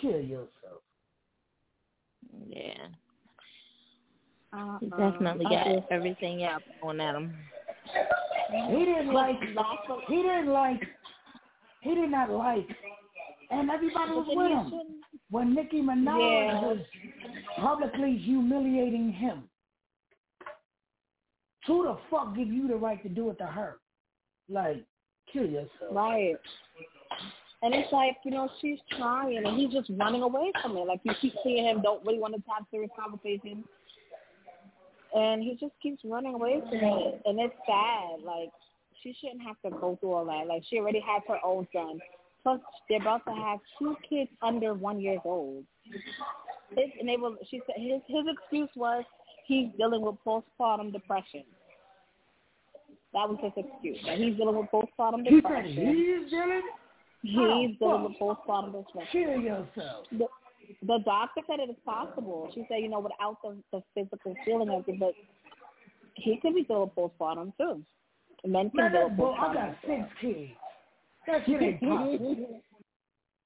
[0.00, 0.82] kill yourself.
[2.48, 2.72] Yeah.
[4.52, 7.34] Uh, He definitely got uh, everything out going at him.
[8.50, 9.36] He didn't like.
[10.08, 10.82] He didn't like.
[11.82, 12.68] He did not like.
[13.50, 16.60] And everybody was with him when Nicki Minaj Yeah.
[16.60, 16.78] was
[17.56, 19.48] publicly humiliating him.
[21.66, 23.78] Who the fuck give you the right to do it to her?
[24.48, 24.84] Like,
[25.32, 25.92] kill yourself.
[25.92, 26.36] Right.
[27.62, 30.80] And it's like, you know, she's trying and he's just running away from it.
[30.86, 33.64] Like you keep seeing him don't really want to have serious conversations.
[35.14, 37.22] And he just keeps running away from it.
[37.24, 38.22] And it's sad.
[38.24, 38.50] Like
[39.02, 40.46] she shouldn't have to go through all that.
[40.46, 41.98] Like she already has her own son.
[42.42, 45.64] Plus they're about to have two kids under one years old.
[46.76, 49.04] And they were, she said his his excuse was
[49.46, 51.44] he's dealing with postpartum depression.
[53.12, 53.98] That was his excuse.
[54.06, 55.86] That he's dealing with postpartum He said depression.
[55.94, 56.62] he's dealing.
[57.22, 57.46] He's Oh,
[57.78, 58.08] dealing fuck.
[58.08, 59.10] with postpartum depression.
[59.12, 60.06] Kill yourself.
[60.10, 60.26] The,
[60.82, 62.50] the doctor said it is possible.
[62.54, 65.14] She said, you know, without the, the physical feeling of it, but
[66.14, 67.82] he could be dealing with postpartum too.
[68.46, 70.52] Men can Man, boy, I got six kids.
[71.26, 72.60] That shit ain't possible.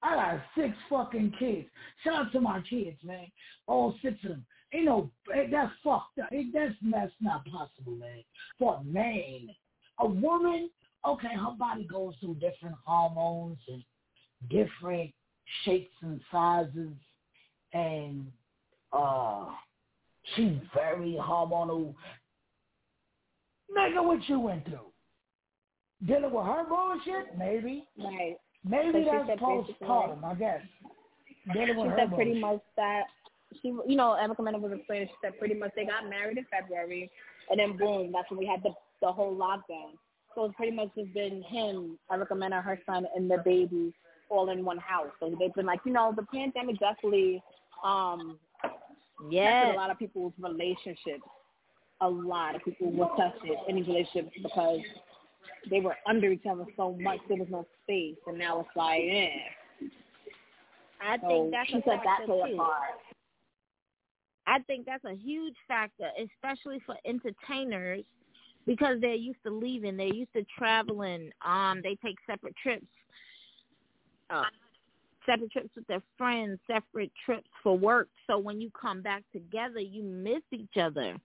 [0.01, 1.67] I got six fucking kids.
[2.03, 3.27] Shout out to my kids, man.
[3.67, 4.45] All six of them.
[4.73, 6.29] Ain't no, eh, that's fucked up.
[6.31, 8.23] That's that's not possible, man.
[8.59, 9.49] For a man,
[9.99, 10.69] a woman,
[11.07, 13.83] okay, her body goes through different hormones and
[14.49, 15.11] different
[15.65, 16.93] shapes and sizes,
[17.73, 18.25] and
[18.93, 19.45] uh,
[20.35, 21.93] she's very hormonal.
[23.75, 24.79] Nigga, what you went through?
[26.05, 27.37] Dealing with her bullshit?
[27.37, 27.85] Maybe.
[27.97, 28.37] Right.
[28.67, 30.61] Maybe So that's postpartum, I guess.
[31.53, 32.41] Dealing She her said pretty bullshit.
[32.41, 33.03] much that
[33.61, 35.07] she, you know, Erica Mena was explaining.
[35.07, 37.09] She said pretty much they got married in February,
[37.49, 38.71] and then boom, that's when we had the
[39.01, 39.93] the whole lockdown.
[40.35, 43.93] So it's pretty much just been him, Erica Mena, her son, and the baby
[44.29, 45.09] all in one house.
[45.19, 47.41] So they've been like, you know, the pandemic definitely
[47.83, 48.39] um
[49.29, 49.65] Yes.
[49.73, 51.23] a lot of people's relationships.
[52.01, 54.79] A lot of people were tested in these relationships because
[55.69, 59.01] they were under each other so much there was no space and now it's like,
[59.09, 59.29] eh.
[61.01, 62.61] I So think that's a said that factor too.
[64.47, 68.03] I think that's a huge factor, especially for entertainers,
[68.65, 71.29] because they're used to leaving, they're used to traveling.
[71.45, 72.85] Um, they take separate trips,
[74.29, 74.43] uh,
[75.25, 78.09] separate trips with their friends, separate trips for work.
[78.27, 81.17] So when you come back together, you miss each other,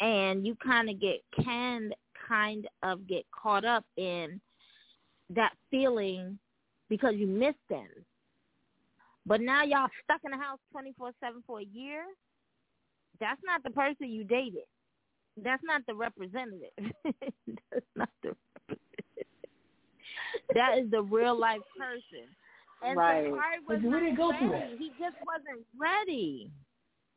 [0.00, 1.92] and you kind of get can
[2.28, 4.40] kind of get caught up in
[5.34, 6.38] that feeling
[6.88, 7.88] because you miss them.
[9.26, 12.04] But now y'all stuck in the house twenty four seven for a year.
[13.20, 14.62] That's not the person you dated.
[15.42, 16.70] That's not the representative.
[17.70, 18.34] That's not the.
[20.54, 22.26] That is the real life person.
[22.82, 23.24] And Right.
[23.26, 24.70] Safaree But was we didn't go through ready.
[24.70, 24.78] that.
[24.78, 26.50] He just wasn't ready.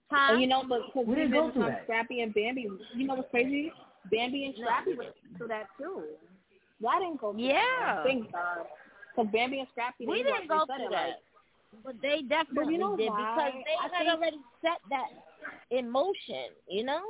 [0.09, 0.33] Huh?
[0.33, 1.83] And you know, but because We didn't go through that.
[1.83, 3.71] Scrappy and Bambi, you know what's crazy?
[4.11, 6.03] Bambi and Scrappy went through that too.
[6.81, 7.61] Well, I didn't go through Yeah.
[7.95, 8.03] that.
[8.03, 8.41] Thank God.
[8.41, 8.63] Uh,
[9.15, 11.07] because Bambi and Scrappy, We didn't go through that.
[11.07, 13.17] like, But they definitely know did why?
[13.51, 15.07] because they I had already set that
[15.69, 17.03] in motion, you know?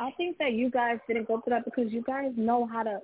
[0.00, 3.00] I think that you guys didn't go through that because you guys know how to.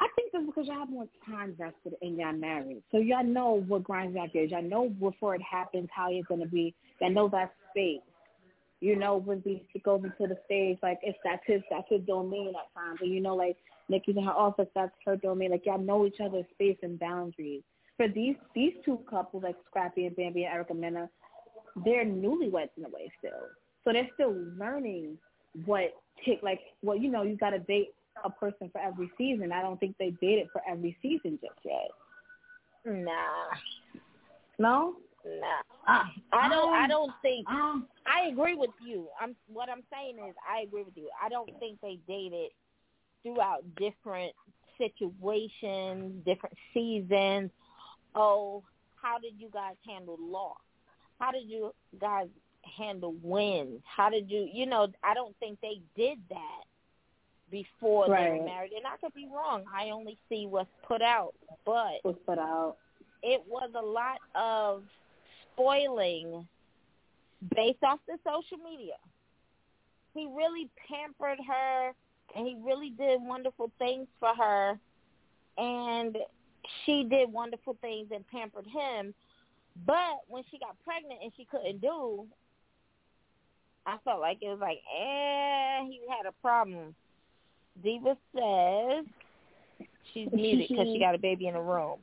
[0.00, 3.62] I think that's because y'all have more time vested in y'all married, so y'all know
[3.68, 4.50] what grinds y'all gears.
[4.50, 6.74] Y'all know before it happens how you're gonna be.
[7.00, 8.00] Y'all know that space.
[8.80, 12.48] You know when we goes into the stage, like if that's his, that's his domain
[12.48, 13.56] at times, and you know like
[13.88, 15.50] Nikki's in her office, that's her domain.
[15.50, 17.62] Like y'all know each other's space and boundaries.
[17.96, 21.08] For these these two couples, like Scrappy and Bambi and Erica Mena,
[21.84, 23.48] they're newlyweds in a way still.
[23.84, 25.18] So they're still learning
[25.66, 25.94] what
[26.24, 29.52] tick like well, you know, you gotta date a person for every season.
[29.52, 31.90] I don't think they dated for every season just yet.
[32.84, 33.12] Nah.
[34.58, 34.94] No?
[35.24, 35.62] Nah.
[35.86, 39.08] Ah, I don't I um, don't think I agree with you.
[39.20, 41.08] I'm what I'm saying is I agree with you.
[41.22, 42.50] I don't think they dated
[43.22, 44.32] throughout different
[44.76, 47.50] situations, different seasons.
[48.14, 48.62] Oh,
[49.00, 50.58] how did you guys handle loss?
[51.18, 52.28] How did you guys
[52.76, 53.80] handle wins?
[53.84, 56.64] How did you you know, I don't think they did that
[57.50, 58.72] before they were married.
[58.76, 59.64] And I could be wrong.
[59.72, 61.34] I only see what's put out.
[61.64, 62.76] But what's put out.
[63.22, 64.82] It was a lot of
[65.52, 66.46] spoiling
[67.54, 68.94] based off the social media.
[70.14, 71.92] He really pampered her
[72.36, 74.78] and he really did wonderful things for her
[75.56, 76.16] and
[76.84, 79.14] she did wonderful things and pampered him.
[79.86, 82.26] But when she got pregnant and she couldn't do,
[83.86, 86.94] I felt like it was like, eh, he had a problem.
[87.82, 89.04] Diva says
[90.12, 91.98] she's muted because she got a baby in the room.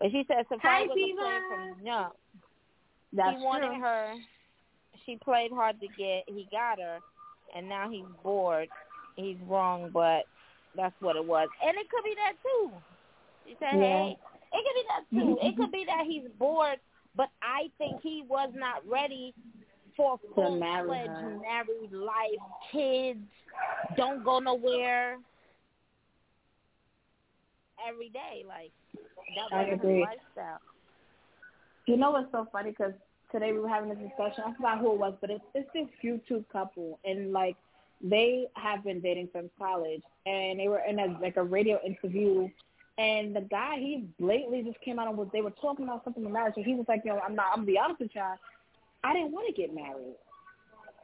[0.00, 1.20] But she said Hi, Safaree was a Diva.
[1.20, 2.12] plan from jump.
[3.14, 3.80] That's he wanted true.
[3.80, 4.14] her.
[5.06, 6.24] She played hard to get.
[6.26, 6.98] He got her,
[7.56, 8.68] and now he's bored.
[9.16, 10.22] He's wrong, but
[10.76, 11.48] that's what it was.
[11.64, 12.70] And it could be that too.
[13.46, 14.04] She said, Yeah.
[14.04, 14.16] "Hey,
[14.52, 15.38] it could be that too.
[15.42, 16.78] it could be that he's bored,
[17.16, 19.34] but I think he was not ready
[19.96, 21.40] for full marry fledged her.
[21.40, 22.40] married life,
[22.70, 23.20] kids,
[23.96, 25.18] don't go nowhere
[27.88, 28.44] every day.
[28.46, 28.72] Like
[29.36, 30.00] that I wasn't agree.
[30.00, 30.60] lifestyle.
[31.86, 32.70] You know what's so funny?
[32.70, 32.92] Because
[33.30, 34.44] today we were having this discussion.
[34.46, 37.56] I forgot who it was, but it's it's this YouTube couple, and like
[38.02, 42.48] they have been dating since college, and they were in a like a radio interview,
[42.98, 46.24] and the guy he blatantly just came out and was they were talking about something
[46.24, 47.46] in marriage, and he was like, "Yo, I'm not.
[47.52, 48.36] I'm gonna be honest with y'all.
[49.04, 50.16] I didn't want to get married.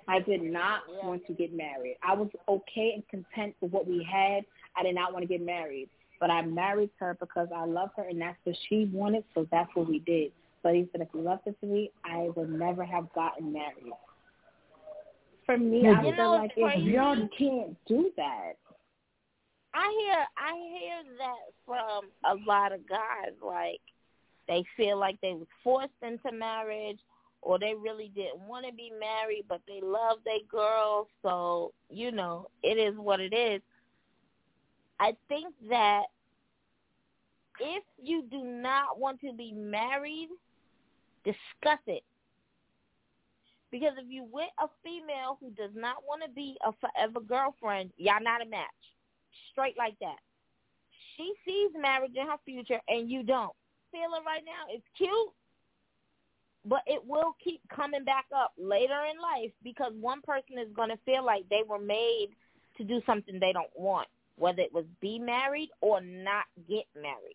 [0.07, 1.97] I did not want to get married.
[2.03, 4.45] I was okay and content with what we had.
[4.77, 5.89] I did not want to get married."
[6.21, 9.71] But I married her because I love her and that's what she wanted, so that's
[9.75, 10.33] what we did.
[10.63, 13.93] But he said if you left it to me, I would never have gotten married.
[15.47, 16.91] For me, You I feel know, like if crazy.
[16.91, 18.55] y'all can't do that.
[19.75, 23.33] I hear I hear that from a lot of guys.
[23.45, 23.81] Like
[24.49, 26.99] they feel like they was forced into marriage,
[27.41, 31.09] or they really didn't want to be married, but they love their girl.
[31.23, 33.63] So you know, it is what it is.
[35.01, 36.05] I think that
[37.61, 40.29] if you do not want to be married,
[41.25, 42.03] discuss it.
[43.71, 47.91] Because if you with a female who does not want to be a forever girlfriend,
[47.97, 48.67] y'all not a match.
[49.53, 50.17] Straight like that.
[51.17, 53.53] She sees marriage in her future and you don't.
[53.93, 54.73] Feel it right now.
[54.73, 55.33] It's cute,
[56.69, 60.91] but it will keep coming back up later in life because one person is going
[60.91, 62.29] to feel like they were made
[62.77, 64.07] to do something they don't want.
[64.37, 67.35] whether it was be married or not get married.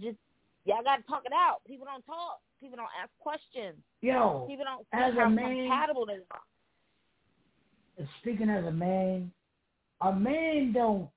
[0.00, 0.18] Just
[0.66, 1.62] y'all gotta talk it out.
[1.66, 2.40] People don't talk.
[2.60, 3.76] People don't ask questions.
[4.02, 8.06] Yo, People don't as a man- compatible they are.
[8.20, 9.32] speaking as a man,
[10.02, 11.08] a man don't.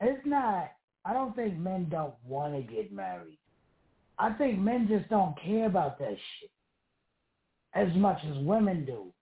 [0.00, 0.70] It's not.
[1.04, 3.38] I don't think men don't want to get married.
[4.18, 6.50] I think men just don't care about that shit
[7.74, 9.12] as much as women do.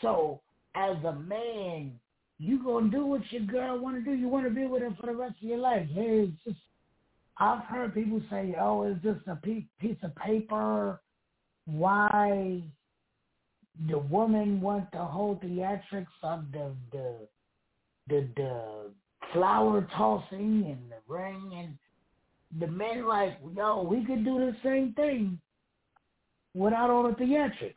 [0.00, 0.40] So
[0.74, 1.98] as a man,
[2.38, 4.16] you gonna do what your girl want to do.
[4.16, 5.86] You want to be with her for the rest of your life.
[5.92, 6.58] Hey, it's just.
[7.40, 11.00] I've heard people say, "Oh, it's just a piece of paper."
[11.66, 12.62] Why
[13.88, 17.28] the woman want the whole theatrics of the the
[18.08, 18.90] the the
[19.32, 21.78] flower tossing and the ring and
[22.58, 25.38] the men like, yo, we could do the same thing
[26.54, 27.74] without all the theatrics.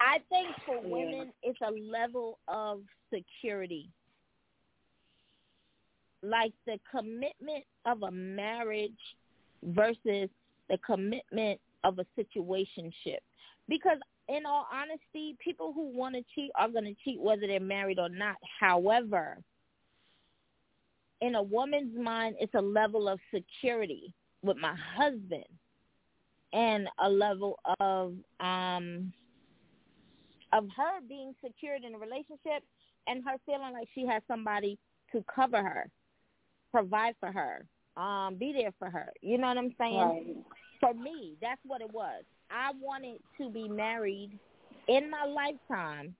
[0.00, 2.80] I think for women, it's a level of
[3.12, 3.88] security.
[6.22, 8.92] Like the commitment of a marriage
[9.62, 10.28] versus
[10.68, 13.18] the commitment of a situationship.
[13.68, 13.98] Because
[14.28, 17.98] in all honesty, people who want to cheat are going to cheat whether they're married
[17.98, 18.36] or not.
[18.58, 19.38] However,
[21.20, 25.44] in a woman's mind, it's a level of security with my husband
[26.52, 29.12] and a level of um
[30.52, 32.64] of her being secured in a relationship
[33.06, 34.78] and her feeling like she has somebody
[35.12, 35.88] to cover her,
[36.72, 37.66] provide for her,
[37.96, 39.12] um, be there for her.
[39.20, 39.96] You know what I'm saying?
[39.96, 40.36] Right.
[40.80, 42.24] For me, that's what it was.
[42.50, 44.38] I wanted to be married
[44.88, 46.14] in my lifetime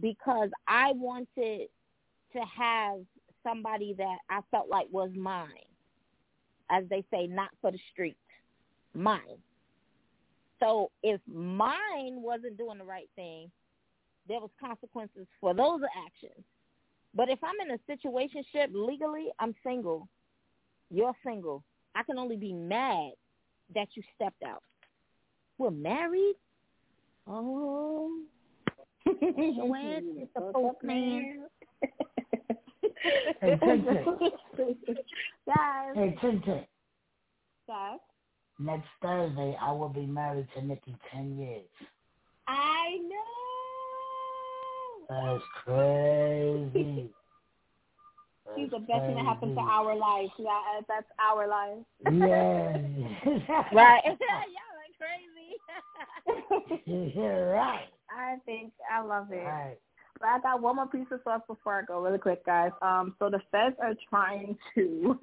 [0.00, 1.68] because I wanted
[2.34, 3.00] to have
[3.44, 5.48] somebody that I felt like was mine.
[6.70, 8.16] As they say, not for the street.
[8.94, 9.38] Mine.
[10.60, 13.50] So if mine wasn't doing the right thing,
[14.28, 16.44] there was consequences for those actions.
[17.14, 20.08] But if I'm in a situationship legally, I'm single.
[20.90, 21.62] You're single.
[21.94, 23.12] I can only be mad
[23.74, 24.62] that you stepped out.
[25.58, 26.34] We're married.
[27.26, 28.10] Oh,
[29.06, 31.46] Joanne, it's the postman.
[33.40, 34.04] Hey, Tin Tin.
[35.46, 35.90] Guys.
[35.94, 36.64] Hey, Tin Tin.
[37.66, 37.98] Guys.
[38.58, 41.68] Next Thursday, I will be married to Nikki 10 years.
[42.46, 43.24] I know.
[45.10, 47.10] That's crazy.
[48.56, 50.30] She's the best thing that happened to our lives.
[50.38, 51.84] Yeah, uh, that's our lives.
[52.04, 52.12] Yeah.
[53.72, 54.02] right.
[54.04, 54.92] Y'all are
[56.84, 57.14] crazy.
[57.16, 57.88] You're right.
[58.16, 59.44] I think I love it.
[59.44, 59.78] Right.
[60.20, 62.70] But I got one more piece of stuff before I go, really quick, guys.
[62.82, 65.18] Um, so the feds are trying to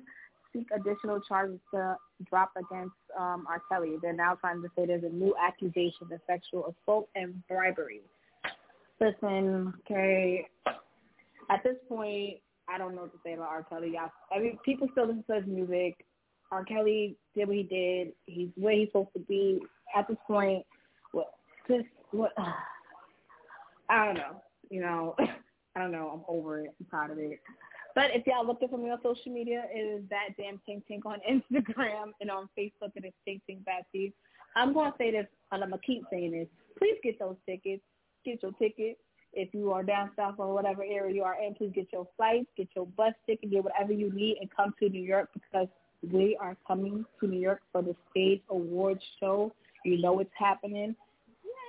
[0.53, 1.95] seek additional charges to
[2.29, 3.61] drop against um, R.
[3.69, 3.95] Kelly.
[4.01, 8.01] They're now trying to say there's a new accusation of sexual assault and bribery.
[8.99, 10.47] Listen, okay,
[11.49, 12.37] at this point,
[12.69, 13.63] I don't know what to say about R.
[13.63, 13.93] Kelly.
[13.97, 16.05] I, I mean, people still listen to his music.
[16.51, 16.63] R.
[16.65, 18.13] Kelly did what he did.
[18.25, 19.61] He's where he's supposed to be.
[19.95, 20.65] At this point,
[21.11, 21.33] what,
[21.67, 22.31] just what,
[23.89, 24.41] I don't know.
[24.71, 25.15] You know,
[25.75, 26.09] I don't know.
[26.13, 26.73] I'm over it.
[26.79, 27.39] I'm proud of it.
[27.93, 31.05] But if y'all looking for me on social media, it is that damn Tink Tink
[31.05, 32.91] on Instagram and on Facebook.
[32.95, 34.13] It is Tink Tink Batsy.
[34.55, 36.47] I'm gonna say this, and I'm gonna keep saying this.
[36.77, 37.83] Please get those tickets.
[38.25, 38.97] Get your ticket.
[39.33, 42.47] If you are down south or whatever area you are in, please get your flights,
[42.57, 45.67] get your bus ticket, get whatever you need, and come to New York because
[46.11, 49.53] we are coming to New York for the Stage Awards show.
[49.85, 50.95] You know it's happening.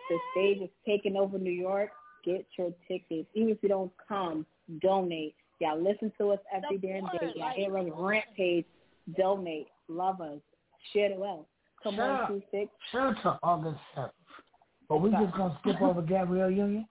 [0.09, 1.91] The stage is taking over New York.
[2.25, 3.29] Get your tickets.
[3.35, 4.47] Even if you don't come,
[4.81, 5.35] donate.
[5.61, 7.33] Y'all listen to us every damn day.
[7.37, 8.65] Y'all hear us rampage.
[9.17, 9.69] Donate.
[9.89, 10.41] Love us.
[10.93, 11.47] Share the wealth.
[11.83, 12.11] Come Sure.
[12.11, 12.71] on, two six.
[12.91, 14.11] Sure to August 7th.
[14.89, 16.87] But we just going to skip over Gabrielle Union?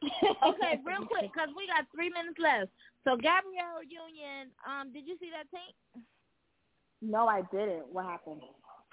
[0.46, 2.70] okay, real quick, because we got three minutes left.
[3.04, 6.02] So Gabrielle Union, um, did you see that Tink?
[7.02, 7.88] No, I didn't.
[7.92, 8.42] What happened?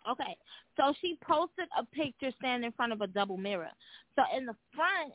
[0.10, 0.38] Okay,
[0.77, 3.72] so she posted a picture standing in front of a double mirror.
[4.15, 5.14] So in the front,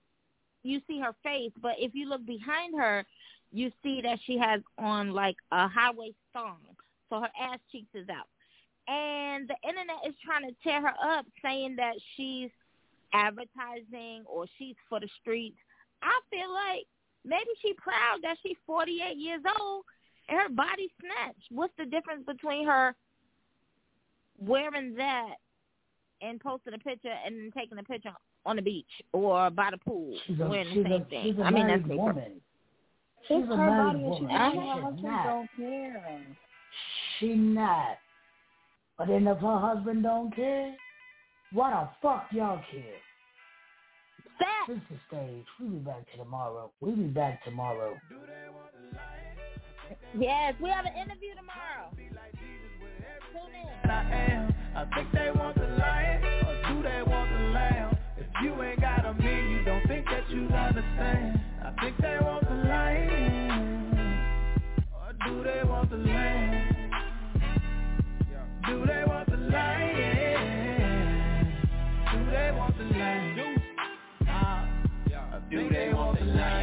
[0.62, 3.04] you see her face, but if you look behind her,
[3.52, 6.58] you see that she has on like a high waist thong,
[7.08, 8.28] so her ass cheeks is out.
[8.88, 12.50] And the internet is trying to tear her up, saying that she's
[13.12, 15.56] advertising or she's for the streets.
[16.02, 16.86] I feel like
[17.24, 19.84] maybe she proud that she's 48 years old
[20.28, 21.50] and her body snatched.
[21.50, 22.94] What's the difference between her
[24.40, 25.34] wearing that
[26.22, 28.12] and posting a picture and taking a picture
[28.46, 31.24] on the beach or by the pool She's a, wearing she's the same a, thing?
[31.24, 31.96] she's a I mean, married that's me.
[31.96, 32.32] woman.
[33.28, 34.38] She's It's a her married body and she woman.
[34.38, 35.24] doesn't She should not.
[35.24, 36.26] don't care.
[37.18, 37.98] She not.
[38.98, 40.74] But then if her husband don't care,
[41.52, 42.82] why the fuck y'all care?
[44.40, 44.64] that?
[44.68, 45.44] This is stage.
[45.60, 46.70] We'll be back tomorrow.
[46.80, 47.98] We'll be back tomorrow.
[50.18, 51.90] Yes, we have an interview tomorrow.
[53.34, 54.54] I am.
[54.76, 57.96] I think they want the lion, or do they want the lamb?
[58.18, 61.40] If you ain't got a mean, you don't think that you understand.
[61.62, 64.20] I think they want the lion,
[64.94, 66.90] or do they want the lamb?
[68.66, 70.40] Do they want the lion?
[72.12, 73.56] Do they want the lamb?
[74.28, 74.64] Uh,
[75.50, 76.59] do they want the lion?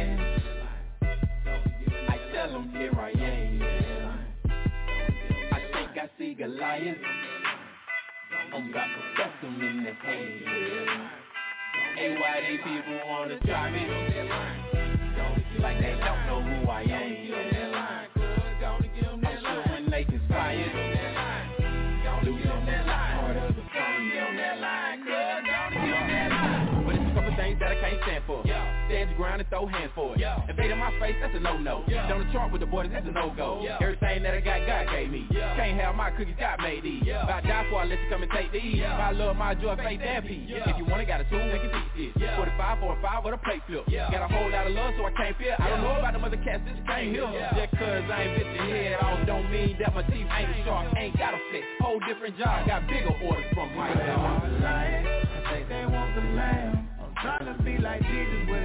[6.28, 6.96] See Goliath.
[8.54, 10.42] I'm bust them in the head.
[11.96, 13.86] Hey, why they people wanna try me?
[15.60, 17.57] Like they don't know who I am.
[29.18, 30.22] Ground and throw hands for it.
[30.48, 31.82] Invade in my face, that's a no-no.
[31.82, 33.60] On the chart with the boys, that's a no-go.
[33.64, 33.82] Yeah.
[33.82, 35.26] Everything that I got, God gave me.
[35.28, 37.02] Can't have my cookies, God made these.
[37.02, 38.80] If I die for, I let you come and take these.
[38.80, 40.46] My love, my joy, faith, and peace.
[40.48, 42.30] If you want it, got a tool, we can teach this.
[42.36, 43.90] 45 for a 5 with a plate flip.
[43.90, 45.54] Got a whole lot of love, so I can't feel.
[45.58, 47.26] I don't know about them other cats, this came here.
[47.58, 50.94] Just cause I ain't bit your head off, don't mean that my teeth ain't sharp.
[50.96, 51.66] Ain't got a flex.
[51.80, 56.22] Whole different job, got bigger orders from want the lion, I think they want the
[56.38, 56.88] lamb.
[57.00, 58.57] I'm trying to be like Jesus with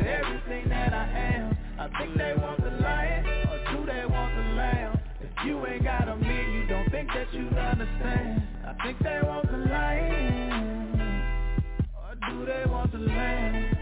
[0.54, 1.58] everything that I am.
[1.80, 5.00] I think they want the lion, or do they want the lamb?
[5.22, 8.44] If you ain't got a mean, you don't think that you understand.
[8.66, 11.22] I think they want the lion,
[11.96, 13.78] or do they want the lamb?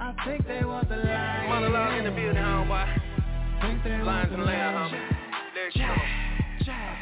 [0.00, 1.48] I think they want the lion.
[1.50, 3.00] Monologue in the building, homeboy.
[3.62, 4.30] They and lion.
[4.30, 4.90] homie.
[5.54, 5.94] There you go.
[5.94, 6.15] I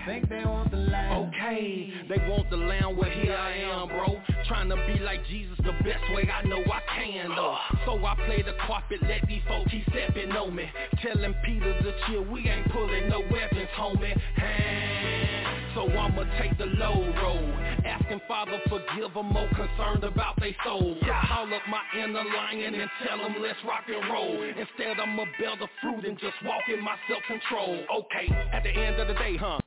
[0.06, 1.32] think they want the lion.
[1.34, 4.20] Okay, they want the lamb, well here I am, bro.
[4.48, 7.56] Trying to be like Jesus the best way I know I can, though.
[7.86, 10.64] So I play the carpet, let these folks keep stepping on me.
[11.02, 14.18] Telling Peter to chill, we ain't pulling no weapons, homie.
[14.36, 15.74] Hand.
[15.74, 17.50] So I'ma take the low road.
[17.84, 20.96] Asking Father forgive them, more concerned about they soul.
[21.28, 24.42] Call up my inner lion and tell them let's rock and roll.
[24.42, 27.86] Instead I'ma bear the fruit and just walk in my self-control.
[27.96, 29.63] Okay, at the end of the day, huh?